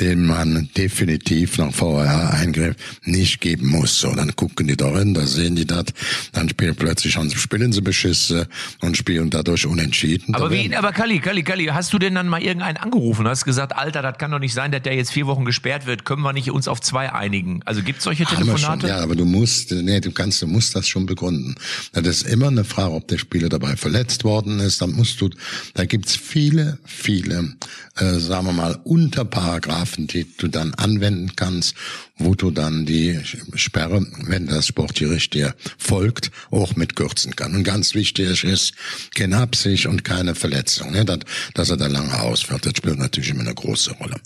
den 0.00 0.26
man 0.26 0.68
definitiv 0.76 1.58
nach 1.58 1.72
VAR-Eingriff 1.78 2.76
nicht 3.04 3.40
geben 3.40 3.68
muss. 3.68 4.00
So, 4.00 4.14
dann 4.14 4.34
gucken 4.34 4.66
die 4.66 4.76
da 4.76 4.90
hin, 4.98 5.14
da 5.14 5.26
sehen 5.26 5.56
die 5.56 5.66
das, 5.66 5.86
dann 6.32 6.48
spielen 6.48 6.74
plötzlich, 6.74 7.16
spielen 7.38 7.72
sie 7.72 7.82
Beschisse 7.82 8.48
und 8.80 8.96
spielen 8.96 9.30
dadurch 9.30 9.66
unentschieden. 9.66 10.34
Aber 10.34 10.48
Da 10.48 10.54
wie, 10.54 10.74
aber 10.74 10.92
Kalli, 10.92 11.20
Kalli, 11.20 11.42
Kalli, 11.42 11.66
hast 11.66 11.92
du 11.92 11.98
denn 11.98 12.14
dann 12.14 12.28
mal 12.28 12.42
irgendeinen 12.42 12.76
angerufen? 12.78 13.26
Hast 13.28 13.44
gesagt, 13.44 13.76
Alter, 13.76 14.02
das 14.02 14.18
kann 14.18 14.30
doch 14.30 14.38
nicht 14.38 14.54
sein, 14.54 14.72
dass 14.72 14.82
der 14.82 14.94
jetzt 14.94 15.12
vier 15.12 15.26
Wochen 15.26 15.44
gesperrt 15.44 15.86
wird. 15.86 16.04
Können 16.04 16.22
wir 16.22 16.32
nicht 16.32 16.50
uns 16.50 16.66
auf 16.68 16.80
zwei 16.80 17.12
einigen? 17.12 17.60
Also 17.64 17.82
gibt's 17.82 18.04
solche 18.04 18.24
Haben 18.24 18.46
wir 18.46 18.58
schon, 18.58 18.80
Telefonate? 18.80 18.88
ja, 18.88 18.98
aber 19.02 19.16
du 19.16 19.24
musst, 19.24 19.72
nee, 19.72 20.00
du 20.00 20.10
kannst, 20.12 20.40
du 20.42 20.46
musst 20.46 20.74
das 20.74 20.88
schon 20.88 21.06
begründen. 21.06 21.54
Das 21.92 22.06
ist 22.06 22.22
immer 22.26 22.48
eine 22.48 22.64
Frage, 22.64 22.92
ob 22.92 23.08
der 23.08 23.18
Spieler 23.18 23.48
dabei 23.48 23.76
verletzt 23.76 24.24
worden 24.24 24.60
ist. 24.60 24.80
Dann 24.80 24.92
musst 24.92 25.20
du, 25.20 25.28
da 25.74 25.84
gibt's 25.84 26.16
viele, 26.16 26.78
viele, 26.84 27.56
äh, 27.96 28.14
sagen 28.18 28.46
wir 28.46 28.52
mal, 28.52 28.78
Unterparagraphen, 28.84 29.89
die 29.98 30.26
du 30.36 30.48
dann 30.48 30.74
anwenden 30.74 31.34
kannst, 31.36 31.74
wo 32.16 32.34
du 32.34 32.50
dann 32.50 32.86
die 32.86 33.18
Sperre, 33.54 34.06
wenn 34.24 34.46
das 34.46 34.66
Sportgericht 34.66 35.34
dir 35.34 35.54
folgt, 35.78 36.30
auch 36.50 36.76
mit 36.76 36.96
kürzen 36.96 37.36
kann. 37.36 37.54
Und 37.54 37.64
ganz 37.64 37.94
wichtig 37.94 38.44
ist, 38.44 38.72
keine 39.14 39.38
Absicht 39.38 39.86
und 39.86 40.04
keine 40.04 40.34
Verletzung, 40.34 40.92
ne, 40.92 41.04
dass, 41.04 41.20
dass 41.54 41.70
er 41.70 41.76
da 41.76 41.86
lange 41.86 42.18
ausfällt. 42.20 42.66
Das 42.66 42.72
spielt 42.76 42.98
natürlich 42.98 43.30
immer 43.30 43.40
eine 43.40 43.54
große 43.54 43.92
Rolle. 43.92 44.16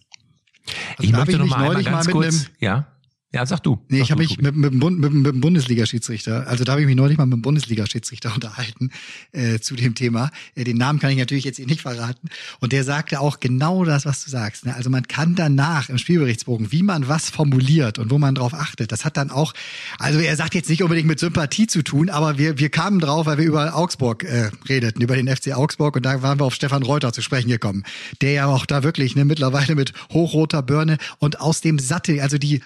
ich 1.01 1.11
da 1.13 1.19
hab 1.19 1.27
möchte 1.27 1.33
ich 1.33 1.39
noch 1.39 1.45
mich 1.45 1.57
mal 1.57 1.77
einmal 1.77 1.83
ganz 1.85 2.07
kurz, 2.09 2.35
einem- 2.35 2.47
ja? 2.61 2.87
Ja, 3.35 3.45
sag 3.45 3.65
du. 3.65 3.81
Nee, 3.89 3.99
Sag 3.99 4.05
ich 4.05 4.11
habe 4.13 4.23
mich 4.23 4.41
mit, 4.41 4.55
mit, 4.55 4.73
mit, 4.73 5.13
mit 5.13 5.27
dem 5.27 5.41
Bundesliga-Schiedsrichter, 5.41 6.47
also 6.47 6.63
da 6.63 6.71
habe 6.71 6.83
ich 6.83 6.87
mich 6.87 6.95
neulich 6.95 7.19
mal 7.19 7.27
mit 7.27 7.33
dem 7.33 7.43
Bundesliga-Schiedsrichter 7.43 8.33
unterhalten 8.35 8.91
äh, 9.33 9.59
zu 9.59 9.75
dem 9.75 9.97
Thema. 9.97 10.31
Äh, 10.55 10.63
den 10.63 10.77
Namen 10.77 11.01
kann 11.01 11.11
ich 11.11 11.19
natürlich 11.19 11.43
jetzt 11.43 11.57
hier 11.57 11.67
nicht 11.67 11.81
verraten. 11.81 12.29
Und 12.61 12.73
der 12.73 12.85
sagte 12.85 13.19
auch 13.19 13.41
genau 13.41 13.85
das, 13.85 14.07
was 14.07 14.23
du 14.23 14.31
sagst. 14.31 14.67
Ne? 14.67 14.77
Also 14.77 14.89
man 14.89 15.09
kann 15.09 15.35
danach 15.35 15.89
im 15.89 15.99
Spielberichtsbogen, 15.99 16.71
wie 16.71 16.85
man 16.85 17.09
was 17.09 17.29
formuliert 17.29 17.99
und 17.99 18.13
wo 18.13 18.19
man 18.19 18.37
drauf 18.37 18.55
achtet, 18.55 18.93
das 18.93 19.05
hat 19.05 19.17
dann 19.17 19.33
auch, 19.33 19.53
also 19.99 20.21
er 20.21 20.37
sagt 20.37 20.55
jetzt 20.55 20.71
nicht 20.71 20.85
unbedingt 20.85 21.09
mit 21.09 21.19
Sympathie 21.19 21.67
zu 21.67 21.83
tun, 21.83 22.11
aber 22.11 22.39
wir, 22.39 22.61
wir 22.61 22.69
kamen 22.69 23.01
drauf, 23.01 23.27
weil 23.27 23.39
wir 23.39 23.47
über 23.47 23.75
Augsburg 23.75 24.23
äh, 24.23 24.51
redeten, 24.69 25.03
über 25.03 25.17
den 25.17 25.27
FC 25.27 25.55
Augsburg 25.55 25.97
und 25.97 26.07
da 26.07 26.23
waren 26.23 26.39
wir 26.39 26.45
auf 26.45 26.55
Stefan 26.55 26.85
Reuter 26.85 27.13
zu 27.13 27.21
sprechen 27.21 27.49
gekommen, 27.49 27.83
der 28.21 28.31
ja 28.31 28.47
auch 28.47 28.65
da 28.65 28.85
wirklich 28.85 29.17
ne, 29.17 29.25
mittlerweile 29.25 29.75
mit 29.75 29.93
hochroter 30.13 30.63
Birne 30.63 30.99
und 31.19 31.41
aus 31.41 31.63
dem 31.63 31.81
Sattel, 31.81 32.21
also 32.21 32.39
die 32.39 32.63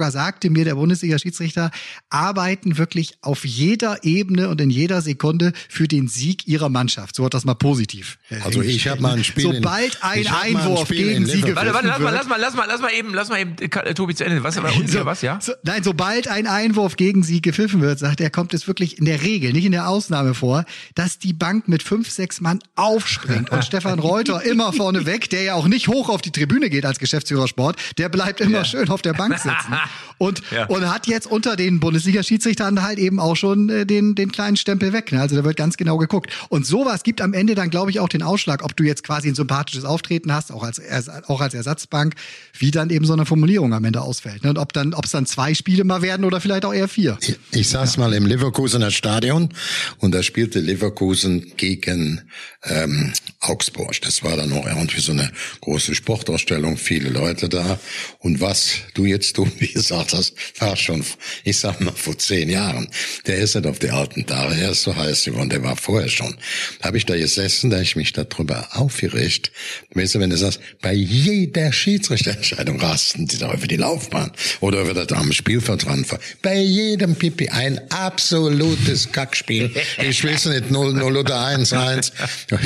Augsburger 0.00 0.10
sagte 0.10 0.50
mir, 0.50 0.64
der 0.64 0.74
Bundesliga-Schiedsrichter 0.76 1.70
arbeiten 2.08 2.78
wirklich 2.78 3.14
auf 3.20 3.44
jeder 3.44 4.02
Ebene 4.02 4.48
und 4.48 4.60
in 4.60 4.70
jeder 4.70 5.02
Sekunde 5.02 5.52
für 5.68 5.88
den 5.88 6.08
Sieg 6.08 6.46
ihrer 6.46 6.68
Mannschaft. 6.68 7.14
So 7.14 7.24
hat 7.24 7.34
das 7.34 7.44
mal 7.44 7.54
positiv. 7.54 8.18
Also 8.42 8.62
ich 8.62 8.88
habe 8.88 9.02
mal 9.02 9.16
ein 9.16 9.24
Spiel 9.24 9.54
Sobald 9.54 10.02
ein 10.02 10.26
ein 10.26 10.56
Einwurf 10.56 10.86
Spiel 10.86 11.08
gegen 11.08 11.26
sie 11.26 11.36
Liverpool- 11.36 11.56
Warte, 11.56 11.74
warte, 11.74 11.88
lass 11.88 11.98
gepfiffen 11.98 12.00
mal, 12.00 12.04
wird, 12.04 12.14
lass 12.14 12.28
mal, 12.28 12.38
lass 12.38 12.54
mal, 12.54 12.66
lass 12.68 12.80
mal 12.80 12.92
eben, 12.92 13.14
lass 13.14 13.28
mal 13.28 13.40
eben, 13.40 13.56
Tobi 13.94 14.14
zu 14.14 14.24
Ende. 14.24 14.42
Was, 14.42 14.54
hier, 14.54 15.04
was, 15.04 15.22
ja? 15.22 15.38
so, 15.40 15.52
nein, 15.64 15.82
sobald 15.82 16.28
ein 16.28 16.46
Einwurf 16.46 16.96
gegen 16.96 17.22
sie 17.22 17.42
gepfiffen 17.42 17.80
wird, 17.80 17.98
sagt 17.98 18.20
er, 18.20 18.30
kommt 18.30 18.54
es 18.54 18.66
wirklich 18.66 18.98
in 18.98 19.04
der 19.04 19.22
Regel, 19.22 19.52
nicht 19.52 19.64
in 19.64 19.72
der 19.72 19.88
Ausnahme 19.88 20.34
vor, 20.34 20.64
dass 20.94 21.18
die 21.18 21.32
Bank 21.32 21.68
mit 21.68 21.82
fünf, 21.82 22.10
sechs 22.10 22.40
Mann 22.40 22.60
aufspringt 22.76 23.50
und 23.50 23.64
Stefan 23.64 23.98
Reuter 23.98 24.42
immer 24.44 24.72
vorne 24.72 25.04
weg, 25.06 25.28
der 25.30 25.42
ja 25.42 25.54
auch 25.54 25.68
nicht 25.68 25.88
hoch 25.88 26.08
auf 26.08 26.22
die 26.22 26.30
Tribüne 26.30 26.70
geht 26.70 26.86
als 26.86 26.98
Geschäftsführer 26.98 27.48
Sport, 27.48 27.76
der 27.98 28.08
bleibt 28.08 28.40
immer 28.40 28.64
schön 28.64 28.88
auf 28.88 29.02
der 29.02 29.12
Bank 29.12 29.38
sitzen. 29.38 29.50
und, 30.18 30.42
Ja. 30.50 30.66
und 30.66 30.92
hat 30.92 31.06
jetzt 31.06 31.26
unter 31.26 31.56
den 31.56 31.80
Bundesliga-Schiedsrichtern 31.80 32.82
halt 32.82 32.98
eben 32.98 33.20
auch 33.20 33.36
schon 33.36 33.68
äh, 33.68 33.86
den, 33.86 34.14
den 34.14 34.32
kleinen 34.32 34.56
Stempel 34.56 34.92
weg. 34.92 35.12
Ne? 35.12 35.20
Also 35.20 35.36
da 35.36 35.44
wird 35.44 35.56
ganz 35.56 35.76
genau 35.76 35.96
geguckt. 35.98 36.30
Und 36.48 36.66
sowas 36.66 37.02
gibt 37.02 37.20
am 37.20 37.32
Ende 37.32 37.54
dann, 37.54 37.70
glaube 37.70 37.90
ich, 37.90 38.00
auch 38.00 38.08
den 38.08 38.22
Ausschlag, 38.22 38.64
ob 38.64 38.76
du 38.76 38.84
jetzt 38.84 39.04
quasi 39.04 39.28
ein 39.28 39.34
sympathisches 39.34 39.84
Auftreten 39.84 40.32
hast, 40.32 40.52
auch 40.52 40.62
als, 40.62 40.80
auch 41.26 41.40
als 41.40 41.54
Ersatzbank, 41.54 42.14
wie 42.58 42.70
dann 42.70 42.90
eben 42.90 43.04
so 43.04 43.12
eine 43.12 43.26
Formulierung 43.26 43.72
am 43.72 43.84
Ende 43.84 44.02
ausfällt. 44.02 44.44
Ne? 44.44 44.50
Und 44.50 44.58
ob 44.58 44.72
dann, 44.72 44.94
ob 44.94 45.04
es 45.04 45.10
dann 45.10 45.26
zwei 45.26 45.54
Spiele 45.54 45.84
mal 45.84 46.02
werden 46.02 46.24
oder 46.24 46.40
vielleicht 46.40 46.64
auch 46.64 46.74
eher 46.74 46.88
vier. 46.88 47.18
Ich, 47.20 47.38
ich 47.52 47.68
saß 47.68 47.96
mal 47.96 48.12
im 48.12 48.26
Leverkusener 48.26 48.90
Stadion 48.90 49.50
und 49.98 50.12
da 50.12 50.22
spielte 50.22 50.60
Leverkusen 50.60 51.52
gegen 51.56 52.22
ähm, 52.64 53.12
Augsburg. 53.40 54.00
Das 54.02 54.22
war 54.22 54.36
dann 54.36 54.52
auch 54.52 54.66
irgendwie 54.66 55.00
so 55.00 55.12
eine 55.12 55.30
große 55.62 55.94
Sportausstellung, 55.94 56.76
viele 56.76 57.08
Leute 57.08 57.48
da. 57.48 57.78
Und 58.18 58.40
was 58.40 58.72
du 58.94 59.06
jetzt 59.06 59.38
du 59.38 59.50
wie 59.58 59.72
gesagt 59.72 60.12
hast, 60.12 60.34
war 60.58 60.76
schon, 60.76 61.04
ich 61.44 61.58
sag 61.58 61.80
mal, 61.80 61.92
vor 61.94 62.18
zehn 62.18 62.50
Jahren. 62.50 62.88
Der 63.26 63.38
ist 63.38 63.54
nicht 63.54 63.66
auf 63.66 63.78
die 63.78 63.90
alten 63.90 64.26
Tage, 64.26 64.54
er 64.56 64.72
ist 64.72 64.82
so 64.82 64.94
heiß 64.94 65.24
geworden, 65.24 65.50
der 65.50 65.62
war 65.62 65.76
vorher 65.76 66.08
schon. 66.08 66.36
Da 66.80 66.88
habe 66.88 66.98
ich 66.98 67.06
da 67.06 67.16
gesessen, 67.16 67.70
da 67.70 67.80
ich 67.80 67.96
mich 67.96 68.12
darüber 68.12 68.68
aufgeregt. 68.72 69.52
Weißt 69.94 70.14
du, 70.14 70.20
wenn 70.20 70.30
du 70.30 70.36
sagst, 70.36 70.60
bei 70.82 70.92
jeder 70.92 71.72
Schiedsrichterentscheidung 71.72 72.80
rasten 72.80 73.26
die 73.26 73.38
da 73.38 73.52
über 73.52 73.66
die 73.66 73.76
Laufbahn 73.76 74.32
oder 74.60 74.82
über 74.82 74.94
das 74.94 75.16
am 75.16 75.32
Spielfeld 75.32 75.86
ranfahren. 75.86 76.22
Bei 76.42 76.58
jedem 76.58 77.14
Pipi 77.14 77.48
ein 77.48 77.80
absolutes 77.90 79.10
Kackspiel. 79.12 79.70
Ich 80.02 80.24
weiß 80.24 80.46
nicht, 80.46 80.66
0-0 80.66 81.18
oder 81.18 81.36
1-1. 81.46 82.12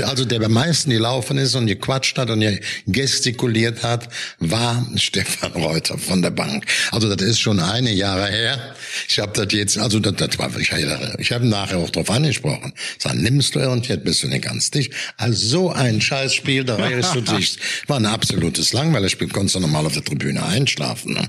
Also 0.05 0.25
der 0.25 0.41
am 0.43 0.53
meisten 0.53 0.91
gelaufen 0.91 1.39
ist 1.39 1.55
und 1.55 1.67
gequatscht 1.67 2.17
hat 2.19 2.31
und 2.31 2.45
gestikuliert 2.87 3.83
hat, 3.83 4.09
war 4.39 4.87
Stefan 4.97 5.53
Reuter 5.53 5.99
von 5.99 6.23
der 6.23 6.31
Bank. 6.31 6.67
Also 6.91 7.15
das 7.15 7.27
ist 7.27 7.41
schon 7.41 7.61
eine 7.61 7.93
Jahre 7.93 8.27
her. 8.27 8.75
Ich 9.09 9.19
habe 9.19 9.33
das 9.33 9.53
jetzt, 9.53 9.79
also 9.79 10.01
das, 10.01 10.15
das 10.15 10.39
war 10.39 10.51
ich, 10.59 10.73
ich 11.19 11.33
habe 11.33 11.47
nachher 11.47 11.79
auch 11.79 11.91
drauf 11.91 12.11
angesprochen. 12.11 12.73
Sag, 12.99 13.15
nimmst 13.15 13.55
du 13.55 13.71
und 13.71 13.89
jetzt 13.89 14.05
bist 14.05 14.23
du 14.23 14.29
nicht 14.29 14.45
ganz 14.45 14.71
dicht. 14.71 14.93
Also 15.17 15.47
so 15.47 15.73
ein 15.73 16.01
Scheißspiel, 16.01 16.65
da 16.65 16.79
wärst 16.79 17.15
du 17.15 17.21
dicht. 17.37 17.59
War 17.87 17.99
ein 17.99 18.07
absolutes 18.07 18.73
Langweilerspiel, 18.73 19.29
konntest 19.29 19.57
du 19.57 19.61
normal 19.61 19.87
auf 19.87 19.95
der 19.95 20.05
Tribüne 20.05 20.45
einschlafen. 20.45 21.15
Ne? 21.15 21.29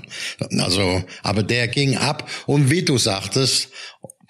Also, 0.62 1.04
aber 1.22 1.42
der 1.42 1.68
ging 1.68 1.96
ab 1.96 2.28
und 2.46 2.70
wie 2.70 2.82
du 2.82 2.98
sagtest, 2.98 3.68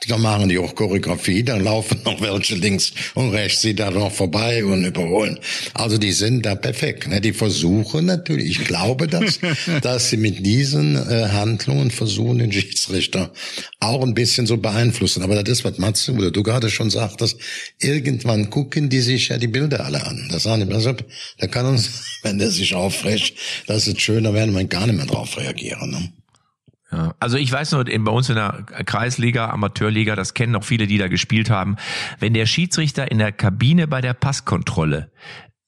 da 0.08 0.18
machen 0.18 0.48
die 0.48 0.58
auch 0.58 0.74
Choreografie, 0.74 1.42
da 1.42 1.56
laufen 1.56 2.00
noch 2.04 2.20
welche 2.20 2.54
links 2.54 2.92
und 3.14 3.30
rechts 3.30 3.62
sie 3.62 3.74
da 3.74 3.90
noch 3.90 4.12
vorbei 4.12 4.64
und 4.64 4.84
überholen. 4.84 5.38
Also 5.74 5.98
die 5.98 6.12
sind 6.12 6.44
da 6.44 6.54
perfekt. 6.54 7.08
Ne? 7.08 7.20
Die 7.20 7.32
versuchen 7.32 8.06
natürlich, 8.06 8.60
ich 8.60 8.66
glaube 8.66 9.08
das, 9.08 9.40
dass 9.82 10.10
sie 10.10 10.18
mit 10.18 10.44
diesen 10.44 10.96
äh, 10.96 11.28
Handlungen 11.30 11.90
versuchen, 11.90 12.38
den 12.38 12.52
Schiedsrichter 12.52 13.32
auch 13.80 14.02
ein 14.02 14.14
bisschen 14.14 14.46
so 14.46 14.58
beeinflussen. 14.58 15.22
Aber 15.22 15.42
das 15.42 15.58
ist, 15.58 15.64
was 15.64 15.78
Matze 15.78 16.12
oder 16.12 16.30
du 16.30 16.42
gerade 16.42 16.70
schon 16.70 16.90
sagtest, 16.90 17.38
irgendwann 17.80 18.50
gucken 18.50 18.88
die 18.88 19.00
sich 19.00 19.28
ja 19.28 19.38
die 19.38 19.48
Bilder 19.48 19.84
alle 19.84 20.04
an. 20.04 20.28
Das 20.30 20.44
sagen 20.44 20.68
die, 20.68 20.74
also, 20.74 20.94
da 21.38 21.46
kann 21.46 21.66
uns, 21.66 22.02
wenn 22.22 22.38
der 22.38 22.50
sich 22.50 22.74
aufregt, 22.74 23.34
das 23.66 23.86
ist 23.88 24.00
schön, 24.00 24.24
da 24.24 24.34
werden 24.34 24.54
wir 24.54 24.64
gar 24.64 24.86
nicht 24.86 24.96
mehr 24.96 25.06
drauf 25.06 25.36
reagieren. 25.38 25.90
Ne? 25.90 26.12
Ja, 26.92 27.14
also 27.18 27.36
ich 27.36 27.50
weiß 27.50 27.72
nur, 27.72 27.88
in, 27.88 28.04
bei 28.04 28.12
uns 28.12 28.28
in 28.28 28.36
der 28.36 28.64
Kreisliga, 28.84 29.50
Amateurliga, 29.50 30.14
das 30.14 30.34
kennen 30.34 30.52
noch 30.52 30.64
viele, 30.64 30.86
die 30.86 30.98
da 30.98 31.08
gespielt 31.08 31.50
haben, 31.50 31.76
wenn 32.20 32.32
der 32.32 32.46
Schiedsrichter 32.46 33.10
in 33.10 33.18
der 33.18 33.32
Kabine 33.32 33.88
bei 33.88 34.00
der 34.00 34.14
Passkontrolle 34.14 35.10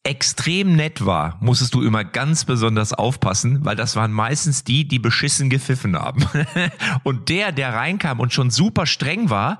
extrem 0.05 0.75
nett 0.75 1.05
war, 1.05 1.37
musstest 1.41 1.75
du 1.75 1.83
immer 1.83 2.03
ganz 2.03 2.45
besonders 2.45 2.93
aufpassen, 2.93 3.65
weil 3.65 3.77
das 3.77 3.95
waren 3.95 4.13
meistens 4.13 4.65
die, 4.65 4.89
die 4.89 4.99
beschissen 4.99 5.51
gepfiffen 5.51 5.99
haben. 5.99 6.25
und 7.03 7.29
der, 7.29 7.53
der 7.53 7.75
reinkam 7.75 8.21
und 8.21 8.33
schon 8.33 8.51
super 8.51 8.87
streng 8.87 9.29
war, 9.29 9.59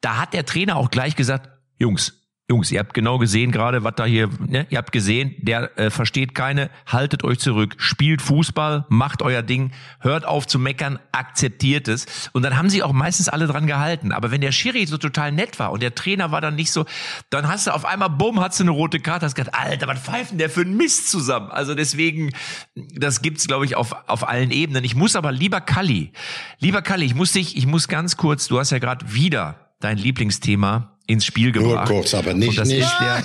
da 0.00 0.16
hat 0.16 0.32
der 0.32 0.44
Trainer 0.44 0.76
auch 0.76 0.90
gleich 0.90 1.14
gesagt, 1.14 1.50
Jungs, 1.78 2.25
Jungs, 2.48 2.70
ihr 2.70 2.78
habt 2.78 2.94
genau 2.94 3.18
gesehen 3.18 3.50
gerade, 3.50 3.82
was 3.82 3.96
da 3.96 4.04
hier, 4.04 4.30
ne? 4.46 4.68
ihr 4.70 4.78
habt 4.78 4.92
gesehen, 4.92 5.34
der 5.38 5.76
äh, 5.80 5.90
versteht 5.90 6.32
keine, 6.32 6.70
haltet 6.86 7.24
euch 7.24 7.40
zurück, 7.40 7.74
spielt 7.76 8.22
Fußball, 8.22 8.86
macht 8.88 9.22
euer 9.22 9.42
Ding, 9.42 9.72
hört 9.98 10.24
auf 10.24 10.46
zu 10.46 10.60
meckern, 10.60 11.00
akzeptiert 11.10 11.88
es. 11.88 12.06
Und 12.34 12.44
dann 12.44 12.56
haben 12.56 12.70
sie 12.70 12.84
auch 12.84 12.92
meistens 12.92 13.28
alle 13.28 13.48
dran 13.48 13.66
gehalten. 13.66 14.12
Aber 14.12 14.30
wenn 14.30 14.42
der 14.42 14.52
Schiri 14.52 14.86
so 14.86 14.96
total 14.96 15.32
nett 15.32 15.58
war 15.58 15.72
und 15.72 15.82
der 15.82 15.96
Trainer 15.96 16.30
war 16.30 16.40
dann 16.40 16.54
nicht 16.54 16.70
so, 16.70 16.84
dann 17.30 17.48
hast 17.48 17.66
du 17.66 17.72
auf 17.72 17.84
einmal, 17.84 18.10
bumm, 18.10 18.38
hast 18.38 18.60
du 18.60 18.64
eine 18.64 18.70
rote 18.70 19.00
Karte, 19.00 19.26
hast 19.26 19.34
gedacht, 19.34 19.52
Alter, 19.52 19.88
was 19.88 19.98
pfeifen 19.98 20.38
der 20.38 20.48
für 20.48 20.60
ein 20.60 20.76
Mist 20.76 21.10
zusammen? 21.10 21.50
Also 21.50 21.74
deswegen, 21.74 22.30
das 22.76 23.22
gibt's, 23.22 23.48
glaube 23.48 23.64
ich, 23.64 23.74
auf, 23.74 23.96
auf 24.06 24.28
allen 24.28 24.52
Ebenen. 24.52 24.84
Ich 24.84 24.94
muss 24.94 25.16
aber, 25.16 25.32
lieber 25.32 25.60
Kalli, 25.60 26.12
lieber 26.60 26.80
Kalli, 26.80 27.06
ich 27.06 27.16
muss 27.16 27.32
dich, 27.32 27.56
ich 27.56 27.66
muss 27.66 27.88
ganz 27.88 28.16
kurz, 28.16 28.46
du 28.46 28.60
hast 28.60 28.70
ja 28.70 28.78
gerade 28.78 29.12
wieder 29.12 29.72
dein 29.80 29.98
Lieblingsthema 29.98 30.95
ins 31.08 31.24
Spiel 31.24 31.52
Nur 31.52 31.62
gebracht. 31.70 31.88
kurz, 31.88 32.14
aber 32.14 32.34
nicht, 32.34 32.58
nicht. 32.64 32.78
ist 32.78 32.94
der, 33.00 33.22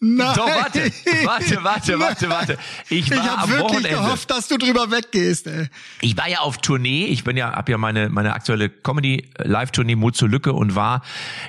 Nein! 0.00 0.34
doch, 0.36 0.46
warte, 0.46 0.90
warte, 1.24 1.64
warte, 1.64 1.98
warte, 2.00 2.28
warte. 2.30 2.58
Ich 2.88 3.10
war 3.10 3.18
Ich 3.18 3.22
habe 3.30 3.48
wirklich 3.50 3.62
Wochenende. 3.64 3.88
gehofft, 3.90 4.30
dass 4.30 4.48
du 4.48 4.56
drüber 4.56 4.90
weggehst. 4.90 5.46
Ey. 5.46 5.68
Ich 6.00 6.16
war 6.16 6.28
ja 6.28 6.38
auf 6.40 6.58
Tournee. 6.58 7.04
Ich 7.06 7.22
bin 7.24 7.36
ja, 7.36 7.52
hab 7.52 7.68
ja 7.68 7.76
meine 7.78 8.08
meine 8.08 8.32
aktuelle 8.32 8.70
Comedy 8.70 9.28
Live 9.38 9.70
Tournee 9.70 9.96
Mut 9.96 10.16
zur 10.16 10.28
Lücke 10.28 10.52
und 10.54 10.74
war 10.74 11.02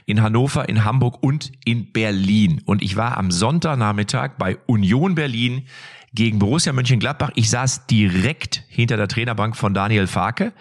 in 0.05 0.21
Hannover, 0.21 0.67
in 0.67 0.83
Hamburg 0.83 1.23
und 1.23 1.51
in 1.63 1.91
Berlin. 1.91 2.61
Und 2.65 2.81
ich 2.81 2.95
war 2.97 3.17
am 3.17 3.31
Sonntagnachmittag 3.31 4.31
bei 4.37 4.57
Union 4.65 5.15
Berlin 5.15 5.65
gegen 6.13 6.39
Borussia 6.39 6.73
Mönchengladbach. 6.73 7.31
Ich 7.35 7.49
saß 7.49 7.87
direkt 7.87 8.63
hinter 8.67 8.97
der 8.97 9.07
Trainerbank 9.07 9.55
von 9.55 9.73
Daniel 9.73 10.07
Farke. 10.07 10.53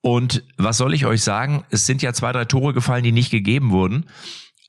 Und 0.00 0.42
was 0.56 0.76
soll 0.76 0.94
ich 0.94 1.06
euch 1.06 1.22
sagen? 1.22 1.64
Es 1.70 1.86
sind 1.86 2.02
ja 2.02 2.12
zwei, 2.12 2.32
drei 2.32 2.44
Tore 2.44 2.74
gefallen, 2.74 3.04
die 3.04 3.12
nicht 3.12 3.30
gegeben 3.30 3.70
wurden. 3.70 4.06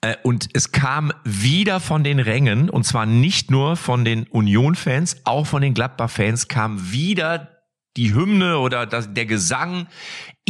Äh, 0.01 0.15
Und 0.23 0.49
es 0.53 0.71
kam 0.71 1.11
wieder 1.23 1.79
von 1.79 2.03
den 2.03 2.19
Rängen, 2.19 2.69
und 2.69 2.83
zwar 2.85 3.05
nicht 3.05 3.51
nur 3.51 3.75
von 3.75 4.05
den 4.05 4.27
Union-Fans, 4.27 5.21
auch 5.23 5.47
von 5.47 5.61
den 5.61 5.73
Gladbach-Fans 5.73 6.47
kam 6.47 6.91
wieder 6.91 7.49
die 7.97 8.13
Hymne 8.13 8.59
oder 8.59 8.85
der 8.85 9.25
Gesang. 9.25 9.87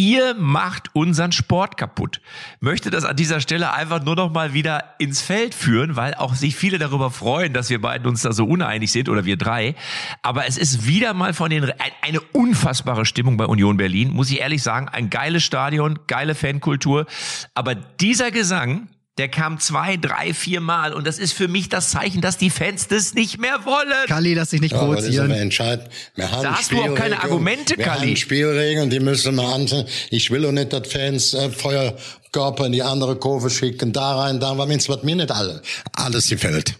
Ihr 0.01 0.33
macht 0.33 0.89
unseren 0.95 1.31
Sport 1.31 1.77
kaputt. 1.77 2.21
Möchte 2.59 2.89
das 2.89 3.05
an 3.05 3.15
dieser 3.15 3.39
Stelle 3.39 3.71
einfach 3.71 4.03
nur 4.03 4.15
noch 4.15 4.31
mal 4.33 4.51
wieder 4.55 4.95
ins 4.97 5.21
Feld 5.21 5.53
führen, 5.53 5.95
weil 5.95 6.15
auch 6.15 6.33
sich 6.33 6.55
viele 6.55 6.79
darüber 6.79 7.11
freuen, 7.11 7.53
dass 7.53 7.69
wir 7.69 7.79
beiden 7.79 8.07
uns 8.07 8.23
da 8.23 8.31
so 8.33 8.45
uneinig 8.47 8.91
sind 8.91 9.09
oder 9.09 9.25
wir 9.25 9.37
drei. 9.37 9.75
Aber 10.23 10.47
es 10.47 10.57
ist 10.57 10.87
wieder 10.87 11.13
mal 11.13 11.35
von 11.35 11.51
den, 11.51 11.65
ein- 11.65 11.73
eine 12.01 12.19
unfassbare 12.19 13.05
Stimmung 13.05 13.37
bei 13.37 13.45
Union 13.45 13.77
Berlin, 13.77 14.09
muss 14.11 14.31
ich 14.31 14.39
ehrlich 14.39 14.63
sagen. 14.63 14.89
Ein 14.89 15.11
geiles 15.11 15.43
Stadion, 15.43 15.99
geile 16.07 16.33
Fankultur. 16.33 17.05
Aber 17.53 17.75
dieser 17.75 18.31
Gesang, 18.31 18.87
der 19.17 19.27
kam 19.29 19.59
zwei, 19.59 19.97
drei, 19.97 20.33
vier 20.33 20.61
Mal 20.61 20.93
und 20.93 21.05
das 21.05 21.19
ist 21.19 21.33
für 21.33 21.47
mich 21.47 21.69
das 21.69 21.91
Zeichen, 21.91 22.21
dass 22.21 22.37
die 22.37 22.49
Fans 22.49 22.87
das 22.87 23.13
nicht 23.13 23.39
mehr 23.39 23.65
wollen. 23.65 24.07
Kalli, 24.07 24.33
lass 24.33 24.49
dich 24.51 24.61
nicht 24.61 24.71
Ja, 24.71 24.79
aber 24.79 24.95
das 24.95 25.03
provozieren. 25.05 25.31
entscheidend. 25.31 25.89
Wir 26.15 26.31
haben 26.31 26.43
Da 26.43 26.57
hast 26.57 26.71
du 26.71 26.81
auch 26.81 26.95
keine. 26.95 27.21
Argumente, 27.21 27.77
Wir 27.77 27.85
Kalli. 27.85 28.07
haben 28.07 28.15
Spielregeln, 28.15 28.89
die 28.89 28.99
müssen 28.99 29.35
wir 29.35 29.43
ansehen. 29.43 29.85
Ich 30.09 30.31
will 30.31 30.45
auch 30.45 30.51
nicht, 30.51 30.71
dass 30.73 30.87
Fans 30.87 31.33
äh, 31.33 31.49
Feuerkörper 31.49 32.65
in 32.65 32.71
die 32.71 32.83
andere 32.83 33.17
Kurve 33.17 33.49
schicken, 33.49 33.91
da 33.91 34.17
rein, 34.21 34.39
da, 34.39 34.53
du, 34.53 34.57
was 34.67 35.03
mir 35.03 35.15
nicht 35.15 35.31
alle, 35.31 35.61
alles 35.93 36.29
gefällt? 36.29 36.75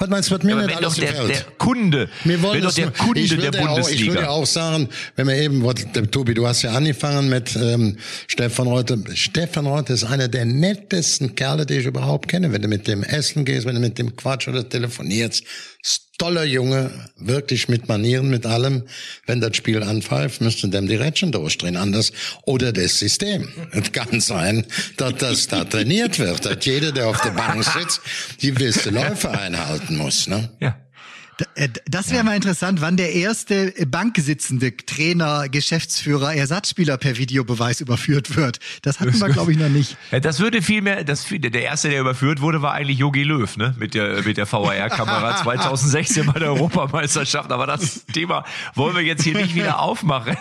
Was 0.00 0.08
meinst 0.08 0.30
du, 0.30 0.34
was 0.36 0.42
mir 0.42 0.56
Aber 0.56 0.64
nicht 0.64 0.76
alles 0.78 0.94
der, 0.94 1.10
gefällt? 1.12 1.28
der 1.28 1.44
Kunde, 1.58 2.08
Wir 2.24 2.40
wollen 2.40 2.54
wenn 2.54 2.62
doch 2.62 2.72
der 2.74 2.86
nur- 2.86 2.94
Kunde 2.94 3.20
ich 3.20 3.28
der 3.28 3.38
würde 3.42 3.58
Auch, 3.60 3.76
ich 3.78 3.84
Bundesliga. 3.84 4.14
würde 4.14 4.30
auch 4.30 4.46
sagen, 4.46 4.88
wenn 5.16 5.28
wir 5.28 5.34
eben, 5.36 6.10
Tobi, 6.10 6.32
du 6.32 6.46
hast 6.46 6.62
ja 6.62 6.72
angefangen 6.72 7.28
mit 7.28 7.54
ähm, 7.54 7.98
Stefan 8.26 8.66
Reuter. 8.66 8.96
Stefan 9.12 9.66
Reuter 9.66 9.92
ist 9.92 10.04
einer 10.04 10.28
der 10.28 10.46
nettesten 10.46 11.34
Kerle, 11.34 11.66
die 11.66 11.74
ich 11.74 11.84
überhaupt 11.84 12.28
kenne. 12.28 12.50
Wenn 12.50 12.62
du 12.62 12.68
mit 12.68 12.88
dem 12.88 13.02
essen 13.02 13.44
gehst, 13.44 13.66
wenn 13.66 13.74
du 13.74 13.80
mit 13.82 13.98
dem 13.98 14.16
Quatsch 14.16 14.48
oder 14.48 14.66
telefonierst. 14.66 15.44
Toller 16.20 16.44
Junge, 16.44 16.90
wirklich 17.16 17.68
mit 17.68 17.88
Manieren, 17.88 18.28
mit 18.28 18.44
allem. 18.44 18.82
Wenn 19.24 19.40
das 19.40 19.56
Spiel 19.56 19.82
anpfeift, 19.82 20.42
müsste 20.42 20.68
dem 20.68 20.86
die 20.86 20.96
Rädchen 20.96 21.32
durchdrehen, 21.32 21.78
anders. 21.78 22.12
Oder 22.42 22.74
das 22.74 22.98
System. 22.98 23.48
Es 23.72 23.90
kann 23.92 24.20
sein, 24.20 24.66
dass 24.98 25.14
das 25.14 25.46
da 25.46 25.64
trainiert 25.64 26.18
wird, 26.18 26.44
dass 26.44 26.62
jeder, 26.66 26.92
der 26.92 27.08
auf 27.08 27.22
der 27.22 27.30
Bank 27.30 27.64
sitzt, 27.64 28.02
die 28.42 28.52
gewisse 28.52 28.90
Läufe 28.90 29.30
einhalten 29.30 29.96
muss. 29.96 30.26
Ne? 30.26 30.50
ja. 30.60 30.76
Äh, 31.54 31.68
Das 31.86 32.10
wäre 32.10 32.24
mal 32.24 32.36
interessant, 32.36 32.80
wann 32.80 32.96
der 32.96 33.12
erste 33.12 33.72
banksitzende 33.86 34.76
Trainer, 34.76 35.48
Geschäftsführer, 35.48 36.34
Ersatzspieler 36.34 36.96
per 36.96 37.16
Videobeweis 37.16 37.80
überführt 37.80 38.36
wird. 38.36 38.58
Das 38.82 39.00
hatten 39.00 39.18
wir, 39.18 39.28
glaube 39.28 39.52
ich, 39.52 39.58
noch 39.58 39.68
nicht. 39.68 39.96
Das 40.22 40.38
würde 40.40 40.60
viel 40.62 40.82
mehr, 40.82 41.02
das, 41.04 41.26
der 41.30 41.62
erste, 41.62 41.88
der 41.88 42.00
überführt 42.00 42.40
wurde, 42.40 42.62
war 42.62 42.72
eigentlich 42.74 42.98
Jogi 42.98 43.22
Löw, 43.22 43.56
ne? 43.56 43.74
Mit 43.78 43.94
der, 43.94 44.22
mit 44.22 44.36
der 44.36 44.50
VAR-Kamera 44.50 45.36
2016 45.36 46.26
bei 46.32 46.38
der 46.38 46.48
Europameisterschaft. 46.48 47.50
Aber 47.50 47.66
das 47.66 48.04
Thema 48.06 48.44
wollen 48.74 48.94
wir 48.94 49.02
jetzt 49.02 49.22
hier 49.22 49.34
nicht 49.34 49.54
wieder 49.54 49.80
aufmachen. 49.80 50.36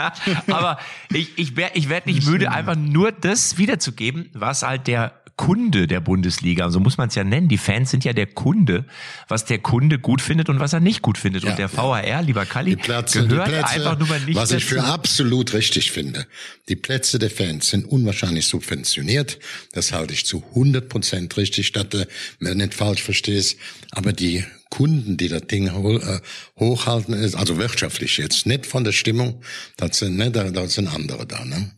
Aber 0.46 0.78
ich, 1.12 1.36
ich 1.36 1.56
werde 1.56 1.76
ich 1.76 1.88
werd 1.88 2.06
nicht 2.06 2.26
müde, 2.26 2.50
einfach 2.50 2.76
nur 2.76 3.12
das 3.12 3.58
wiederzugeben, 3.58 4.30
was 4.32 4.62
halt 4.62 4.86
der 4.86 5.12
Kunde 5.36 5.86
der 5.86 6.00
Bundesliga. 6.00 6.70
So 6.70 6.78
muss 6.78 6.96
man 6.96 7.08
es 7.08 7.14
ja 7.16 7.24
nennen. 7.24 7.48
Die 7.48 7.58
Fans 7.58 7.90
sind 7.90 8.04
ja 8.04 8.12
der 8.12 8.26
Kunde, 8.26 8.84
was 9.28 9.44
der 9.44 9.58
Kunde 9.58 9.98
gut 9.98 10.20
findet 10.20 10.48
und 10.48 10.60
was 10.60 10.72
er 10.72 10.80
nicht 10.80 11.02
gut 11.02 11.18
findet. 11.18 11.42
Ja, 11.44 11.50
und 11.50 11.58
der. 11.58 11.72
VAR, 11.72 12.22
lieber 12.22 12.46
Kalli, 12.46 12.70
Die 12.70 12.76
Plätze, 12.76 13.26
gehört 13.26 13.48
Plätze, 13.48 13.66
einfach 13.66 13.98
nur 13.98 14.08
mal 14.08 14.20
nicht 14.20 14.36
was 14.36 14.52
ich 14.52 14.64
für 14.64 14.76
dazu. 14.76 14.92
absolut 14.92 15.52
richtig 15.52 15.90
finde. 15.90 16.26
Die 16.68 16.76
Plätze 16.76 17.18
der 17.18 17.30
Fans 17.30 17.68
sind 17.68 17.84
unwahrscheinlich 17.84 18.46
subventioniert. 18.46 19.38
Das 19.72 19.92
halte 19.92 20.14
ich 20.14 20.24
zu 20.24 20.44
100 20.50 20.88
Prozent 20.88 21.36
richtig, 21.36 21.72
du 21.72 22.06
mir 22.38 22.54
nicht 22.54 22.74
falsch 22.74 23.02
verstehst. 23.02 23.58
Aber 23.90 24.12
die 24.12 24.44
Kunden, 24.70 25.16
die 25.16 25.28
das 25.28 25.46
Ding 25.46 25.66
äh, 25.66 26.20
hochhalten, 26.58 27.14
also 27.34 27.58
wirtschaftlich 27.58 28.18
jetzt, 28.18 28.46
nicht 28.46 28.66
von 28.66 28.84
der 28.84 28.92
Stimmung, 28.92 29.42
das 29.76 29.98
sind, 29.98 30.16
ne, 30.16 30.30
da, 30.30 30.50
da 30.50 30.66
sind 30.66 30.88
andere 30.88 31.26
da, 31.26 31.44
ne? 31.44 31.70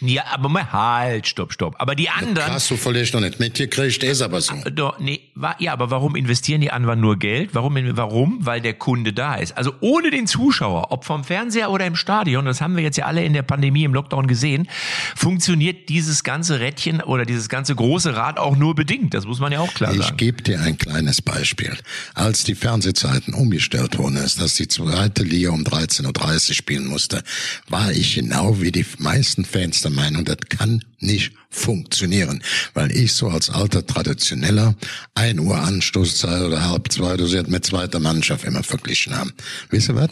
Ja, 0.00 0.24
aber 0.30 0.48
mal 0.48 0.70
halt, 0.72 1.26
stopp, 1.26 1.52
stopp. 1.52 1.74
Aber 1.78 1.94
die 1.96 2.08
anderen, 2.08 2.52
Hast 2.52 2.70
du 2.70 2.76
vielleicht 2.76 3.14
noch 3.14 3.20
nicht 3.20 3.40
mitgekriegt, 3.40 4.02
ist 4.04 4.22
aber 4.22 4.40
so. 4.40 4.54
Doch, 4.72 4.98
nee, 5.00 5.20
wa- 5.34 5.56
ja, 5.58 5.72
aber 5.72 5.90
warum 5.90 6.14
investieren 6.14 6.60
die 6.60 6.70
anderen 6.70 7.00
nur 7.00 7.18
Geld? 7.18 7.50
Warum? 7.54 7.76
Warum? 7.96 8.38
Weil 8.46 8.60
der 8.60 8.74
Kunde 8.74 9.12
da 9.12 9.34
ist. 9.34 9.56
Also 9.56 9.72
ohne 9.80 10.10
den 10.10 10.26
Zuschauer, 10.28 10.92
ob 10.92 11.04
vom 11.04 11.24
Fernseher 11.24 11.70
oder 11.70 11.84
im 11.86 11.96
Stadion, 11.96 12.44
das 12.44 12.60
haben 12.60 12.76
wir 12.76 12.82
jetzt 12.84 12.96
ja 12.96 13.06
alle 13.06 13.24
in 13.24 13.32
der 13.32 13.42
Pandemie 13.42 13.84
im 13.84 13.92
Lockdown 13.92 14.26
gesehen, 14.28 14.68
funktioniert 15.16 15.88
dieses 15.88 16.22
ganze 16.22 16.60
Rädchen 16.60 17.00
oder 17.00 17.24
dieses 17.24 17.48
ganze 17.48 17.74
große 17.74 18.14
Rad 18.14 18.38
auch 18.38 18.56
nur 18.56 18.74
bedingt. 18.74 19.14
Das 19.14 19.26
muss 19.26 19.40
man 19.40 19.50
ja 19.52 19.60
auch 19.60 19.74
klar 19.74 19.92
Ich 19.94 20.02
sagen. 20.02 20.16
gebe 20.16 20.42
dir 20.42 20.60
ein 20.60 20.78
kleines 20.78 21.20
Beispiel. 21.22 21.76
Als 22.14 22.44
die 22.44 22.54
Fernsehzeiten 22.54 23.34
umgestellt 23.34 23.98
wurden, 23.98 24.16
ist, 24.16 24.40
dass 24.40 24.54
die 24.54 24.68
zweite 24.68 25.24
Liga 25.24 25.50
um 25.50 25.62
13.30 25.64 26.48
Uhr 26.50 26.54
spielen 26.54 26.86
musste, 26.86 27.22
war 27.68 27.90
ich 27.90 28.14
genau 28.14 28.60
wie 28.60 28.70
die 28.72 28.86
meisten 28.98 29.44
Fans 29.44 29.80
der 29.88 29.96
Meinung, 29.96 30.24
das 30.24 30.38
kann 30.48 30.84
nicht 30.98 31.32
funktionieren. 31.50 32.42
Weil 32.74 32.92
ich 32.92 33.12
so 33.12 33.28
als 33.28 33.50
alter 33.50 33.86
Traditioneller 33.86 34.74
ein 35.14 35.38
Uhr 35.38 35.58
Anstoßzeit 35.58 36.42
oder 36.42 36.68
halb 36.68 36.92
zwei 36.92 37.16
dosiert 37.16 37.48
mit 37.48 37.64
zweiter 37.64 38.00
Mannschaft 38.00 38.44
immer 38.44 38.62
verglichen 38.62 39.16
haben. 39.16 39.32
Wisst 39.70 39.88
ihr 39.88 39.96
was? 39.96 40.10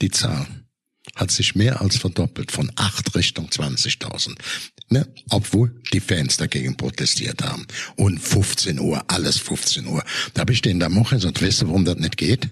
Die 0.00 0.10
Zahl 0.10 0.46
hat 1.14 1.30
sich 1.30 1.54
mehr 1.54 1.80
als 1.80 1.96
verdoppelt 1.96 2.52
von 2.52 2.72
8 2.76 3.14
Richtung 3.14 3.48
20.000. 3.48 4.34
Ne? 4.88 5.06
Obwohl 5.30 5.74
die 5.92 6.00
Fans 6.00 6.36
dagegen 6.36 6.76
protestiert 6.76 7.42
haben. 7.42 7.66
Und 7.96 8.18
15 8.18 8.78
Uhr, 8.80 9.04
alles 9.08 9.38
15 9.38 9.86
Uhr. 9.86 10.02
Da 10.32 10.40
habe 10.40 10.52
ich 10.52 10.62
denen 10.62 10.80
da 10.80 10.94
Woche 10.94 11.16
gesagt, 11.16 11.42
weißt 11.42 11.62
du, 11.62 11.66
warum 11.66 11.84
das 11.84 11.96
nicht 11.96 12.16
geht? 12.16 12.48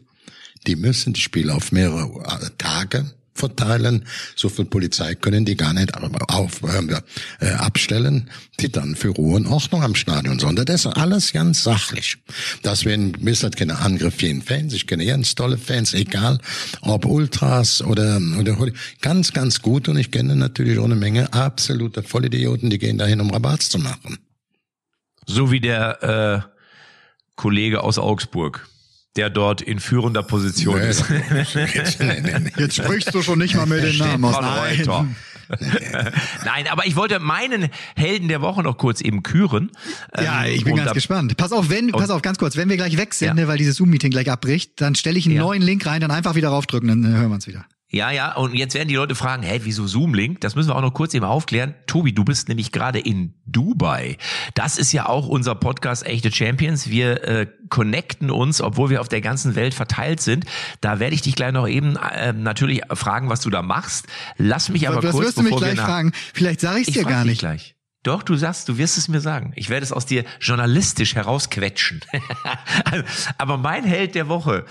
Die 0.67 0.77
müssen 0.77 1.15
die 1.15 1.21
Spiele 1.21 1.55
auf 1.55 1.73
mehrere 1.73 2.57
Tage 2.59 3.11
verteilen. 3.35 4.05
So 4.37 4.49
viel 4.49 4.65
Polizei 4.65 5.15
können 5.15 5.45
die 5.45 5.57
gar 5.57 5.73
nicht 5.73 5.93
auf, 5.95 6.61
äh, 6.63 7.47
abstellen, 7.53 8.31
die 8.61 8.71
dann 8.71 8.97
für 8.97 9.09
Ruhe 9.09 9.37
und 9.37 9.47
Ordnung 9.47 9.83
am 9.83 9.95
Stadion 9.95 10.39
sind. 10.39 10.59
Das 10.59 10.85
ist 10.85 10.87
alles 10.87 11.33
ganz 11.33 11.63
sachlich. 11.63 12.19
Deswegen 12.65 13.15
ist 13.27 13.43
das 13.43 13.53
keine 13.53 13.79
Angriff 13.79 14.19
gegen 14.19 14.43
Fans. 14.43 14.73
Ich 14.75 14.87
kenne 14.87 15.07
ganz 15.07 15.35
tolle 15.35 15.59
Fans, 15.59 15.95
egal 15.95 16.39
ob 16.83 17.05
Ultras 17.05 17.83
oder, 17.83 18.21
oder 18.39 18.57
ganz, 19.01 19.33
ganz 19.33 19.63
gut. 19.63 19.89
Und 19.89 19.99
ich 19.99 20.11
kenne 20.11 20.37
natürlich 20.37 20.79
auch 20.79 20.85
eine 20.85 20.97
Menge 20.97 21.33
absoluter 21.33 22.03
Vollidioten, 22.03 22.71
die 22.71 22.79
gehen 22.79 22.99
dahin, 22.99 23.21
um 23.21 23.31
Rabatz 23.31 23.71
zu 23.71 23.79
machen. 23.79 24.19
So 25.27 25.51
wie 25.53 25.61
der 25.61 26.03
äh, 26.03 26.51
Kollege 27.37 27.83
aus 27.83 27.99
Augsburg, 27.99 28.69
der 29.17 29.29
dort 29.31 29.61
in 29.61 29.81
führender 29.81 30.23
Position 30.23 30.79
Nee, 30.79 30.89
ist. 30.89 31.11
nee, 31.11 31.25
nee, 31.99 32.39
nee. 32.39 32.53
Jetzt 32.57 32.77
sprichst 32.77 33.13
du 33.15 33.23
schon 33.23 33.39
nicht 33.39 33.55
mal 33.57 33.67
mehr 33.67 33.81
den 33.81 33.99
Namen 33.99 34.25
aus. 34.25 34.37
Reuter. 34.37 35.07
Nein, 36.45 36.67
aber 36.71 36.87
ich 36.87 36.95
wollte 36.95 37.19
meinen 37.19 37.71
Helden 37.97 38.29
der 38.29 38.41
Woche 38.41 38.63
noch 38.63 38.79
kurz 38.79 39.01
eben 39.01 39.23
küren. 39.25 39.71
Ja, 40.17 40.45
Ähm, 40.45 40.55
ich 40.55 40.63
bin 40.65 40.75
und 40.75 40.79
ganz 40.79 40.93
gespannt. 40.93 41.37
Pass 41.37 41.51
auf, 41.53 41.71
wenn, 41.71 41.91
pass 41.91 42.11
auf, 42.11 42.23
ganz 42.23 42.39
kurz, 42.39 42.57
wenn 42.57 42.69
wir 42.69 42.77
gleich 42.77 42.97
weg 42.97 43.13
sind, 43.15 43.29
Ja. 43.29 43.35
ne, 43.35 43.49
weil 43.49 43.59
dieses 43.59 43.77
Zoom-Meeting 43.77 44.11
gleich 44.13 44.31
abbricht, 44.31 44.81
dann 44.81 44.95
stelle 44.95 45.19
ich 45.19 45.27
einen 45.27 45.35
Ja. 45.37 45.43
neuen 45.43 45.63
Link 45.63 45.85
rein, 45.87 46.01
dann 46.01 46.13
einfach 46.13 46.37
wieder 46.37 46.51
raufdrücken, 46.51 46.89
dann 46.89 47.05
äh, 47.05 47.17
hören 47.17 47.29
wir 47.31 47.35
uns 47.35 47.47
wieder. 47.49 47.65
Ja, 47.93 48.13
ja, 48.13 48.37
und 48.37 48.55
jetzt 48.55 48.75
werden 48.75 48.89
die 48.89 48.95
Leute 48.95 49.17
fragen, 49.17 49.43
hä, 49.43 49.61
wieso 49.65 49.85
Zoom-Link? 49.85 50.41
Das 50.41 50.55
müssen 50.55 50.69
wir 50.69 50.77
auch 50.77 50.81
noch 50.81 50.95
kurz 50.95 51.13
eben 51.13 51.25
aufklären. 51.25 51.75
Tobi, 51.89 52.13
du 52.13 52.25
bist 52.25 52.49
nämlich 52.49 52.71
gerade 52.71 53.01
in 53.01 53.35
Dubai. 53.47 54.17
Das 54.55 54.79
ist 54.79 54.93
ja 54.93 55.07
auch 55.07 55.27
unser 55.27 55.57
Podcast 55.57 56.07
Echte 56.07 56.31
Champions. 56.31 56.89
Wir 56.89 57.25
äh, 57.25 57.47
connecten 57.69 58.31
uns, 58.31 58.61
obwohl 58.61 58.91
wir 58.91 59.01
auf 59.01 59.09
der 59.09 59.21
ganzen 59.21 59.57
Welt 59.57 59.75
verteilt 59.75 60.21
sind. 60.21 60.45
Da 60.81 61.01
werde 61.01 61.17
ich 61.17 61.23
dich 61.23 61.35
gleich 61.35 61.53
noch 61.53 61.67
eben 61.67 61.97
äh, 61.97 62.33
natürlich 62.33 62.83
fragen, 62.93 63.29
was 63.29 63.41
du 63.41 63.51
da 63.51 63.61
machst. 63.61 64.07
Lass 64.37 64.69
mich 64.69 64.87
aber 64.87 65.01
das 65.01 65.11
kurz, 65.11 65.27
wirst 65.27 65.39
du 65.39 65.43
mich 65.43 65.51
bevor 65.51 65.67
wir 65.67 65.75
gleich 65.75 65.85
fragen. 65.85 66.13
Vielleicht 66.33 66.61
sage 66.61 66.81
ich 66.81 66.89
es 66.89 66.95
dir 66.95 67.05
gar 67.05 67.25
nicht. 67.25 67.41
gleich. 67.41 67.75
Doch, 68.05 68.23
du 68.23 68.37
sagst, 68.37 68.69
du 68.69 68.79
wirst 68.79 68.97
es 68.99 69.09
mir 69.09 69.21
sagen. 69.21 69.53
Ich 69.57 69.69
werde 69.69 69.85
es 69.85 69.93
aus 69.93 70.07
dir 70.07 70.25
journalistisch 70.41 71.17
herausquetschen. 71.17 72.01
Aber 73.39 73.59
mein 73.59 73.85
Held 73.85 74.15
der 74.15 74.29
Woche 74.29 74.65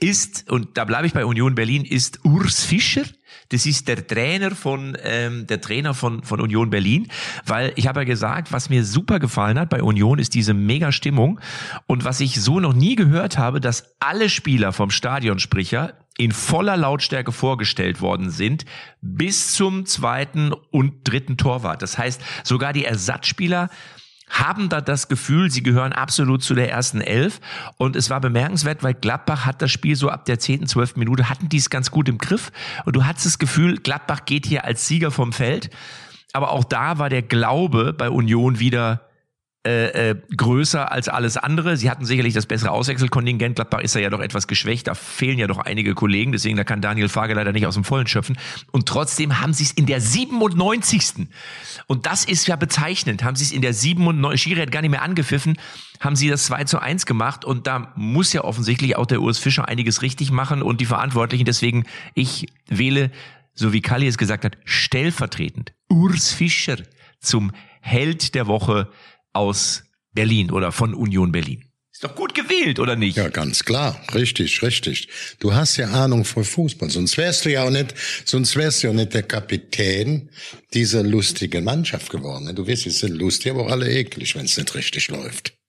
ist, 0.00 0.50
und 0.50 0.76
da 0.76 0.84
bleibe 0.84 1.06
ich 1.06 1.12
bei 1.12 1.24
Union 1.24 1.54
Berlin, 1.54 1.84
ist 1.84 2.24
Urs 2.24 2.64
Fischer. 2.64 3.04
Das 3.50 3.66
ist 3.66 3.88
der 3.88 4.06
Trainer 4.06 4.52
von 4.52 4.96
ähm, 5.02 5.46
der 5.46 5.60
Trainer 5.60 5.92
von 5.94 6.22
von 6.22 6.40
Union 6.40 6.70
Berlin, 6.70 7.08
weil 7.46 7.72
ich 7.76 7.88
habe 7.88 8.00
ja 8.00 8.04
gesagt, 8.04 8.52
was 8.52 8.70
mir 8.70 8.84
super 8.84 9.18
gefallen 9.18 9.58
hat 9.58 9.70
bei 9.70 9.82
Union 9.82 10.18
ist 10.18 10.34
diese 10.34 10.54
mega 10.54 10.92
Stimmung 10.92 11.40
und 11.86 12.04
was 12.04 12.20
ich 12.20 12.40
so 12.40 12.60
noch 12.60 12.72
nie 12.72 12.94
gehört 12.94 13.38
habe, 13.38 13.60
dass 13.60 13.96
alle 13.98 14.28
Spieler 14.28 14.72
vom 14.72 14.90
Stadionsprecher 14.90 15.94
in 16.16 16.32
voller 16.32 16.76
Lautstärke 16.76 17.32
vorgestellt 17.32 18.00
worden 18.00 18.30
sind 18.30 18.66
bis 19.00 19.54
zum 19.54 19.86
zweiten 19.86 20.52
und 20.52 21.08
dritten 21.08 21.36
Torwart. 21.36 21.82
Das 21.82 21.98
heißt, 21.98 22.20
sogar 22.44 22.72
die 22.72 22.84
Ersatzspieler 22.84 23.70
haben 24.30 24.68
da 24.68 24.80
das 24.80 25.08
Gefühl, 25.08 25.50
sie 25.50 25.62
gehören 25.62 25.92
absolut 25.92 26.42
zu 26.42 26.54
der 26.54 26.70
ersten 26.70 27.00
Elf. 27.00 27.40
Und 27.76 27.96
es 27.96 28.08
war 28.08 28.20
bemerkenswert, 28.20 28.82
weil 28.82 28.94
Gladbach 28.94 29.44
hat 29.44 29.60
das 29.60 29.70
Spiel 29.70 29.96
so 29.96 30.08
ab 30.08 30.24
der 30.24 30.38
10., 30.38 30.66
12. 30.66 30.96
Minute, 30.96 31.28
hatten 31.28 31.48
die 31.48 31.58
es 31.58 31.68
ganz 31.68 31.90
gut 31.90 32.08
im 32.08 32.18
Griff. 32.18 32.52
Und 32.84 32.96
du 32.96 33.04
hattest 33.04 33.26
das 33.26 33.38
Gefühl, 33.38 33.78
Gladbach 33.78 34.24
geht 34.24 34.46
hier 34.46 34.64
als 34.64 34.86
Sieger 34.86 35.10
vom 35.10 35.32
Feld. 35.32 35.70
Aber 36.32 36.52
auch 36.52 36.64
da 36.64 36.98
war 36.98 37.08
der 37.08 37.22
Glaube 37.22 37.92
bei 37.92 38.08
Union 38.08 38.60
wieder 38.60 39.09
äh, 39.66 40.12
äh, 40.12 40.16
größer 40.34 40.90
als 40.90 41.10
alles 41.10 41.36
andere. 41.36 41.76
Sie 41.76 41.90
hatten 41.90 42.06
sicherlich 42.06 42.32
das 42.32 42.46
bessere 42.46 42.70
Auswechselkontingent. 42.70 43.56
Gladbach 43.56 43.80
ist 43.80 43.94
ja, 43.94 44.00
ja 44.00 44.08
doch 44.08 44.20
etwas 44.20 44.46
geschwächt. 44.48 44.86
Da 44.86 44.94
fehlen 44.94 45.38
ja 45.38 45.46
doch 45.48 45.58
einige 45.58 45.94
Kollegen. 45.94 46.32
Deswegen 46.32 46.56
da 46.56 46.64
kann 46.64 46.80
Daniel 46.80 47.10
Farge 47.10 47.34
leider 47.34 47.52
nicht 47.52 47.66
aus 47.66 47.74
dem 47.74 47.84
Vollen 47.84 48.06
schöpfen. 48.06 48.38
Und 48.72 48.88
trotzdem 48.88 49.38
haben 49.38 49.52
sie 49.52 49.64
es 49.64 49.72
in 49.72 49.84
der 49.84 50.00
97. 50.00 51.28
Und 51.86 52.06
das 52.06 52.24
ist 52.24 52.48
ja 52.48 52.56
bezeichnend. 52.56 53.22
Haben 53.22 53.36
sie 53.36 53.44
es 53.44 53.52
in 53.52 53.60
der 53.60 53.74
97. 53.74 54.40
Schiri 54.40 54.60
hat 54.60 54.72
gar 54.72 54.80
nicht 54.80 54.92
mehr 54.92 55.02
angepfiffen. 55.02 55.58
Haben 56.00 56.16
sie 56.16 56.30
das 56.30 56.44
2 56.44 56.64
zu 56.64 56.78
1 56.78 57.04
gemacht. 57.04 57.44
Und 57.44 57.66
da 57.66 57.92
muss 57.96 58.32
ja 58.32 58.44
offensichtlich 58.44 58.96
auch 58.96 59.04
der 59.04 59.20
Urs 59.20 59.38
Fischer 59.38 59.68
einiges 59.68 60.00
richtig 60.00 60.30
machen 60.30 60.62
und 60.62 60.80
die 60.80 60.86
Verantwortlichen. 60.86 61.44
Deswegen 61.44 61.84
ich 62.14 62.46
wähle, 62.68 63.10
so 63.52 63.74
wie 63.74 63.82
Kalli 63.82 64.06
es 64.06 64.16
gesagt 64.16 64.46
hat, 64.46 64.56
stellvertretend 64.64 65.74
Urs 65.90 66.32
Fischer 66.32 66.78
zum 67.20 67.52
Held 67.82 68.34
der 68.34 68.46
Woche 68.46 68.88
aus 69.32 69.84
Berlin 70.12 70.50
oder 70.50 70.72
von 70.72 70.94
Union 70.94 71.32
Berlin. 71.32 71.64
Ist 71.92 72.04
doch 72.04 72.14
gut 72.14 72.34
gewählt, 72.34 72.78
oder 72.78 72.96
nicht? 72.96 73.18
Ja, 73.18 73.28
ganz 73.28 73.64
klar. 73.64 74.00
Richtig, 74.14 74.62
richtig. 74.62 75.08
Du 75.38 75.52
hast 75.52 75.76
ja 75.76 75.88
Ahnung 75.88 76.24
von 76.24 76.44
Fußball. 76.44 76.88
Sonst 76.88 77.18
wärst 77.18 77.44
du 77.44 77.50
ja 77.50 77.64
auch 77.64 77.70
nicht, 77.70 77.94
sonst 78.24 78.56
wärst 78.56 78.82
du 78.82 78.86
ja 78.86 78.92
nicht 78.94 79.12
der 79.12 79.22
Kapitän 79.22 80.30
dieser 80.72 81.02
lustigen 81.02 81.62
Mannschaft 81.62 82.10
geworden. 82.10 82.54
Du 82.56 82.66
wirst, 82.66 82.84
sie 82.84 82.90
sind 82.90 83.18
lustig, 83.18 83.50
aber 83.50 83.66
auch 83.66 83.70
alle 83.70 83.90
eklig, 83.90 84.34
wenn 84.34 84.46
es 84.46 84.56
nicht 84.56 84.74
richtig 84.74 85.08
läuft. 85.08 85.59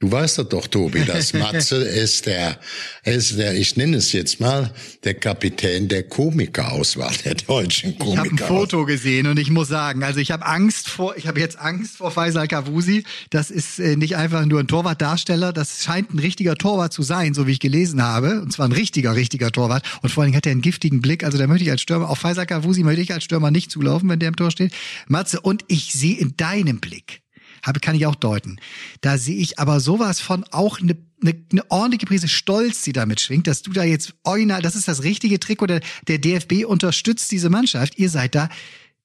Du 0.00 0.12
weißt 0.12 0.38
das 0.38 0.48
doch, 0.48 0.68
Tobi, 0.68 1.04
dass 1.04 1.32
Matze 1.34 1.76
ist 1.76 2.26
der, 2.26 2.60
ist 3.02 3.36
der, 3.36 3.56
ich 3.56 3.76
nenne 3.76 3.96
es 3.96 4.12
jetzt 4.12 4.38
mal, 4.38 4.72
der 5.02 5.14
Kapitän 5.14 5.88
der 5.88 6.04
Komikerauswahl, 6.04 7.12
der 7.24 7.34
deutschen 7.34 7.94
Ich 7.94 7.98
habe 7.98 8.12
ein 8.12 8.36
Komiker. 8.36 8.46
Foto 8.46 8.84
gesehen 8.84 9.26
und 9.26 9.40
ich 9.40 9.50
muss 9.50 9.66
sagen, 9.66 10.04
also 10.04 10.20
ich 10.20 10.30
habe 10.30 10.46
Angst 10.46 10.88
vor, 10.88 11.16
ich 11.16 11.26
habe 11.26 11.40
jetzt 11.40 11.58
Angst 11.58 11.96
vor 11.96 12.12
Faisal 12.12 12.46
Kavusi. 12.46 13.02
Das 13.30 13.50
ist 13.50 13.80
äh, 13.80 13.96
nicht 13.96 14.14
einfach 14.14 14.46
nur 14.46 14.60
ein 14.60 14.68
Torwartdarsteller, 14.68 15.52
das 15.52 15.82
scheint 15.82 16.14
ein 16.14 16.20
richtiger 16.20 16.54
Torwart 16.54 16.92
zu 16.92 17.02
sein, 17.02 17.34
so 17.34 17.48
wie 17.48 17.52
ich 17.52 17.60
gelesen 17.60 18.00
habe. 18.00 18.40
Und 18.40 18.52
zwar 18.52 18.68
ein 18.68 18.72
richtiger, 18.72 19.16
richtiger 19.16 19.50
Torwart. 19.50 19.84
Und 20.02 20.10
vor 20.10 20.22
allen 20.22 20.28
Dingen 20.28 20.36
hat 20.36 20.46
er 20.46 20.52
einen 20.52 20.62
giftigen 20.62 21.00
Blick. 21.00 21.24
Also 21.24 21.38
da 21.38 21.48
möchte 21.48 21.64
ich 21.64 21.72
als 21.72 21.80
Stürmer, 21.80 22.08
auf 22.08 22.20
Faisal 22.20 22.46
Kavusi 22.46 22.84
möchte 22.84 23.02
ich 23.02 23.12
als 23.12 23.24
Stürmer 23.24 23.50
nicht 23.50 23.72
zulaufen, 23.72 24.08
wenn 24.08 24.20
der 24.20 24.28
im 24.28 24.36
Tor 24.36 24.52
steht. 24.52 24.72
Matze, 25.08 25.40
und 25.40 25.64
ich 25.66 25.92
sehe 25.92 26.16
in 26.16 26.36
deinem 26.36 26.78
Blick, 26.78 27.22
habe, 27.68 27.80
kann 27.80 27.94
ich 27.94 28.06
auch 28.06 28.16
deuten. 28.16 28.58
Da 29.00 29.18
sehe 29.18 29.36
ich 29.36 29.58
aber 29.58 29.78
sowas 29.78 30.20
von 30.20 30.44
auch 30.50 30.80
eine 30.80 30.96
eine, 31.20 31.34
eine 31.50 31.70
ordentliche 31.70 32.06
Prise 32.06 32.28
Stolz, 32.28 32.82
die 32.82 32.92
damit 32.92 33.20
schwingt, 33.20 33.46
dass 33.46 33.62
du 33.62 33.72
da 33.72 33.84
jetzt 33.84 34.14
original, 34.22 34.62
das 34.62 34.76
ist 34.76 34.88
das 34.88 35.02
richtige 35.02 35.40
Trikot, 35.40 35.66
der, 35.66 35.80
der 36.06 36.18
DFB 36.18 36.64
unterstützt 36.64 37.30
diese 37.32 37.50
Mannschaft. 37.50 37.98
Ihr 37.98 38.10
seid 38.10 38.34
da, 38.34 38.48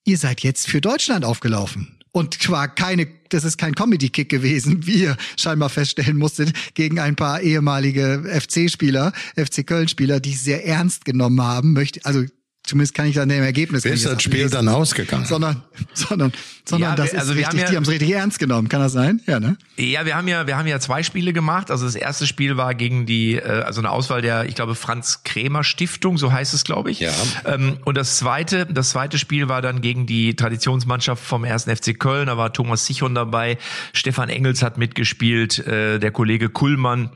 ihr 0.05 0.17
seid 0.17 0.41
jetzt 0.41 0.67
für 0.67 0.81
Deutschland 0.81 1.25
aufgelaufen. 1.25 1.97
Und 2.11 2.43
zwar 2.43 2.67
keine, 2.67 3.07
das 3.29 3.43
ist 3.43 3.57
kein 3.57 3.73
Comedy-Kick 3.73 4.29
gewesen, 4.29 4.85
wie 4.85 5.01
ihr 5.03 5.17
scheinbar 5.35 5.69
feststellen 5.69 6.17
musstet, 6.17 6.53
gegen 6.75 6.99
ein 6.99 7.15
paar 7.15 7.41
ehemalige 7.41 8.23
FC-Spieler, 8.39 9.13
FC 9.35 9.65
Köln-Spieler, 9.65 10.19
die 10.19 10.33
es 10.33 10.43
sehr 10.43 10.63
ernst 10.67 11.05
genommen 11.05 11.41
haben, 11.41 11.73
möchte, 11.73 12.05
also 12.05 12.23
Zumindest 12.65 12.93
kann 12.95 13.07
ich 13.07 13.15
dann 13.15 13.27
dem 13.27 13.43
Ergebnis 13.43 13.83
Wie 13.83 13.89
ist 13.89 14.05
das 14.05 14.23
Spiel 14.23 14.49
dann 14.49 14.69
ausgegangen? 14.69 15.25
Sondern, 15.25 15.61
sondern, 15.93 16.31
sondern 16.63 16.91
Ja, 16.91 16.95
das 16.95 17.11
ist 17.11 17.19
also 17.19 17.35
wir 17.35 17.39
richtig, 17.39 17.49
haben 17.49 17.59
ja- 17.59 17.69
die 17.71 17.75
haben 17.75 17.83
es 17.83 17.89
richtig 17.89 18.11
ernst 18.11 18.39
genommen. 18.39 18.69
Kann 18.69 18.79
das 18.79 18.93
sein? 18.93 19.21
Ja, 19.27 19.41
ne? 19.41 19.57
Ja, 19.75 20.05
wir 20.05 20.15
haben 20.15 20.29
ja, 20.29 20.47
wir 20.47 20.57
haben 20.57 20.67
ja 20.67 20.79
zwei 20.79 21.03
Spiele 21.03 21.33
gemacht. 21.33 21.69
Also 21.71 21.83
das 21.83 21.95
erste 21.95 22.25
Spiel 22.25 22.55
war 22.55 22.73
gegen 22.73 23.05
die, 23.05 23.35
äh, 23.35 23.41
also 23.63 23.81
eine 23.81 23.89
Auswahl 23.89 24.21
der, 24.21 24.45
ich 24.45 24.55
glaube, 24.55 24.75
Franz 24.75 25.23
Krämer 25.25 25.65
Stiftung, 25.65 26.17
so 26.17 26.31
heißt 26.31 26.53
es, 26.53 26.63
glaube 26.63 26.89
ich. 26.89 27.01
Ja. 27.01 27.11
Ähm, 27.43 27.79
und 27.83 27.97
das 27.97 28.15
zweite, 28.17 28.65
das 28.65 28.91
zweite 28.91 29.17
Spiel 29.19 29.49
war 29.49 29.61
dann 29.61 29.81
gegen 29.81 30.05
die 30.05 30.33
Traditionsmannschaft 30.35 31.21
vom 31.21 31.43
1. 31.43 31.65
FC 31.65 31.99
Köln. 31.99 32.27
Da 32.27 32.37
war 32.37 32.53
Thomas 32.53 32.85
Sichon 32.85 33.13
dabei, 33.13 33.57
Stefan 33.91 34.29
Engels 34.29 34.63
hat 34.63 34.77
mitgespielt, 34.77 35.59
äh, 35.67 35.99
der 35.99 36.11
Kollege 36.11 36.47
Kullmann 36.47 37.09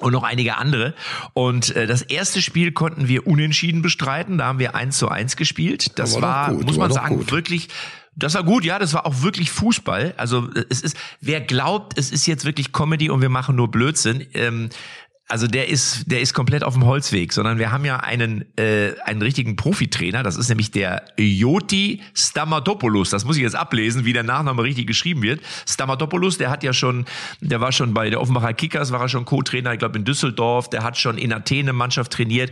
und 0.00 0.12
noch 0.12 0.22
einige 0.22 0.56
andere. 0.56 0.94
Und 1.34 1.74
äh, 1.76 1.86
das 1.86 2.02
erste 2.02 2.42
Spiel 2.42 2.72
konnten 2.72 3.08
wir 3.08 3.26
unentschieden 3.26 3.82
bestreiten. 3.82 4.38
Da 4.38 4.46
haben 4.46 4.58
wir 4.58 4.74
eins 4.74 4.98
zu 4.98 5.08
eins 5.08 5.36
gespielt. 5.36 5.98
Das 5.98 6.14
War 6.14 6.22
war, 6.22 6.54
gut, 6.54 6.66
muss 6.66 6.76
war 6.76 6.80
man 6.80 6.88
doch 6.88 6.96
sagen, 6.96 7.16
gut. 7.16 7.32
wirklich. 7.32 7.68
Das 8.16 8.34
war 8.34 8.42
gut, 8.42 8.64
ja, 8.64 8.78
das 8.78 8.92
war 8.92 9.06
auch 9.06 9.22
wirklich 9.22 9.50
Fußball. 9.52 10.14
Also 10.16 10.50
es 10.68 10.80
ist, 10.82 10.96
wer 11.20 11.40
glaubt, 11.40 11.96
es 11.96 12.10
ist 12.10 12.26
jetzt 12.26 12.44
wirklich 12.44 12.72
Comedy 12.72 13.08
und 13.08 13.22
wir 13.22 13.28
machen 13.28 13.54
nur 13.54 13.70
Blödsinn, 13.70 14.26
ähm, 14.34 14.68
also 15.30 15.46
der 15.46 15.68
ist, 15.68 16.02
der 16.10 16.20
ist 16.20 16.34
komplett 16.34 16.64
auf 16.64 16.74
dem 16.74 16.84
Holzweg, 16.84 17.32
sondern 17.32 17.58
wir 17.58 17.72
haben 17.72 17.84
ja 17.84 17.96
einen, 17.98 18.44
äh, 18.58 18.92
einen 19.04 19.22
richtigen 19.22 19.56
Profitrainer, 19.56 20.22
das 20.22 20.36
ist 20.36 20.48
nämlich 20.48 20.70
der 20.70 21.04
Joti 21.18 22.00
Stamatopoulos. 22.14 23.10
Das 23.10 23.24
muss 23.24 23.36
ich 23.36 23.42
jetzt 23.42 23.54
ablesen, 23.56 24.04
wie 24.04 24.12
der 24.12 24.22
Nachname 24.22 24.62
richtig 24.62 24.86
geschrieben 24.86 25.22
wird. 25.22 25.40
Stamatopoulos, 25.68 26.38
der 26.38 26.50
hat 26.50 26.62
ja 26.64 26.72
schon, 26.72 27.04
der 27.40 27.60
war 27.60 27.72
schon 27.72 27.94
bei 27.94 28.10
der 28.10 28.20
Offenbacher 28.20 28.52
Kickers, 28.54 28.92
war 28.92 29.00
er 29.02 29.08
schon 29.08 29.24
Co-Trainer, 29.24 29.72
ich 29.72 29.78
glaube 29.78 29.98
in 29.98 30.04
Düsseldorf, 30.04 30.68
der 30.70 30.82
hat 30.82 30.98
schon 30.98 31.16
in 31.18 31.32
Athen 31.32 31.60
eine 31.60 31.72
Mannschaft 31.72 32.12
trainiert. 32.12 32.50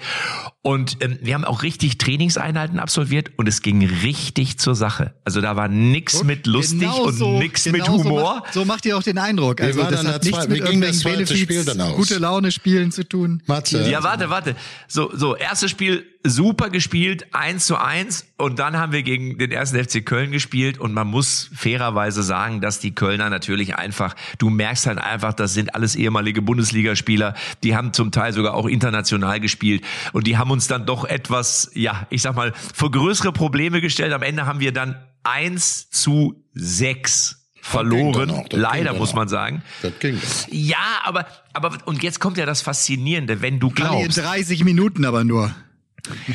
Und 0.63 0.99
ähm, 1.01 1.19
wir 1.23 1.35
haben 1.35 1.45
auch 1.45 1.63
richtig 1.63 1.99
Trainingseinheiten 1.99 2.79
absolviert 2.79 3.31
und 3.37 3.49
es 3.49 3.63
ging 3.63 3.85
richtig 4.03 4.59
zur 4.59 4.75
Sache. 4.75 5.15
Also 5.25 5.41
da 5.41 5.57
war 5.57 5.69
nix 5.69 6.23
mit 6.25 6.47
lustig 6.47 6.81
Genau 6.81 7.05
und 7.05 7.15
so- 7.15 7.39
nix 7.39 7.65
genau 7.65 7.77
mit 7.79 7.87
so 7.87 7.93
Humor. 8.05 8.35
macht- 8.37 8.53
So 8.55 8.65
macht 8.65 8.85
ihr 8.87 8.97
auch 8.97 9.03
den 9.03 9.19
Eindruck. 9.19 9.61
Also 9.61 9.81
war 9.81 9.91
das 9.91 10.05
hat 10.07 10.23
nichts 10.25 10.47
mit 10.49 10.59
irgendwelchen 10.59 11.03
Benefits, 11.03 11.65
dann 11.65 11.81
aus? 11.81 11.97
gute 11.97 12.19
Laune 12.19 12.53
spielen 12.53 12.68
zu 12.91 13.09
tun. 13.09 13.43
Matze, 13.47 13.89
Ja, 13.89 14.03
warte, 14.03 14.31
warte. 14.31 14.57
So, 14.87 15.11
so, 15.15 15.37
erstes 15.37 15.71
Spiel 15.71 16.07
super 16.25 16.69
gespielt, 16.71 17.27
eins 17.33 17.67
zu 17.67 17.77
eins 17.77 18.27
und 18.37 18.59
dann 18.59 18.77
haben 18.77 18.93
wir 18.93 19.03
gegen 19.03 19.39
den 19.39 19.51
ersten 19.51 19.83
FC 19.83 20.05
Köln 20.05 20.31
gespielt 20.31 20.79
und 20.79 20.93
man 20.93 21.07
muss 21.07 21.51
fairerweise 21.55 22.23
sagen, 22.23 22.61
dass 22.61 22.81
die 22.81 22.95
Kölner 22.95 23.31
natürlich 23.31 23.77
einfach, 23.77 24.15
du 24.39 24.51
merkst 24.51 24.87
halt 24.87 24.99
einfach, 24.99 25.33
das 25.33 25.55
sind 25.55 25.75
alles 25.75 25.97
ehemalige 25.97 26.43
Bundesligaspieler, 26.43 27.35
die 27.63 27.77
haben 27.77 27.93
zum 27.93 28.11
Teil 28.11 28.33
sogar 28.33 28.55
auch 28.55 28.67
international 28.67 29.41
gespielt 29.41 29.85
und 30.13 30.27
die 30.27 30.37
haben 30.37 30.51
uns 30.51 30.67
dann 30.67 30.87
doch 30.87 31.05
etwas, 31.05 31.71
ja, 31.75 32.07
ich 32.11 32.23
sag 32.23 32.35
mal, 32.35 32.53
vor 32.75 32.91
größere 32.91 33.33
Probleme 33.33 33.81
gestellt. 33.81 34.13
Am 34.13 34.23
Ende 34.23 34.47
haben 34.47 34.61
wir 34.61 34.73
dann 34.73 34.97
eins 35.23 35.91
zu 35.91 36.45
sechs 36.53 37.38
verloren, 37.69 38.29
noch, 38.29 38.47
leider 38.51 38.95
muss 38.95 39.15
man 39.15 39.29
sagen. 39.29 39.63
das 39.83 39.93
ging. 39.99 40.21
Ja, 40.51 40.77
aber, 41.05 41.27
aber, 41.53 41.79
und 41.85 42.03
jetzt 42.03 42.21
kommt 42.21 42.39
ja 42.39 42.47
das 42.47 42.63
Faszinierende, 42.63 43.43
wenn 43.43 43.61
du 43.61 43.71
Kali 43.71 44.03
in 44.03 44.09
glaubst, 44.09 44.19
30 44.19 44.65
Minuten 44.65 45.05
aber 45.05 45.25
nur. 45.25 45.55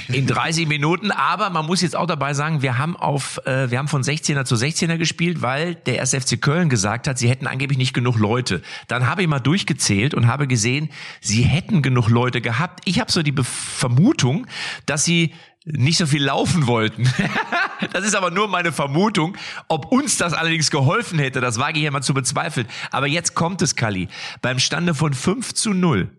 in 0.10 0.28
30 0.28 0.68
Minuten, 0.68 1.10
aber 1.12 1.50
man 1.50 1.66
muss 1.66 1.82
jetzt 1.82 1.96
auch 1.96 2.06
dabei 2.06 2.34
sagen, 2.34 2.62
wir 2.62 2.78
haben 2.78 2.96
auf, 2.96 3.40
äh, 3.46 3.72
wir 3.72 3.80
haben 3.80 3.88
von 3.88 4.04
16er 4.04 4.46
zu 4.46 4.56
16er 4.56 4.98
gespielt, 4.98 5.42
weil 5.42 5.76
der 5.76 6.02
1. 6.02 6.14
FC 6.14 6.40
Köln 6.40 6.70
gesagt 6.70 7.08
hat, 7.08 7.18
sie 7.18 7.30
hätten 7.30 7.48
angeblich 7.48 7.78
nicht 7.78 7.94
genug 7.94 8.18
Leute. 8.18 8.62
Dann 8.88 9.08
habe 9.08 9.24
ich 9.24 9.28
mal 9.28 9.40
durchgezählt 9.40 10.14
und 10.14 10.28
habe 10.28 10.48
gesehen, 10.48 10.90
sie 11.22 11.44
hätten 11.44 11.82
genug 11.82 12.10
Leute 12.10 12.42
gehabt. 12.42 12.82
Ich 12.86 13.00
habe 13.00 13.12
so 13.12 13.24
die 13.24 13.32
Be 13.32 13.44
Vermutung, 13.44 14.46
dass 14.86 15.06
sie 15.06 15.34
nicht 15.66 15.98
so 15.98 16.06
viel 16.06 16.24
laufen 16.24 16.68
wollten. 16.68 17.12
das 17.94 18.06
ist 18.06 18.16
aber 18.16 18.32
nur 18.32 18.48
meine 18.48 18.72
Vermutung. 18.72 19.38
Ob 19.68 19.92
uns 19.92 20.18
das 20.18 20.34
allerdings 20.34 20.72
geholfen 20.72 21.20
hätte, 21.20 21.42
das 21.42 21.58
wage 21.58 21.80
ich 21.80 21.86
ja 21.86 21.92
mal 21.92 22.02
zu 22.02 22.14
bezweifeln. 22.14 22.68
Aber 22.92 23.08
jetzt 23.08 23.34
kommt 23.34 23.62
es, 23.62 23.76
Kali. 23.76 24.10
Beim 24.42 24.60
Stande 24.60 24.94
von 24.94 25.14
5 25.14 25.54
zu 25.54 25.74
0 25.74 26.10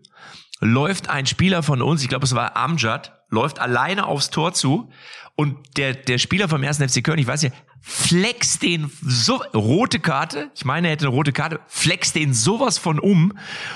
läuft 0.59 1.09
ein 1.09 1.25
Spieler 1.25 1.63
von 1.63 1.81
uns, 1.81 2.01
ich 2.01 2.09
glaube 2.09 2.25
es 2.25 2.33
war 2.33 2.55
Amjad, 2.55 3.13
läuft 3.29 3.59
alleine 3.59 4.05
aufs 4.05 4.29
Tor 4.29 4.53
zu 4.53 4.89
und 5.35 5.57
der, 5.77 5.93
der 5.93 6.17
Spieler 6.17 6.47
vom 6.47 6.63
1. 6.63 6.77
FC 6.77 7.03
Köln, 7.03 7.19
ich 7.19 7.27
weiß 7.27 7.43
ja, 7.43 7.49
flex 7.87 8.57
den 8.57 8.91
so, 9.03 9.35
rote 9.53 9.99
Karte, 9.99 10.49
ich 10.55 10.65
meine, 10.65 10.87
er 10.87 10.93
hätte 10.93 11.05
eine 11.05 11.13
rote 11.13 11.31
Karte, 11.31 11.59
flex 11.67 12.13
den 12.13 12.33
sowas 12.33 12.79
von 12.79 12.99
um 12.99 13.33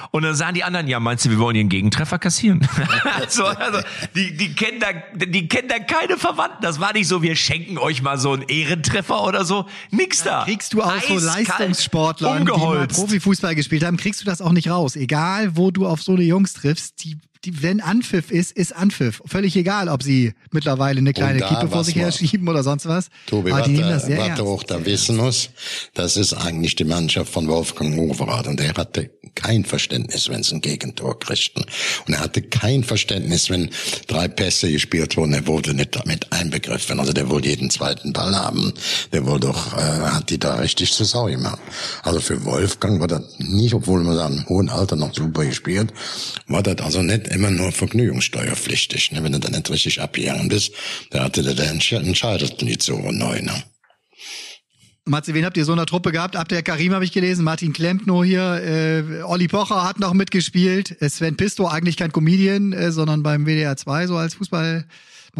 und 0.10 0.24
dann 0.24 0.34
sagen 0.34 0.56
die 0.56 0.64
anderen, 0.64 0.88
ja, 0.88 1.00
meinst 1.00 1.26
du, 1.26 1.30
wir 1.30 1.38
wollen 1.38 1.54
hier 1.54 1.62
einen 1.62 1.70
Gegentreffer 1.70 2.18
kassieren? 2.18 2.68
also, 3.20 3.46
also, 3.46 3.80
die, 4.16 4.36
die 4.36 4.56
kennen 4.56 4.80
da, 4.80 4.88
die 5.14 5.48
kennen 5.48 5.68
da 5.68 5.78
keine 5.78 6.18
Verwandten. 6.18 6.58
Das 6.62 6.80
war 6.80 6.92
nicht 6.94 7.08
so, 7.08 7.22
wir 7.22 7.36
schenken 7.36 7.78
euch 7.78 8.02
mal 8.02 8.18
so 8.18 8.34
einen 8.34 8.42
Ehrentreffer 8.42 9.24
oder 9.24 9.46
so. 9.46 9.68
Nix 9.92 10.24
da. 10.24 10.44
Kriegst 10.44 10.74
du 10.74 10.82
auch 10.82 10.92
so 11.04 11.14
Eiskalt, 11.14 11.48
Leistungssportler, 11.48 12.40
die 12.40 12.46
mal. 12.46 12.88
Profifußball 12.88 13.54
gespielt 13.54 13.84
haben, 13.84 13.98
kriegst 13.98 14.22
du 14.22 14.26
das 14.26 14.42
auch 14.42 14.54
nicht 14.54 14.72
raus. 14.72 14.96
Egal, 14.96 15.56
wo 15.56 15.70
du 15.70 15.86
auf 15.86 16.02
so 16.02 16.14
eine 16.14 16.24
Jungs 16.24 16.54
triffst, 16.54 17.04
die, 17.04 17.20
die, 17.46 17.64
wenn 17.64 17.80
Anpfiff 17.80 18.32
ist, 18.32 18.52
ist 18.52 18.76
Anpfiff. 18.76 19.22
Völlig 19.26 19.56
egal, 19.56 19.88
ob 19.88 20.04
sie 20.04 20.34
mittlerweile 20.52 21.00
eine 21.00 21.14
kleine 21.14 21.40
Kippe 21.40 21.70
vor 21.70 21.80
was 21.80 21.86
sich 21.88 21.96
her 21.96 22.12
schieben 22.12 22.48
oder 22.50 22.64
sonst 22.64 22.86
was. 22.86 23.08
Tobi, 23.28 23.52
Aber 23.52 23.62
was, 23.62 23.68
die 23.68 23.72
nehmen 23.74 23.84
du- 23.86 23.90
das 23.94 24.06
sehr 24.06 24.18
was 24.18 24.28
ernst. 24.28 24.42
du 24.42 24.48
auch 24.48 24.64
da 24.64 24.86
wissen 24.86 25.16
musst, 25.16 25.52
das 25.94 26.18
ist 26.18 26.34
eigentlich 26.34 26.76
die 26.76 26.84
Mannschaft 26.84 27.32
von 27.32 27.48
Wolfgang 27.48 27.98
Overath 27.98 28.48
und 28.48 28.60
er 28.60 28.74
hatte 28.74 29.10
kein 29.36 29.64
Verständnis, 29.64 30.28
wenn 30.28 30.44
sie 30.44 30.56
ein 30.56 30.62
Gegentor 30.62 31.18
kriegten. 31.18 31.64
Und 32.08 32.14
er 32.14 32.20
hatte 32.20 32.42
kein 32.42 32.84
Verständnis, 32.84 33.50
wenn 33.50 33.70
drei 34.08 34.28
Pässe 34.28 34.70
gespielt 34.70 35.16
wurden, 35.16 35.34
er 35.34 35.48
wurde 35.48 35.74
nicht 35.74 35.96
damit 35.96 36.32
einbegriffen. 36.34 37.00
Also 37.00 37.14
der 37.14 37.30
wollte 37.30 37.48
jeden 37.48 37.70
zweiten 37.70 38.12
Ball 38.12 38.36
haben. 38.36 38.74
Der 39.14 39.26
wollte 39.26 39.48
doch, 39.48 39.78
äh, 39.78 39.80
hat 39.80 40.30
die 40.30 40.40
da 40.40 40.56
richtig 40.56 40.92
zur 40.92 41.06
Sau 41.06 41.26
gemacht. 41.26 41.60
Also 42.04 42.20
für 42.20 42.44
Wolfgang 42.44 43.00
war 43.00 43.08
das 43.08 43.22
nicht, 43.38 43.74
obwohl 43.74 44.04
man 44.04 44.18
da 44.18 44.28
im 44.28 44.46
hohen 44.50 44.68
Alter 44.70 44.98
noch 44.98 45.14
super 45.16 45.46
gespielt, 45.46 45.94
war 46.48 46.64
das 46.64 46.80
also 46.80 47.02
nicht 47.02 47.29
immer 47.30 47.52
nur 47.52 47.72
vergnügungssteuerpflichtig. 47.72 49.12
Ne? 49.12 49.24
Wenn 49.24 49.32
du 49.32 49.40
dann 49.40 49.52
nicht 49.54 49.70
richtig 49.70 50.02
abgegangen 50.02 50.50
bist, 50.50 50.74
da 51.12 51.24
hatte 51.24 51.44
der, 51.44 51.54
der 51.54 51.74
Entsch- 51.74 51.96
entscheidet 51.96 52.62
nicht 52.62 52.82
so 52.84 52.98
neu. 53.12 53.42
Ne? 53.42 53.64
Matze, 55.06 55.34
wen 55.34 55.46
habt 55.46 55.58
ihr 55.58 55.66
so 55.66 55.72
in 55.72 55.78
der 55.78 55.88
Truppe 55.88 56.12
gehabt? 56.12 56.36
Abder 56.36 56.62
Karim 56.62 56.94
habe 56.94 57.04
ich 57.04 57.12
gelesen, 57.12 57.44
Martin 57.44 57.74
Klempno 57.74 58.24
hier, 58.24 58.62
äh, 58.64 59.24
Olli 59.24 59.48
Pocher 59.48 59.84
hat 59.84 60.00
noch 60.00 60.14
mitgespielt, 60.14 60.96
Sven 61.02 61.36
Pisto, 61.36 61.68
eigentlich 61.68 61.98
kein 61.98 62.12
Comedian, 62.12 62.74
äh, 62.74 62.92
sondern 62.92 63.24
beim 63.24 63.46
WDR 63.46 63.76
2 63.76 64.08
so 64.08 64.18
als 64.18 64.36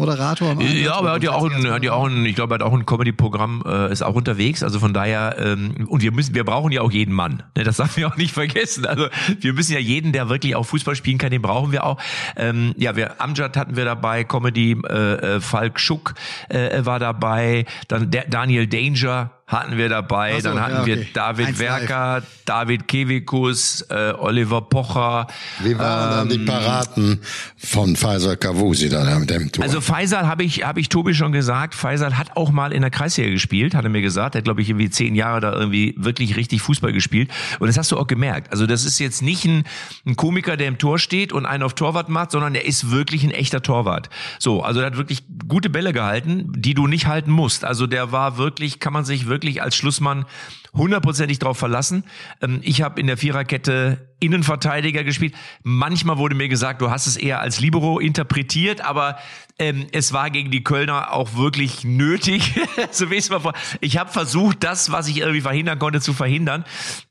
Fußballmoderator. 0.00 0.50
am 0.50 0.60
Ja, 0.60 0.94
aber 0.94 1.08
er 1.08 1.14
hat 1.14 1.22
ja 1.22 1.32
auch 1.32 1.50
ein, 1.50 1.70
hat 1.70 1.82
ja 1.82 1.92
auch 1.92 2.06
ein, 2.06 2.24
ich 2.24 2.34
glaube, 2.34 2.54
er 2.54 2.56
hat 2.56 2.62
auch 2.62 2.72
ein 2.72 2.86
Comedy-Programm, 2.86 3.62
äh, 3.66 3.92
ist 3.92 4.02
auch 4.02 4.14
unterwegs. 4.14 4.62
Also 4.62 4.78
von 4.78 4.92
daher, 4.92 5.36
ähm, 5.38 5.86
und 5.88 6.02
wir 6.02 6.12
müssen, 6.12 6.34
wir 6.34 6.44
brauchen 6.44 6.72
ja 6.72 6.82
auch 6.82 6.90
jeden 6.90 7.14
Mann. 7.14 7.42
Ne, 7.56 7.64
das 7.64 7.76
darf 7.76 7.96
wir 7.96 8.08
auch 8.08 8.16
nicht 8.16 8.32
vergessen. 8.32 8.86
Also 8.86 9.06
wir 9.40 9.52
müssen 9.52 9.72
ja 9.72 9.78
jeden, 9.78 10.12
der 10.12 10.28
wirklich 10.28 10.56
auch 10.56 10.64
Fußball 10.64 10.96
spielen 10.96 11.18
kann, 11.18 11.30
den 11.30 11.42
brauchen 11.42 11.72
wir 11.72 11.84
auch. 11.84 11.98
Ähm, 12.36 12.74
ja, 12.76 12.96
wir 12.96 13.20
Amjad 13.20 13.56
hatten 13.56 13.76
wir 13.76 13.84
dabei, 13.84 14.24
Comedy, 14.24 14.76
äh, 14.88 15.36
äh, 15.36 15.40
Falk 15.40 15.78
Schuck 15.80 16.14
äh, 16.48 16.84
war 16.84 16.98
dabei, 16.98 17.66
dann 17.88 18.10
der, 18.10 18.26
Daniel 18.28 18.66
Danger 18.66 19.30
hatten 19.50 19.76
wir 19.76 19.88
dabei, 19.88 20.40
so, 20.40 20.48
dann 20.48 20.60
hatten 20.60 20.76
ja, 20.76 20.86
wir 20.86 20.96
okay. 20.98 21.08
David 21.12 21.46
Eins 21.48 21.58
live. 21.58 21.68
Werker, 21.68 22.22
David 22.44 22.86
Kevikus, 22.86 23.82
äh, 23.90 24.12
Oliver 24.16 24.62
Pocher. 24.62 25.26
Wie 25.58 25.76
waren 25.76 26.10
dann 26.10 26.28
die 26.28 26.38
Paraten 26.38 27.20
von 27.56 27.96
Faisal 27.96 28.36
Kavusi 28.36 28.88
da 28.88 29.18
mit 29.18 29.28
dem 29.28 29.50
Tor? 29.50 29.64
Also 29.64 29.80
Faisal 29.80 30.28
habe 30.28 30.44
ich, 30.44 30.64
habe 30.64 30.78
ich 30.78 30.88
Tobi 30.88 31.14
schon 31.14 31.32
gesagt. 31.32 31.74
Faisal 31.74 32.16
hat 32.16 32.36
auch 32.36 32.50
mal 32.50 32.72
in 32.72 32.82
der 32.82 32.92
Kreisliga 32.92 33.28
gespielt, 33.28 33.74
hat 33.74 33.82
er 33.82 33.90
mir 33.90 34.02
gesagt. 34.02 34.36
Er 34.36 34.38
hat, 34.38 34.44
glaube 34.44 34.62
ich, 34.62 34.68
irgendwie 34.68 34.88
zehn 34.88 35.16
Jahre 35.16 35.40
da 35.40 35.52
irgendwie 35.52 35.96
wirklich 35.98 36.36
richtig 36.36 36.62
Fußball 36.62 36.92
gespielt. 36.92 37.28
Und 37.58 37.66
das 37.66 37.76
hast 37.76 37.90
du 37.90 37.98
auch 37.98 38.06
gemerkt. 38.06 38.52
Also 38.52 38.66
das 38.66 38.84
ist 38.84 39.00
jetzt 39.00 39.20
nicht 39.20 39.44
ein, 39.44 39.64
ein 40.06 40.14
Komiker, 40.14 40.56
der 40.56 40.68
im 40.68 40.78
Tor 40.78 41.00
steht 41.00 41.32
und 41.32 41.44
einen 41.44 41.64
auf 41.64 41.74
Torwart 41.74 42.08
macht, 42.08 42.30
sondern 42.30 42.52
der 42.52 42.66
ist 42.66 42.92
wirklich 42.92 43.24
ein 43.24 43.32
echter 43.32 43.62
Torwart. 43.62 44.10
So, 44.38 44.62
also 44.62 44.78
er 44.78 44.86
hat 44.86 44.96
wirklich 44.96 45.24
gute 45.48 45.70
Bälle 45.70 45.92
gehalten, 45.92 46.52
die 46.54 46.74
du 46.74 46.86
nicht 46.86 47.06
halten 47.06 47.32
musst. 47.32 47.64
Also 47.64 47.88
der 47.88 48.12
war 48.12 48.38
wirklich, 48.38 48.78
kann 48.78 48.92
man 48.92 49.04
sich 49.04 49.26
wirklich 49.26 49.39
als 49.62 49.76
Schlussmann 49.76 50.26
hundertprozentig 50.74 51.38
drauf 51.38 51.58
verlassen. 51.58 52.04
Ähm, 52.40 52.60
ich 52.62 52.82
habe 52.82 53.00
in 53.00 53.06
der 53.06 53.16
Viererkette 53.16 54.10
Innenverteidiger 54.20 55.02
gespielt. 55.02 55.34
Manchmal 55.62 56.18
wurde 56.18 56.34
mir 56.34 56.48
gesagt, 56.48 56.82
du 56.82 56.90
hast 56.90 57.06
es 57.06 57.16
eher 57.16 57.40
als 57.40 57.58
Libero 57.60 57.98
interpretiert, 57.98 58.82
aber 58.82 59.18
ähm, 59.58 59.86
es 59.92 60.12
war 60.12 60.30
gegen 60.30 60.50
die 60.50 60.62
Kölner 60.62 61.12
auch 61.12 61.36
wirklich 61.36 61.84
nötig. 61.84 62.58
so 62.90 63.10
wie 63.10 63.16
es 63.16 63.30
mal 63.30 63.40
vor. 63.40 63.54
Ich 63.80 63.98
habe 63.98 64.10
versucht, 64.10 64.62
das, 64.62 64.92
was 64.92 65.08
ich 65.08 65.18
irgendwie 65.18 65.40
verhindern 65.40 65.78
konnte, 65.78 66.00
zu 66.00 66.12
verhindern. 66.12 66.64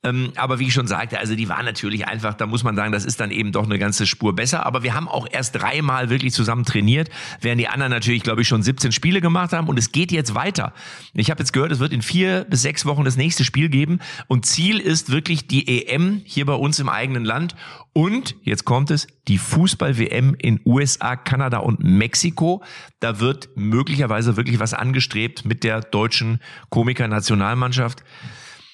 Ähm, 0.03 0.31
aber 0.35 0.59
wie 0.59 0.67
ich 0.67 0.73
schon 0.73 0.87
sagte, 0.87 1.19
also 1.19 1.35
die 1.35 1.49
waren 1.49 1.65
natürlich 1.65 2.07
einfach, 2.07 2.35
da 2.35 2.45
muss 2.45 2.63
man 2.63 2.75
sagen, 2.75 2.91
das 2.91 3.05
ist 3.05 3.19
dann 3.19 3.31
eben 3.31 3.51
doch 3.51 3.65
eine 3.65 3.79
ganze 3.79 4.05
Spur 4.05 4.35
besser. 4.35 4.65
Aber 4.65 4.83
wir 4.83 4.93
haben 4.93 5.07
auch 5.07 5.27
erst 5.29 5.55
dreimal 5.55 6.09
wirklich 6.09 6.33
zusammen 6.33 6.65
trainiert, 6.65 7.09
während 7.41 7.59
die 7.59 7.67
anderen 7.67 7.91
natürlich, 7.91 8.23
glaube 8.23 8.41
ich, 8.41 8.47
schon 8.47 8.61
17 8.63 8.91
Spiele 8.91 9.21
gemacht 9.21 9.51
haben. 9.51 9.67
Und 9.67 9.77
es 9.77 9.91
geht 9.91 10.11
jetzt 10.11 10.35
weiter. 10.35 10.73
Ich 11.13 11.31
habe 11.31 11.39
jetzt 11.39 11.53
gehört, 11.53 11.71
es 11.71 11.79
wird 11.79 11.91
in 11.91 12.01
vier 12.01 12.45
bis 12.49 12.61
sechs 12.61 12.85
Wochen 12.85 13.03
das 13.03 13.17
nächste 13.17 13.43
Spiel 13.43 13.48
geben. 13.51 13.99
Und 14.27 14.45
Ziel 14.45 14.79
ist 14.79 15.11
wirklich 15.11 15.47
die 15.47 15.87
EM 15.87 16.21
hier 16.25 16.45
bei 16.45 16.53
uns 16.53 16.79
im 16.79 16.89
eigenen 16.89 17.25
Land. 17.25 17.55
Und, 17.93 18.35
jetzt 18.43 18.65
kommt 18.65 18.91
es, 18.91 19.07
die 19.27 19.37
Fußball-WM 19.37 20.35
in 20.35 20.59
USA, 20.65 21.15
Kanada 21.15 21.57
und 21.57 21.83
Mexiko. 21.83 22.63
Da 22.99 23.19
wird 23.19 23.49
möglicherweise 23.55 24.37
wirklich 24.37 24.59
was 24.59 24.73
angestrebt 24.73 25.45
mit 25.45 25.63
der 25.63 25.81
deutschen 25.81 26.39
Komiker-Nationalmannschaft. 26.69 28.03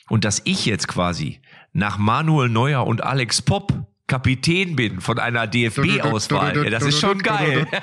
Und 0.09 0.25
dass 0.25 0.41
ich 0.45 0.65
jetzt 0.65 0.87
quasi 0.87 1.41
nach 1.73 1.97
Manuel 1.97 2.49
Neuer 2.49 2.85
und 2.85 3.03
Alex 3.03 3.41
Popp 3.41 3.85
Kapitän 4.07 4.75
bin 4.75 5.01
von 5.01 5.17
einer 5.17 5.47
DFB-Auswahl. 5.47 6.69
Das 6.69 6.83
ist 6.83 6.99
schon 6.99 7.19
geil. 7.23 7.67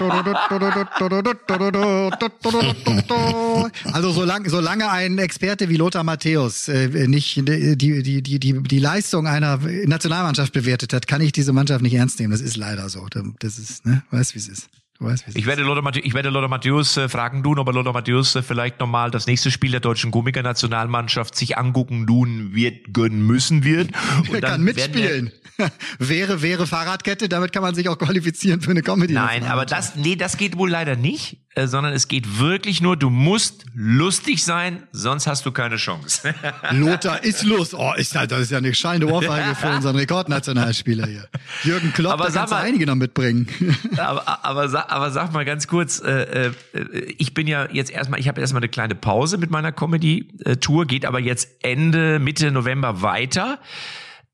Also 3.93 4.11
solange, 4.12 4.49
solange 4.49 4.91
ein 4.91 5.18
Experte 5.18 5.68
wie 5.68 5.77
Lothar 5.77 6.05
Matthäus 6.05 6.68
äh, 6.68 7.07
nicht 7.09 7.37
die, 7.37 7.77
die, 7.77 8.23
die, 8.23 8.39
die, 8.39 8.62
die 8.62 8.79
Leistung 8.79 9.27
einer 9.27 9.59
Nationalmannschaft 9.59 10.53
bewertet 10.53 10.93
hat, 10.93 11.07
kann 11.07 11.20
ich 11.20 11.33
diese 11.33 11.53
Mannschaft 11.53 11.83
nicht 11.83 11.95
ernst 11.95 12.20
nehmen. 12.20 12.31
Das 12.31 12.41
ist 12.41 12.57
leider 12.57 12.89
so. 12.89 13.07
Das 13.41 13.59
ist, 13.59 13.85
ne, 13.87 14.03
weißt 14.11 14.35
wie 14.35 14.39
es 14.39 14.49
ist. 14.49 14.68
Weißt, 15.03 15.25
ich 15.35 15.47
werde 15.47 15.63
Lothar 15.63 15.83
Matthäus, 15.83 16.05
ich 16.05 16.15
werde 16.15 16.31
Lothar 16.31 16.49
Matthäus 16.49 16.97
äh, 16.97 17.09
fragen 17.09 17.43
tun, 17.43 17.59
ob 17.59 17.67
er 17.67 17.73
Lothar 17.73 17.93
Matthäus 17.93 18.35
äh, 18.35 18.43
vielleicht 18.43 18.81
nochmal 18.81 19.11
das 19.11 19.27
nächste 19.27 19.51
Spiel 19.51 19.71
der 19.71 19.81
deutschen 19.81 20.11
Komiker-Nationalmannschaft 20.11 21.35
sich 21.35 21.59
angucken 21.59 22.05
nun 22.05 22.55
wird, 22.55 22.93
gönnen 22.93 23.27
müssen 23.27 23.65
wird. 23.65 23.91
Und 24.29 24.35
er 24.35 24.41
kann 24.41 24.63
mitspielen. 24.63 25.33
wäre, 25.99 26.43
wäre 26.43 26.67
Fahrradkette, 26.67 27.29
damit 27.29 27.53
kann 27.53 27.63
man 27.63 27.75
sich 27.75 27.89
auch 27.89 27.99
qualifizieren 27.99 28.61
für 28.61 28.71
eine 28.71 28.83
Comedy. 28.83 29.15
Nein, 29.15 29.45
aber 29.45 29.67
das, 29.67 29.97
nee, 29.97 30.17
das 30.17 30.37
geht 30.37 30.57
wohl 30.57 30.71
leider 30.71 30.97
nicht, 30.97 31.39
äh, 31.55 31.67
sondern 31.67 31.93
es 31.93 32.09
geht 32.09 32.39
wirklich 32.39 32.81
nur, 32.81 32.97
du 32.97 33.11
musst 33.11 33.67
lustig 33.75 34.43
sein, 34.43 34.85
sonst 34.93 35.27
hast 35.27 35.45
du 35.45 35.53
keine 35.53 35.77
Chance. 35.77 36.35
Lothar 36.71 37.23
ist 37.23 37.45
Lust. 37.45 37.75
Oh, 37.75 37.93
ist 37.95 38.17
halt, 38.17 38.33
das 38.33 38.41
ist 38.41 38.51
ja 38.51 38.59
eine 38.59 38.75
schallende 38.75 39.09
Ohrfeige 39.09 39.55
für 39.55 39.69
unseren 39.77 39.97
Rekordnationalspieler 39.97 41.07
hier. 41.07 41.29
Jürgen 41.63 41.93
Klopp, 41.93 42.15
aber 42.15 42.25
da 42.29 42.33
kannst 42.33 42.53
mal, 42.53 42.63
einige 42.63 42.87
noch 42.87 42.95
mitbringen. 42.95 43.49
aber, 43.99 44.45
aber, 44.45 44.91
aber 44.91 45.11
sag 45.11 45.33
mal 45.33 45.45
ganz 45.45 45.67
kurz, 45.69 46.01
äh, 46.01 46.47
äh, 46.47 46.53
ich 47.19 47.35
bin 47.35 47.47
ja 47.47 47.69
jetzt 47.71 47.91
erstmal, 47.91 48.19
ich 48.19 48.29
habe 48.29 48.41
erstmal 48.41 48.61
eine 48.63 48.71
kleine 48.71 48.95
Pause 48.95 49.37
mit 49.37 49.51
meiner 49.51 49.73
Comedy-Tour, 49.73 50.87
geht 50.87 51.05
aber 51.05 51.21
jetzt 51.21 51.49
Ende, 51.63 52.19
Mitte 52.19 52.51
November 52.51 53.03
weiter. 53.03 53.59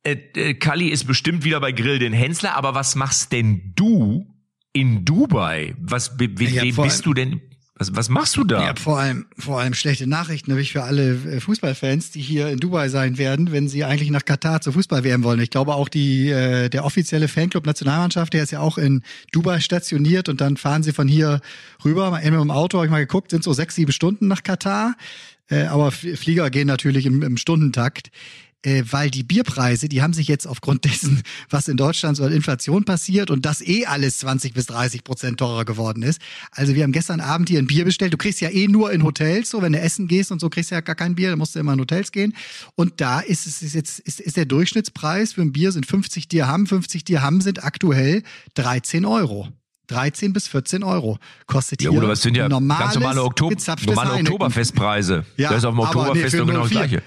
Äh, 0.04 0.18
äh, 0.36 0.54
Kali 0.54 0.88
ist 0.88 1.08
bestimmt 1.08 1.42
wieder 1.42 1.60
bei 1.60 1.72
Grill 1.72 1.98
den 1.98 2.12
Hensler, 2.12 2.54
aber 2.56 2.76
was 2.76 2.94
machst 2.94 3.32
denn 3.32 3.72
du 3.74 4.26
in 4.72 5.04
Dubai? 5.04 5.74
Was, 5.80 6.18
we, 6.18 6.28
ja, 6.44 6.62
wem 6.62 6.76
bist 6.76 7.06
du 7.06 7.14
denn? 7.14 7.40
Was, 7.78 7.94
was 7.94 8.08
machst 8.08 8.36
du 8.36 8.42
da? 8.42 8.60
Ja, 8.60 8.74
vor 8.74 8.98
allem, 8.98 9.26
vor 9.38 9.60
allem 9.60 9.72
schlechte 9.72 10.08
Nachrichten 10.08 10.50
nämlich 10.50 10.72
für 10.72 10.82
alle 10.82 11.12
äh, 11.12 11.40
Fußballfans, 11.40 12.10
die 12.10 12.20
hier 12.20 12.48
in 12.48 12.58
Dubai 12.58 12.88
sein 12.88 13.18
werden, 13.18 13.52
wenn 13.52 13.68
sie 13.68 13.84
eigentlich 13.84 14.10
nach 14.10 14.24
Katar 14.24 14.60
zur 14.60 14.72
Fußball 14.72 15.04
werden 15.04 15.22
wollen. 15.22 15.38
Ich 15.40 15.50
glaube 15.50 15.74
auch 15.74 15.88
die, 15.88 16.28
äh, 16.28 16.68
der 16.70 16.84
offizielle 16.84 17.28
Fanclub 17.28 17.66
Nationalmannschaft, 17.66 18.32
der 18.32 18.42
ist 18.42 18.50
ja 18.50 18.58
auch 18.60 18.78
in 18.78 19.02
Dubai 19.30 19.60
stationiert 19.60 20.28
und 20.28 20.40
dann 20.40 20.56
fahren 20.56 20.82
sie 20.82 20.92
von 20.92 21.06
hier 21.06 21.40
rüber. 21.84 22.10
Mal 22.10 22.18
im 22.18 22.50
Auto 22.50 22.78
habe 22.78 22.86
ich 22.86 22.90
mal 22.90 22.98
geguckt, 22.98 23.30
sind 23.30 23.44
so 23.44 23.52
sechs, 23.52 23.76
sieben 23.76 23.92
Stunden 23.92 24.26
nach 24.26 24.42
Katar. 24.42 24.96
Äh, 25.48 25.64
aber 25.66 25.92
Flieger 25.92 26.50
gehen 26.50 26.66
natürlich 26.66 27.06
im, 27.06 27.22
im 27.22 27.36
Stundentakt 27.36 28.10
äh, 28.64 28.82
weil 28.90 29.10
die 29.10 29.22
Bierpreise, 29.22 29.88
die 29.88 30.02
haben 30.02 30.12
sich 30.12 30.28
jetzt 30.28 30.46
aufgrund 30.46 30.84
dessen, 30.84 31.22
was 31.50 31.68
in 31.68 31.76
Deutschland 31.76 32.16
so 32.16 32.24
an 32.24 32.32
Inflation 32.32 32.84
passiert 32.84 33.30
und 33.30 33.46
das 33.46 33.60
eh 33.60 33.86
alles 33.86 34.18
20 34.18 34.54
bis 34.54 34.66
30 34.66 35.04
Prozent 35.04 35.38
teurer 35.38 35.64
geworden 35.64 36.02
ist. 36.02 36.20
Also 36.50 36.74
wir 36.74 36.82
haben 36.82 36.92
gestern 36.92 37.20
Abend 37.20 37.48
hier 37.48 37.58
ein 37.60 37.66
Bier 37.66 37.84
bestellt. 37.84 38.12
Du 38.12 38.16
kriegst 38.16 38.40
ja 38.40 38.50
eh 38.50 38.66
nur 38.66 38.92
in 38.92 39.04
Hotels, 39.04 39.50
so 39.50 39.62
wenn 39.62 39.72
du 39.72 39.80
essen 39.80 40.08
gehst 40.08 40.32
und 40.32 40.40
so 40.40 40.48
kriegst 40.48 40.70
du 40.70 40.74
ja 40.74 40.80
gar 40.80 40.96
kein 40.96 41.14
Bier, 41.14 41.30
dann 41.30 41.38
musst 41.38 41.54
du 41.54 41.60
immer 41.60 41.72
in 41.72 41.80
Hotels 41.80 42.12
gehen. 42.12 42.34
Und 42.74 43.00
da 43.00 43.20
ist 43.20 43.46
es 43.46 43.62
ist 43.62 43.74
jetzt 43.74 44.00
ist, 44.00 44.20
ist 44.20 44.36
der 44.36 44.46
Durchschnittspreis 44.46 45.34
für 45.34 45.42
ein 45.42 45.52
Bier 45.52 45.72
sind 45.72 45.86
50 45.86 46.28
Dirham. 46.28 46.66
50 46.66 47.04
Dirham 47.04 47.40
sind 47.40 47.64
aktuell 47.64 48.22
13 48.54 49.04
Euro. 49.04 49.48
13 49.88 50.34
bis 50.34 50.48
14 50.48 50.82
Euro 50.82 51.18
kostet 51.46 51.80
hier. 51.80 51.90
Ja, 51.90 51.98
oder 51.98 52.08
was 52.08 52.20
sind 52.20 52.36
ja 52.36 52.48
normales, 52.48 52.84
ganz 52.84 52.94
normale, 52.96 53.22
Oktober, 53.22 53.56
normale 53.86 54.20
Oktoberfestpreise. 54.20 55.24
Ja, 55.36 55.48
das 55.48 55.58
ist 55.58 55.64
auf 55.64 55.74
dem 55.74 55.80
Oktoberfest 55.80 56.34
nee, 56.34 56.44
genau 56.44 56.62
das 56.62 56.70
gleiche. 56.70 57.02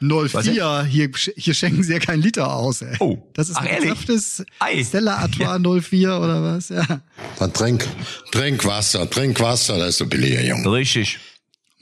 04, 0.00 0.84
hier, 0.84 1.10
hier 1.36 1.54
schenken 1.54 1.82
sie 1.82 1.92
ja 1.92 1.98
keinen 1.98 2.22
Liter 2.22 2.54
aus. 2.54 2.82
Ey. 2.82 2.96
Oh, 3.00 3.18
das 3.34 3.50
ist 3.50 3.56
Ach, 3.56 3.66
ein 3.66 3.82
gezapftes 3.82 4.44
Stella 4.82 5.16
Artois 5.16 5.58
ja. 5.62 5.80
04 5.80 6.18
oder 6.18 6.42
was? 6.42 6.70
Ja. 6.70 7.02
Dann 7.38 7.52
trink, 7.52 7.86
trink 8.32 8.64
Wasser, 8.64 9.08
trink 9.08 9.38
Wasser, 9.40 9.78
das 9.78 9.90
ist 9.90 9.98
so 9.98 10.06
billiger, 10.06 10.42
Junge. 10.42 10.72
Richtig. 10.72 11.18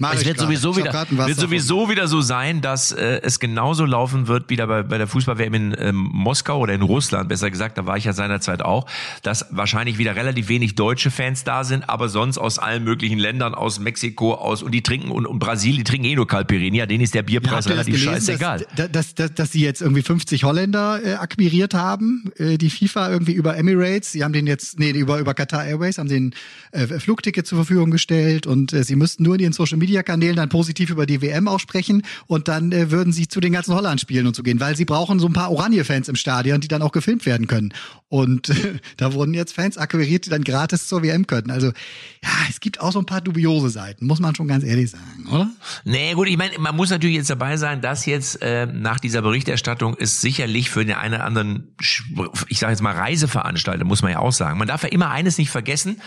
Mach 0.01 0.15
es 0.15 0.25
wird 0.25 0.39
sowieso 0.39 0.77
wieder, 0.77 0.93
wird 1.11 1.41
sowieso 1.41 1.91
wieder 1.91 2.07
so 2.07 2.21
sein, 2.21 2.61
dass 2.61 2.93
äh, 2.93 3.21
es 3.25 3.41
genauso 3.41 3.85
laufen 3.85 4.29
wird, 4.29 4.49
wieder 4.49 4.69
bei, 4.69 4.85
bei 4.85 4.97
der 4.97 5.09
Fußball-WM 5.09 5.55
in 5.55 5.77
ähm, 5.77 6.09
Moskau 6.13 6.61
oder 6.61 6.73
in 6.73 6.83
Russland, 6.83 7.29
besser 7.29 7.51
gesagt, 7.51 7.77
da 7.79 7.85
war 7.85 7.97
ich 7.97 8.05
ja 8.05 8.13
seinerzeit 8.13 8.63
auch, 8.63 8.87
dass 9.25 9.47
wahrscheinlich 9.51 9.99
wieder 9.99 10.15
relativ 10.15 10.49
wenig 10.49 10.77
deutsche 10.77 11.11
Fans 11.11 11.43
da 11.43 11.65
sind, 11.65 11.89
aber 11.89 12.09
sonst 12.09 12.39
aus 12.39 12.61
allen 12.61 12.85
möglichen 12.85 13.19
Ländern, 13.19 13.57
aus 13.57 13.81
Mexiko, 13.81 14.35
aus 14.35 14.63
und 14.63 14.71
die 14.71 14.85
trinken 14.85 15.11
und, 15.11 15.27
und 15.27 15.41
Brasilien, 15.41 15.79
die 15.79 15.85
trinken 15.85 16.07
eh 16.07 16.15
nur 16.15 16.29
Calperini, 16.29 16.79
ja, 16.79 16.87
denen 16.87 17.03
ist 17.03 17.15
der 17.15 17.25
Bierpreis 17.25 17.65
ja, 17.65 17.73
relativ 17.73 17.95
gelesen, 17.95 18.13
scheißegal. 18.13 18.67
Dass, 18.77 18.93
dass, 18.93 19.15
dass, 19.17 19.35
dass 19.35 19.51
sie 19.51 19.63
jetzt 19.63 19.83
irgendwie 19.83 20.03
50 20.03 20.45
Holländer 20.45 21.01
äh, 21.05 21.15
akquiriert 21.15 21.75
haben, 21.75 22.31
äh, 22.37 22.57
die 22.57 22.71
FIFA 22.71 23.11
irgendwie 23.11 23.33
über 23.33 23.57
Emirates, 23.57 24.13
sie 24.13 24.23
haben 24.23 24.33
den 24.33 24.47
jetzt, 24.47 24.79
nee, 24.79 24.91
über, 24.91 25.19
über 25.19 25.35
Qatar 25.35 25.65
Airways, 25.65 25.99
haben 25.99 26.09
den 26.09 26.37
äh, 26.71 26.87
Flugticket 26.87 27.49
zur 27.49 27.59
Verfügung 27.59 27.91
gestellt 27.91 28.47
und 28.47 28.73
äh, 28.73 28.85
sie 28.85 28.95
müssten 28.95 29.25
nur 29.25 29.35
in 29.35 29.41
ihren 29.41 29.53
Social 29.53 29.77
Media 29.77 29.88
Media-Kanälen 29.89 30.37
dann 30.37 30.51
positiv 30.51 30.91
über 30.91 31.07
die 31.07 31.23
WM 31.23 31.49
aussprechen 31.49 32.03
und 32.27 32.49
dann 32.49 32.73
äh, 32.73 32.91
würden 32.91 33.13
sie 33.13 33.27
zu 33.27 33.41
den 33.41 33.53
ganzen 33.53 33.75
Holland-Spielen 33.75 34.27
und 34.27 34.37
so 34.37 34.43
gehen, 34.43 34.61
weil 34.61 34.77
sie 34.77 34.85
brauchen 34.85 35.19
so 35.19 35.27
ein 35.27 35.33
paar 35.33 35.51
Oranje-Fans 35.51 36.09
im 36.09 36.15
Stadion, 36.15 36.61
die 36.61 36.69
dann 36.69 36.83
auch 36.83 36.93
gefilmt 36.93 37.25
werden 37.25 37.47
können. 37.47 37.73
Und 38.11 38.51
da 38.97 39.13
wurden 39.13 39.35
jetzt 39.35 39.55
Fans 39.55 39.77
akquiriert, 39.77 40.27
die 40.27 40.31
dann 40.31 40.43
gratis 40.43 40.89
zur 40.89 41.03
WM 41.03 41.27
können. 41.27 41.51
Also 41.51 41.69
ja, 41.69 42.31
es 42.49 42.61
gibt 42.61 42.81
auch 42.81 42.93
so 42.93 42.99
ein 42.99 43.07
paar 43.07 43.21
dubiose 43.21 43.69
Seiten, 43.69 44.07
muss 44.07 44.19
man 44.19 44.35
schon 44.35 44.49
ganz 44.49 44.65
ehrlich 44.65 44.91
sagen, 44.91 45.27
oder? 45.31 45.51
Nee, 45.85 46.15
gut, 46.15 46.29
ich 46.29 46.39
meine, 46.39 46.59
man 46.59 46.75
muss 46.75 46.91
natürlich 46.91 47.17
jetzt 47.17 47.31
dabei 47.31 47.57
sein, 47.59 47.81
dass 47.81 48.07
jetzt 48.07 48.41
äh, 48.43 48.67
nach 48.67 48.99
dieser 48.99 49.23
Berichterstattung 49.23 49.95
ist 49.95 50.21
sicherlich 50.21 50.71
für 50.71 50.85
den 50.85 50.97
einen 50.97 51.15
oder 51.15 51.25
anderen, 51.25 51.75
ich 52.49 52.59
sage 52.59 52.73
jetzt 52.73 52.81
mal 52.81 52.95
Reiseveranstalter, 52.95 53.85
muss 53.85 54.03
man 54.03 54.13
ja 54.13 54.19
auch 54.21 54.33
sagen. 54.33 54.59
Man 54.59 54.69
darf 54.69 54.83
ja 54.83 54.89
immer 54.89 55.11
eines 55.11 55.37
nicht 55.37 55.51
vergessen, 55.51 56.01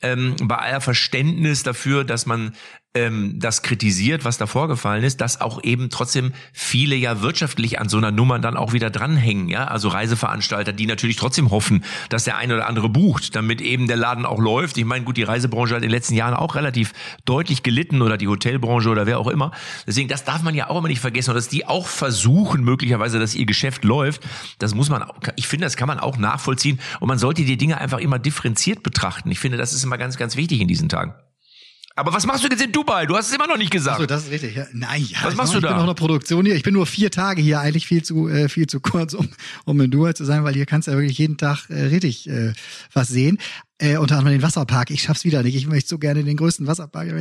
ähm, 0.00 0.36
bei 0.42 0.56
aller 0.56 0.80
Verständnis 0.80 1.62
dafür, 1.62 2.04
dass 2.04 2.26
man 2.26 2.52
ähm, 2.94 3.38
das 3.38 3.62
kritisiert, 3.62 4.24
was 4.24 4.38
da 4.38 4.46
vorgefallen 4.46 5.04
ist, 5.04 5.20
dass 5.20 5.40
auch 5.40 5.62
eben 5.62 5.90
trotzdem 5.90 6.32
viele 6.52 6.96
ja 6.96 7.20
wirtschaftlich 7.20 7.80
an 7.80 7.88
so 7.88 7.98
einer 7.98 8.10
Nummer 8.10 8.38
dann 8.38 8.56
auch 8.56 8.72
wieder 8.72 8.90
dranhängen, 8.90 9.48
ja, 9.48 9.66
also 9.66 9.88
Reiseveranstalter, 9.88 10.72
die 10.72 10.86
natürlich 10.86 11.16
trotzdem 11.16 11.37
hoffen, 11.50 11.84
dass 12.08 12.24
der 12.24 12.36
eine 12.36 12.54
oder 12.54 12.68
andere 12.68 12.88
bucht, 12.88 13.34
damit 13.34 13.60
eben 13.60 13.86
der 13.86 13.96
Laden 13.96 14.26
auch 14.26 14.38
läuft. 14.38 14.76
Ich 14.76 14.84
meine, 14.84 15.04
gut, 15.04 15.16
die 15.16 15.22
Reisebranche 15.22 15.74
hat 15.74 15.82
in 15.82 15.88
den 15.88 15.90
letzten 15.90 16.14
Jahren 16.14 16.34
auch 16.34 16.54
relativ 16.54 16.92
deutlich 17.24 17.62
gelitten 17.62 18.02
oder 18.02 18.16
die 18.16 18.28
Hotelbranche 18.28 18.88
oder 18.88 19.06
wer 19.06 19.18
auch 19.18 19.28
immer. 19.28 19.52
Deswegen, 19.86 20.08
das 20.08 20.24
darf 20.24 20.42
man 20.42 20.54
ja 20.54 20.70
auch 20.70 20.78
immer 20.78 20.88
nicht 20.88 21.00
vergessen, 21.00 21.34
dass 21.34 21.48
die 21.48 21.66
auch 21.66 21.86
versuchen 21.86 22.64
möglicherweise, 22.64 23.18
dass 23.18 23.34
ihr 23.34 23.46
Geschäft 23.46 23.84
läuft. 23.84 24.22
Das 24.58 24.74
muss 24.74 24.90
man, 24.90 25.04
ich 25.36 25.46
finde, 25.46 25.66
das 25.66 25.76
kann 25.76 25.88
man 25.88 26.00
auch 26.00 26.18
nachvollziehen 26.18 26.80
und 27.00 27.08
man 27.08 27.18
sollte 27.18 27.44
die 27.44 27.56
Dinge 27.56 27.78
einfach 27.78 27.98
immer 27.98 28.18
differenziert 28.18 28.82
betrachten. 28.82 29.30
Ich 29.30 29.38
finde, 29.38 29.58
das 29.58 29.72
ist 29.72 29.84
immer 29.84 29.98
ganz, 29.98 30.16
ganz 30.16 30.36
wichtig 30.36 30.60
in 30.60 30.68
diesen 30.68 30.88
Tagen. 30.88 31.14
Aber 31.98 32.12
was 32.12 32.26
machst 32.26 32.44
du 32.44 32.48
jetzt 32.48 32.62
in 32.62 32.70
Dubai? 32.70 33.06
Du 33.06 33.16
hast 33.16 33.28
es 33.28 33.34
immer 33.34 33.48
noch 33.48 33.56
nicht 33.56 33.72
gesagt. 33.72 33.96
Achso, 33.96 34.06
das 34.06 34.24
ist 34.24 34.30
richtig. 34.30 34.54
Ja. 34.54 34.66
Nein, 34.72 35.04
ja. 35.08 35.18
Was 35.24 35.34
machst 35.34 35.52
du 35.52 35.60
da? 35.60 35.68
Ich 35.68 35.72
bin 35.72 35.76
noch 35.76 35.82
in 35.82 35.88
der 35.88 35.94
Produktion 35.94 36.46
hier. 36.46 36.54
Ich 36.54 36.62
bin 36.62 36.74
nur 36.74 36.86
vier 36.86 37.10
Tage 37.10 37.42
hier, 37.42 37.58
eigentlich 37.58 37.88
viel 37.88 38.04
zu 38.04 38.28
äh, 38.28 38.48
viel 38.48 38.68
zu 38.68 38.78
kurz, 38.80 39.14
um, 39.14 39.28
um 39.64 39.80
in 39.80 39.90
Dubai 39.90 40.12
zu 40.12 40.24
sein, 40.24 40.44
weil 40.44 40.54
hier 40.54 40.64
kannst 40.64 40.86
du 40.86 40.92
ja 40.92 40.96
wirklich 40.96 41.18
jeden 41.18 41.36
Tag 41.38 41.68
äh, 41.70 41.82
richtig 41.86 42.28
äh, 42.28 42.52
was 42.92 43.08
sehen. 43.08 43.38
Äh, 43.80 43.96
unter 43.96 44.18
anderem 44.18 44.36
den 44.36 44.42
Wasserpark. 44.42 44.90
Ich 44.90 45.02
schaff's 45.02 45.24
wieder 45.24 45.42
nicht. 45.42 45.54
Ich 45.54 45.66
möchte 45.66 45.88
so 45.88 45.98
gerne 45.98 46.24
den 46.24 46.36
größten 46.36 46.66
Wasserpark. 46.66 47.12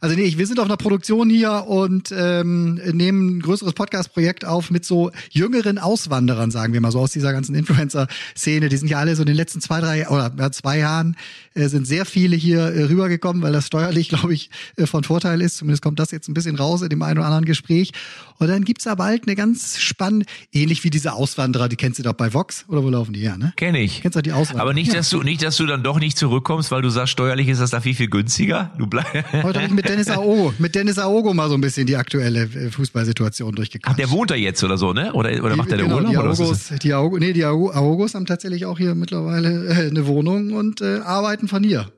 Also 0.00 0.16
nee, 0.16 0.34
wir 0.36 0.46
sind 0.46 0.60
auf 0.60 0.66
einer 0.66 0.76
Produktion 0.76 1.28
hier 1.28 1.64
und 1.66 2.14
ähm, 2.16 2.74
nehmen 2.74 3.38
ein 3.38 3.40
größeres 3.40 3.72
Podcast-Projekt 3.72 4.44
auf 4.44 4.70
mit 4.70 4.84
so 4.84 5.10
jüngeren 5.30 5.78
Auswanderern, 5.78 6.50
sagen 6.50 6.72
wir 6.72 6.80
mal 6.80 6.92
so, 6.92 7.00
aus 7.00 7.12
dieser 7.12 7.32
ganzen 7.32 7.54
Influencer-Szene. 7.54 8.68
Die 8.68 8.76
sind 8.76 8.88
ja 8.88 8.98
alle 8.98 9.16
so 9.16 9.22
in 9.22 9.26
den 9.26 9.36
letzten 9.36 9.60
zwei, 9.60 9.80
drei 9.80 10.08
oder 10.08 10.32
ja, 10.38 10.52
zwei 10.52 10.78
Jahren 10.78 11.16
äh, 11.54 11.68
sind 11.68 11.86
sehr 11.86 12.06
viele 12.06 12.36
hier 12.36 12.60
äh, 12.60 12.84
rübergekommen, 12.84 13.42
weil 13.42 13.52
das 13.52 13.66
steuerlich, 13.66 14.08
glaube 14.10 14.34
ich, 14.34 14.50
äh, 14.76 14.86
von 14.86 15.04
Vorteil 15.04 15.40
ist. 15.40 15.56
Zumindest 15.56 15.82
kommt 15.82 15.98
das 15.98 16.12
jetzt 16.12 16.28
ein 16.28 16.34
bisschen 16.34 16.56
raus 16.56 16.82
in 16.82 16.90
dem 16.90 17.02
einen 17.02 17.18
oder 17.18 17.26
anderen 17.26 17.44
Gespräch. 17.44 17.90
Und 18.38 18.48
dann 18.48 18.64
gibt's 18.64 18.86
aber 18.86 19.04
bald 19.04 19.26
eine 19.26 19.36
ganz 19.36 19.78
spannende, 19.80 20.26
ähnlich 20.52 20.82
wie 20.84 20.90
diese 20.90 21.12
Auswanderer, 21.12 21.68
die 21.68 21.76
kennst 21.76 21.98
du 21.98 22.02
doch 22.02 22.14
bei 22.14 22.32
Vox 22.32 22.64
oder 22.68 22.82
wo 22.82 22.88
laufen 22.88 23.12
die 23.12 23.20
her, 23.20 23.36
ne? 23.36 23.52
Kenn 23.56 23.74
ich. 23.74 24.00
Kennst 24.00 24.16
du 24.16 24.22
die 24.22 24.32
Auswanderer? 24.32 24.62
Aber 24.62 24.72
nicht, 24.72 24.94
dass 24.94 25.10
du, 25.10 25.22
nicht, 25.22 25.42
dass 25.42 25.56
du 25.56 25.66
dann 25.66 25.82
doch 25.82 25.98
nicht 26.04 26.18
zurückkommst, 26.18 26.70
weil 26.70 26.82
du 26.82 26.90
sagst, 26.90 27.12
steuerlich 27.12 27.48
ist 27.48 27.60
das 27.60 27.70
da 27.70 27.80
viel, 27.80 27.94
viel 27.94 28.08
günstiger. 28.08 28.70
Du 28.78 28.86
bleibst. 28.86 29.12
Heute 29.32 29.60
habe 29.60 29.66
ich 29.66 29.72
mit 29.72 29.88
Dennis 29.88 30.08
Aogo, 30.08 30.54
mit 30.58 30.74
Dennis 30.74 30.98
Aogo 30.98 31.34
mal 31.34 31.48
so 31.48 31.54
ein 31.54 31.60
bisschen 31.60 31.86
die 31.86 31.96
aktuelle 31.96 32.42
äh, 32.42 32.70
Fußballsituation 32.70 33.54
durchgequatscht. 33.54 33.92
Ach, 33.92 33.96
der 33.96 34.10
wohnt 34.10 34.30
da 34.30 34.34
jetzt 34.34 34.62
oder 34.62 34.78
so, 34.78 34.92
ne? 34.92 35.12
Oder, 35.12 35.30
oder 35.42 35.50
die, 35.50 35.56
macht 35.56 35.70
der 35.70 35.78
genau, 35.78 35.96
Urlaub? 35.96 36.10
Die 36.10 36.16
Aogos, 36.16 36.68
die 36.82 36.92
Aogos, 36.92 37.20
nee, 37.20 37.32
die 37.32 37.44
Aogos 37.44 38.14
haben 38.14 38.26
tatsächlich 38.26 38.66
auch 38.66 38.78
hier 38.78 38.94
mittlerweile 38.94 39.66
äh, 39.66 39.88
eine 39.88 40.06
Wohnung 40.06 40.52
und 40.52 40.80
äh, 40.80 40.98
arbeiten 40.98 41.48
von 41.48 41.64
hier 41.64 41.90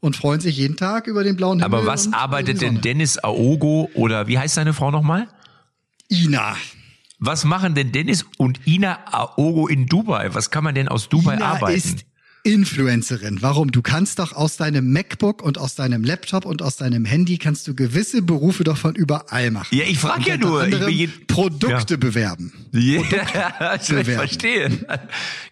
und 0.00 0.16
freuen 0.16 0.40
sich 0.40 0.56
jeden 0.56 0.76
Tag 0.76 1.06
über 1.06 1.24
den 1.24 1.36
blauen 1.36 1.60
Himmel. 1.60 1.78
Aber 1.78 1.86
was 1.86 2.12
arbeitet 2.12 2.60
denn 2.60 2.80
Dennis 2.80 3.18
Aogo 3.18 3.90
oder 3.94 4.28
wie 4.28 4.38
heißt 4.38 4.54
seine 4.54 4.72
Frau 4.72 4.90
nochmal? 4.90 5.28
Ina. 6.10 6.56
Was 7.18 7.44
machen 7.44 7.74
denn 7.74 7.90
Dennis 7.90 8.24
und 8.36 8.66
Ina 8.66 9.00
Aogo 9.10 9.66
in 9.66 9.86
Dubai? 9.86 10.32
Was 10.34 10.50
kann 10.50 10.62
man 10.62 10.74
denn 10.74 10.86
aus 10.86 11.08
Dubai 11.08 11.34
Ina 11.34 11.46
arbeiten? 11.46 11.76
ist 11.76 12.04
Influencerin. 12.44 13.42
Warum? 13.42 13.72
Du 13.72 13.82
kannst 13.82 14.18
doch 14.18 14.32
aus 14.32 14.56
deinem 14.56 14.92
MacBook 14.92 15.42
und 15.42 15.58
aus 15.58 15.74
deinem 15.74 16.04
Laptop 16.04 16.44
und 16.44 16.62
aus 16.62 16.76
deinem 16.76 17.04
Handy 17.04 17.38
kannst 17.38 17.66
du 17.68 17.74
gewisse 17.74 18.22
Berufe 18.22 18.64
doch 18.64 18.76
von 18.76 18.94
überall 18.94 19.50
machen. 19.50 19.76
Ja, 19.76 19.84
ich 19.84 19.98
frag 19.98 20.26
ja 20.26 20.36
nur. 20.36 20.66
Ich 20.88 21.26
Produkte 21.26 21.94
Ja. 21.94 21.98
bewerben. 21.98 22.52
Ja, 22.72 23.74
ich 23.74 23.88
bewerben. 23.88 24.12
verstehe. 24.28 24.70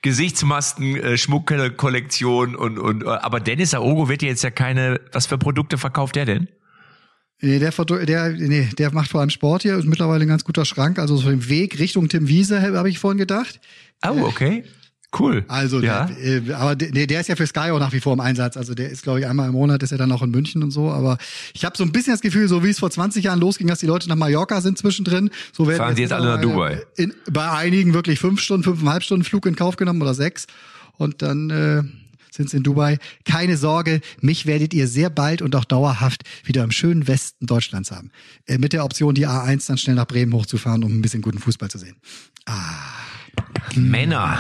Gesichtsmasken, 0.03 0.97
äh, 0.97 1.19
Schmuckkollektion 1.19 2.55
und, 2.55 2.79
und, 2.79 3.07
aber 3.07 3.41
Dennis 3.41 3.75
Aogo 3.75 4.09
wird 4.09 4.23
ja 4.23 4.29
jetzt 4.29 4.43
ja 4.45 4.51
keine, 4.51 5.01
was 5.13 5.27
für 5.27 5.39
Produkte 5.39 5.79
verkauft 5.79 6.17
der 6.17 6.25
denn? 6.25 6.49
Nee, 7.41 7.59
der, 7.59 7.71
der, 8.07 8.31
nee, 8.31 8.69
der 8.79 8.93
macht 8.95 9.11
vor 9.11 9.21
allem 9.21 9.31
Sport 9.31 9.63
hier, 9.63 9.77
ist 9.77 9.85
mittlerweile 9.87 10.25
ein 10.25 10.29
ganz 10.29 10.45
guter 10.45 10.65
Schrank. 10.65 10.99
Also 10.99 11.17
so 11.17 11.29
den 11.29 11.49
Weg 11.49 11.79
Richtung 11.79 12.09
Tim 12.09 12.29
Wiese 12.29 12.63
habe 12.63 12.89
ich 12.89 12.99
vorhin 12.99 13.19
gedacht. 13.19 13.61
Oh, 14.07 14.23
okay. 14.23 14.65
Cool. 15.19 15.45
Also, 15.49 15.81
ja. 15.81 16.07
der, 16.07 16.47
äh, 16.49 16.53
aber 16.53 16.77
der, 16.77 17.07
der 17.07 17.21
ist 17.21 17.29
ja 17.29 17.37
für 17.37 17.47
Sky 17.47 17.71
auch 17.71 17.79
nach 17.79 17.93
wie 17.93 18.01
vor 18.01 18.13
im 18.13 18.21
Einsatz. 18.21 18.57
Also 18.57 18.75
der 18.75 18.91
ist, 18.91 19.03
glaube 19.03 19.21
ich, 19.21 19.27
einmal 19.27 19.49
im 19.49 19.55
Monat 19.55 19.83
ist 19.83 19.93
er 19.93 19.99
dann 19.99 20.13
auch 20.13 20.23
in 20.23 20.31
München 20.31 20.63
und 20.63 20.71
so. 20.71 20.91
Aber 20.91 21.19
ich 21.55 21.65
habe 21.65 21.77
so 21.77 21.85
ein 21.85 21.93
bisschen 21.93 22.13
das 22.13 22.21
Gefühl, 22.21 22.49
so 22.49 22.65
wie 22.65 22.69
es 22.69 22.79
vor 22.79 22.91
20 22.91 23.25
Jahren 23.25 23.41
losging, 23.41 23.67
dass 23.67 23.79
die 23.79 23.87
Leute 23.87 24.09
nach 24.09 24.17
Mallorca 24.17 24.61
sind 24.61 24.79
zwischendrin. 24.79 25.31
So 25.53 25.67
werden 25.67 25.79
Fahren 25.79 25.97
sie 25.97 26.03
jetzt 26.03 26.13
alle 26.13 26.27
nach 26.27 26.41
mittlerweile 26.41 26.87
In, 26.97 27.15
bei 27.31 27.51
einigen 27.51 27.95
wirklich 27.95 28.19
fünf 28.19 28.41
Stunden, 28.41 28.65
fünfeinhalb 28.65 29.03
Stunden 29.03 29.25
Flug 29.25 29.47
in 29.47 29.57
Kauf 29.57 29.77
genommen 29.77 30.03
oder 30.03 30.15
sechs. 30.15 30.47
Und 30.99 31.23
dann 31.23 31.51
äh, 31.51 31.83
sind 32.31 32.51
sie 32.51 32.59
in 32.59 32.63
Dubai. 32.63 32.99
Keine 33.25 33.57
Sorge, 33.57 34.01
mich 34.21 34.47
werdet 34.47 34.75
ihr 34.75 34.87
sehr 34.87 35.11
bald 35.11 35.43
und 35.43 35.57
auch 35.57 35.65
dauerhaft 35.65 36.23
wieder 36.45 36.63
im 36.63 36.71
schönen 36.71 37.09
Westen 37.09 37.47
Deutschlands 37.47 37.91
haben. 37.91 38.11
Äh, 38.47 38.59
mit 38.59 38.73
der 38.73 38.85
Option, 38.85 39.15
die 39.15 39.27
A1 39.27 39.67
dann 39.67 39.79
schnell 39.79 39.97
nach 39.97 40.07
Bremen 40.07 40.33
hochzufahren, 40.33 40.85
um 40.85 40.99
ein 40.99 41.03
bisschen 41.03 41.23
guten 41.23 41.39
Fußball 41.39 41.71
zu 41.71 41.79
sehen. 41.79 41.97
Männer. 43.75 44.39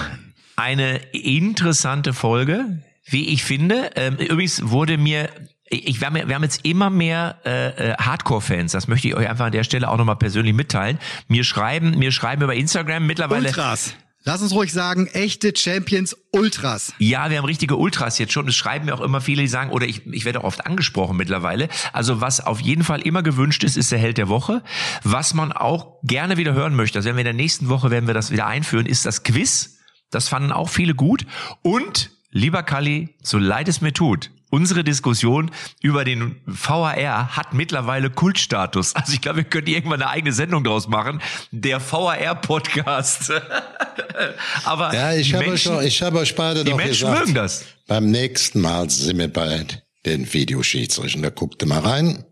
Eine 0.57 0.97
interessante 1.13 2.13
Folge, 2.13 2.83
wie 3.05 3.29
ich 3.29 3.45
finde. 3.45 3.91
Ähm, 3.95 4.17
übrigens 4.17 4.69
wurde 4.69 4.99
mir 4.99 5.31
ich, 5.69 6.01
wir, 6.01 6.07
haben, 6.07 6.29
wir 6.29 6.35
haben 6.35 6.45
jetzt 6.45 6.65
immer 6.65 6.91
mehr 6.91 7.41
äh, 7.45 7.91
äh, 7.91 7.95
Hardcore-Fans, 7.97 8.71
das 8.71 8.87
möchte 8.87 9.09
ich 9.09 9.17
euch 9.17 9.29
einfach 9.29 9.47
an 9.47 9.53
der 9.53 9.65
Stelle 9.65 9.91
auch 9.91 9.97
nochmal 9.97 10.17
persönlich 10.17 10.55
mitteilen. 10.55 10.99
Mir 11.27 11.43
schreiben, 11.43 11.99
mir 11.99 12.13
schreiben 12.13 12.43
über 12.43 12.55
Instagram 12.55 13.05
mittlerweile. 13.05 13.49
Ultras. 13.49 13.95
Lass 14.29 14.43
uns 14.43 14.53
ruhig 14.53 14.73
sagen, 14.73 15.07
echte 15.07 15.53
Champions 15.57 16.17
Ultras. 16.33 16.93
Ja, 16.99 17.31
wir 17.31 17.39
haben 17.39 17.45
richtige 17.45 17.77
Ultras 17.77 18.19
jetzt 18.19 18.33
schon. 18.33 18.49
Es 18.49 18.57
schreiben 18.57 18.87
mir 18.87 18.95
auch 18.95 19.01
immer 19.01 19.21
viele, 19.21 19.43
die 19.43 19.49
sagen, 19.49 19.71
oder 19.71 19.87
ich, 19.87 20.05
ich 20.07 20.25
werde 20.25 20.41
auch 20.41 20.45
oft 20.45 20.67
angesprochen 20.67 21.17
mittlerweile. 21.17 21.69
Also 21.93 22.21
was 22.21 22.45
auf 22.45 22.61
jeden 22.61 22.83
Fall 22.83 23.03
immer 23.03 23.23
gewünscht 23.23 23.63
ist, 23.63 23.77
ist 23.77 23.93
der 23.93 24.01
Held 24.01 24.19
der 24.19 24.29
Woche. 24.29 24.65
Was 25.05 25.33
man 25.33 25.53
auch 25.53 26.01
gerne 26.03 26.37
wieder 26.37 26.55
hören 26.55 26.75
möchte, 26.75 26.99
also 26.99 27.09
wenn 27.09 27.15
wir 27.15 27.21
in 27.21 27.27
der 27.27 27.35
nächsten 27.35 27.69
Woche 27.69 27.93
werden 27.93 28.09
wir 28.09 28.15
das 28.15 28.33
wieder 28.33 28.49
einführen, 28.49 28.87
ist 28.87 29.07
das 29.07 29.23
Quiz. 29.23 29.76
Das 30.11 30.29
fanden 30.29 30.53
auch 30.53 30.69
viele 30.69 30.95
gut. 30.95 31.27
Und, 31.63 32.11
lieber 32.31 32.63
Kalli, 32.63 33.15
so 33.23 33.39
leid 33.39 33.69
es 33.69 33.81
mir 33.81 33.93
tut, 33.93 34.31
unsere 34.51 34.85
Diskussion 34.85 35.51
über 35.83 36.05
den 36.05 36.37
VAR 36.47 37.37
hat 37.37 37.53
mittlerweile 37.53 38.11
Kultstatus. 38.11 38.95
Also 38.95 39.13
ich 39.13 39.21
glaube, 39.21 39.39
wir 39.39 39.45
können 39.45 39.67
irgendwann 39.67 40.01
eine 40.01 40.11
eigene 40.11 40.33
Sendung 40.33 40.63
draus 40.65 40.87
machen. 40.89 41.21
Der 41.51 41.81
VAR-Podcast. 41.81 43.33
Aber 44.65 44.95
Ja, 44.95 45.13
ich 45.15 45.33
habe 45.35 45.45
euch, 45.45 45.67
Menschen- 45.67 45.83
ich 45.83 46.03
habe 46.03 46.19
euch 46.19 46.35
beide 46.35 46.65
die 46.65 46.71
doch 46.71 46.77
Menschen 46.77 47.07
gesagt. 47.09 47.21
mögen 47.21 47.35
das. 47.35 47.65
Beim 47.87 48.11
nächsten 48.11 48.61
Mal 48.61 48.89
sind 48.91 49.19
wir 49.19 49.33
bei 49.33 49.67
den 50.05 50.33
Videoschiedsrichtern. 50.33 51.23
Da 51.23 51.31
guckt 51.31 51.63
ihr 51.63 51.67
mal 51.69 51.81
rein. 51.81 52.25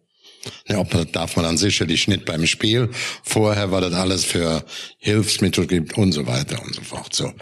Ja, 0.69 0.79
ob 0.79 0.93
man, 0.95 1.11
darf 1.13 1.37
man 1.37 1.45
dann 1.45 1.57
sicherlich 1.59 2.09
nicht 2.09 2.25
beim 2.25 2.47
Spiel. 2.47 2.91
Vorher 3.23 3.71
war 3.71 3.81
das 3.81 3.93
alles 3.95 4.25
für 4.25 4.65
Hilfsmittel 4.99 5.67
gibt 5.67 5.97
und 5.97 6.13
so 6.13 6.27
weiter 6.27 6.63
und 6.63 6.75
so 6.75 6.83
fort. 6.83 7.15
So, 7.15 7.33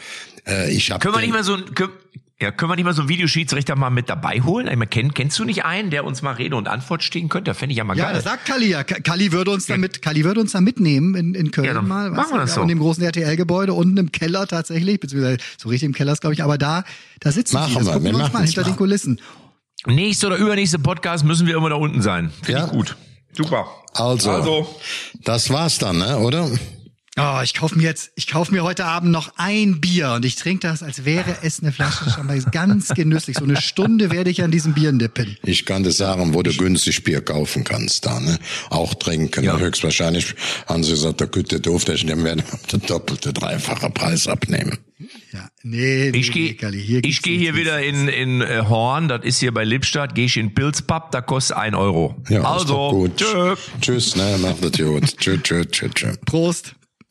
äh, 0.46 0.70
ich 0.72 0.90
habe 0.90 1.00
Können 1.00 1.14
wir 1.14 1.20
nicht 1.20 1.32
mal 1.32 1.44
so 1.44 1.55
ein, 1.55 1.74
können, 1.74 1.92
ja, 2.40 2.50
können 2.50 2.72
wir 2.72 2.76
nicht 2.76 2.84
mal 2.84 2.92
so 2.92 3.03
einen 3.03 3.09
Videoschiedsrichter 3.09 3.76
mal 3.76 3.90
mit 3.90 4.09
dabei 4.09 4.40
holen? 4.40 4.66
Ich 4.66 4.72
meine, 4.72 4.88
kenn, 4.88 5.14
kennst 5.14 5.38
du 5.38 5.44
nicht 5.44 5.64
einen, 5.64 5.90
der 5.90 6.05
uns 6.05 6.22
mal 6.22 6.32
Rede 6.32 6.57
und 6.57 6.66
Antwort 6.66 7.05
stehen 7.05 7.28
könnte? 7.28 7.50
Da 7.53 7.55
fände 7.55 7.72
ich 7.72 7.78
ja 7.78 7.84
mal 7.84 7.96
Ja, 7.96 8.07
geil. 8.07 8.14
das 8.14 8.24
sagt 8.24 8.46
Kalli 8.46 8.66
ja. 8.68 8.82
Ka- 8.82 8.98
Kalli 9.00 9.30
würde 9.30 9.53
uns 9.53 9.66
damit, 9.66 10.03
Kalli 10.03 10.24
würde 10.24 10.40
uns 10.40 10.50
da 10.53 10.61
mitnehmen 10.61 11.14
in, 11.14 11.34
in 11.36 11.53
Köln 11.53 11.66
Ja, 11.68 11.74
dann 11.74 11.86
mal. 11.86 12.11
machen 12.11 12.32
wir 12.32 12.38
das 12.40 12.50
ja, 12.50 12.55
so. 12.57 12.62
In 12.62 12.68
dem 12.68 12.80
großen 12.80 13.03
RTL-Gebäude, 13.05 13.72
unten 13.74 13.96
im 13.96 14.11
Keller 14.11 14.48
tatsächlich, 14.48 14.98
beziehungsweise 14.98 15.38
so 15.57 15.68
richtig 15.68 15.86
im 15.86 15.92
Keller 15.94 16.12
ist, 16.14 16.20
glaube 16.20 16.34
ich, 16.34 16.42
aber 16.42 16.59
da, 16.59 16.82
da 17.20 17.30
sitzen 17.30 17.55
Machen 17.55 17.68
die. 17.70 17.74
Das 17.78 17.86
wir, 17.86 17.92
gucken 17.92 18.07
wir 18.07 18.12
wir 18.18 18.24
uns 18.24 18.32
mal 18.32 18.44
hinter 18.44 18.62
mal. 18.62 18.66
den 18.70 18.76
Kulissen. 18.76 19.20
Nächste 19.87 20.28
oder 20.28 20.37
übernächste 20.37 20.78
Podcast 20.78 21.24
müssen 21.24 21.47
wir 21.47 21.57
immer 21.57 21.70
da 21.70 21.76
unten 21.76 22.03
sein. 22.03 22.30
Finde 22.43 22.61
Ja. 22.61 22.66
ich 22.66 22.70
gut. 22.72 22.97
Super. 23.33 23.66
Also, 23.95 24.30
Also. 24.30 24.74
das 25.24 25.51
war's 25.51 25.78
dann, 25.78 25.99
ne, 25.99 26.18
oder? 26.18 26.49
Oh, 27.18 27.40
ich 27.44 27.52
kauf 27.52 27.76
mir 27.76 27.82
jetzt, 27.82 28.10
ich 28.14 28.26
kauf 28.26 28.50
mir 28.50 28.62
heute 28.64 28.86
Abend 28.86 29.12
noch 29.12 29.34
ein 29.36 29.82
Bier 29.82 30.12
und 30.12 30.24
ich 30.24 30.36
trinke 30.36 30.66
das, 30.66 30.82
als 30.82 31.04
wäre 31.04 31.36
es 31.42 31.60
eine 31.60 31.70
Flasche 31.70 32.08
Champagner. 32.10 32.50
Ganz 32.50 32.88
genüsslich. 32.94 33.36
So 33.36 33.44
eine 33.44 33.60
Stunde 33.60 34.10
werde 34.10 34.30
ich 34.30 34.42
an 34.42 34.50
diesem 34.50 34.72
Bier 34.72 34.92
nippen. 34.92 35.36
Ich 35.44 35.66
kann 35.66 35.82
dir 35.82 35.92
sagen, 35.92 36.32
wo 36.32 36.42
du 36.42 36.54
günstig 36.56 37.04
Bier 37.04 37.20
kaufen 37.20 37.64
kannst 37.64 38.06
da, 38.06 38.18
ne? 38.18 38.38
Auch 38.70 38.94
trinken. 38.94 39.44
Ja. 39.44 39.58
Höchstwahrscheinlich 39.58 40.34
haben 40.66 40.82
sie 40.84 40.92
gesagt, 40.92 41.20
der 41.20 41.26
Güte 41.26 41.60
doof, 41.60 41.84
der 41.84 41.98
werden 42.02 42.42
den 42.72 42.80
doppelte, 42.86 43.34
dreifache 43.34 43.90
Preis 43.90 44.26
abnehmen. 44.26 44.78
Ja, 45.32 45.48
nee, 45.62 46.10
nee, 46.12 46.18
Ich 46.18 46.34
nee, 46.34 46.54
gehe 46.54 46.70
hier 46.70 47.04
ich 47.04 47.20
gehe 47.20 47.36
hier 47.38 47.52
nichts. 47.52 47.66
wieder 47.66 47.82
in, 47.82 48.08
in 48.08 48.40
äh, 48.40 48.62
Horn, 48.66 49.08
das 49.08 49.22
ist 49.24 49.40
hier 49.40 49.52
bei 49.52 49.64
Lippstadt, 49.64 50.14
gehe 50.14 50.26
ich 50.26 50.36
in 50.38 50.54
Pilzpub, 50.54 51.10
da 51.10 51.20
kostet 51.20 51.58
ein 51.58 51.74
Euro. 51.74 52.14
Ja, 52.30 52.38
ist 52.40 52.46
also, 52.46 52.66
doch 52.74 52.90
gut. 52.92 53.16
tschö. 53.18 53.54
Tschüss, 53.82 54.16
ne, 54.16 54.38
macht 54.40 54.62
das 54.64 54.72
gut. 54.72 55.18
Tschüss, 55.18 55.40
tschüss, 55.42 55.66
tschüss, 55.70 55.90
tschüss. 55.94 56.18
Prost. 56.24 56.74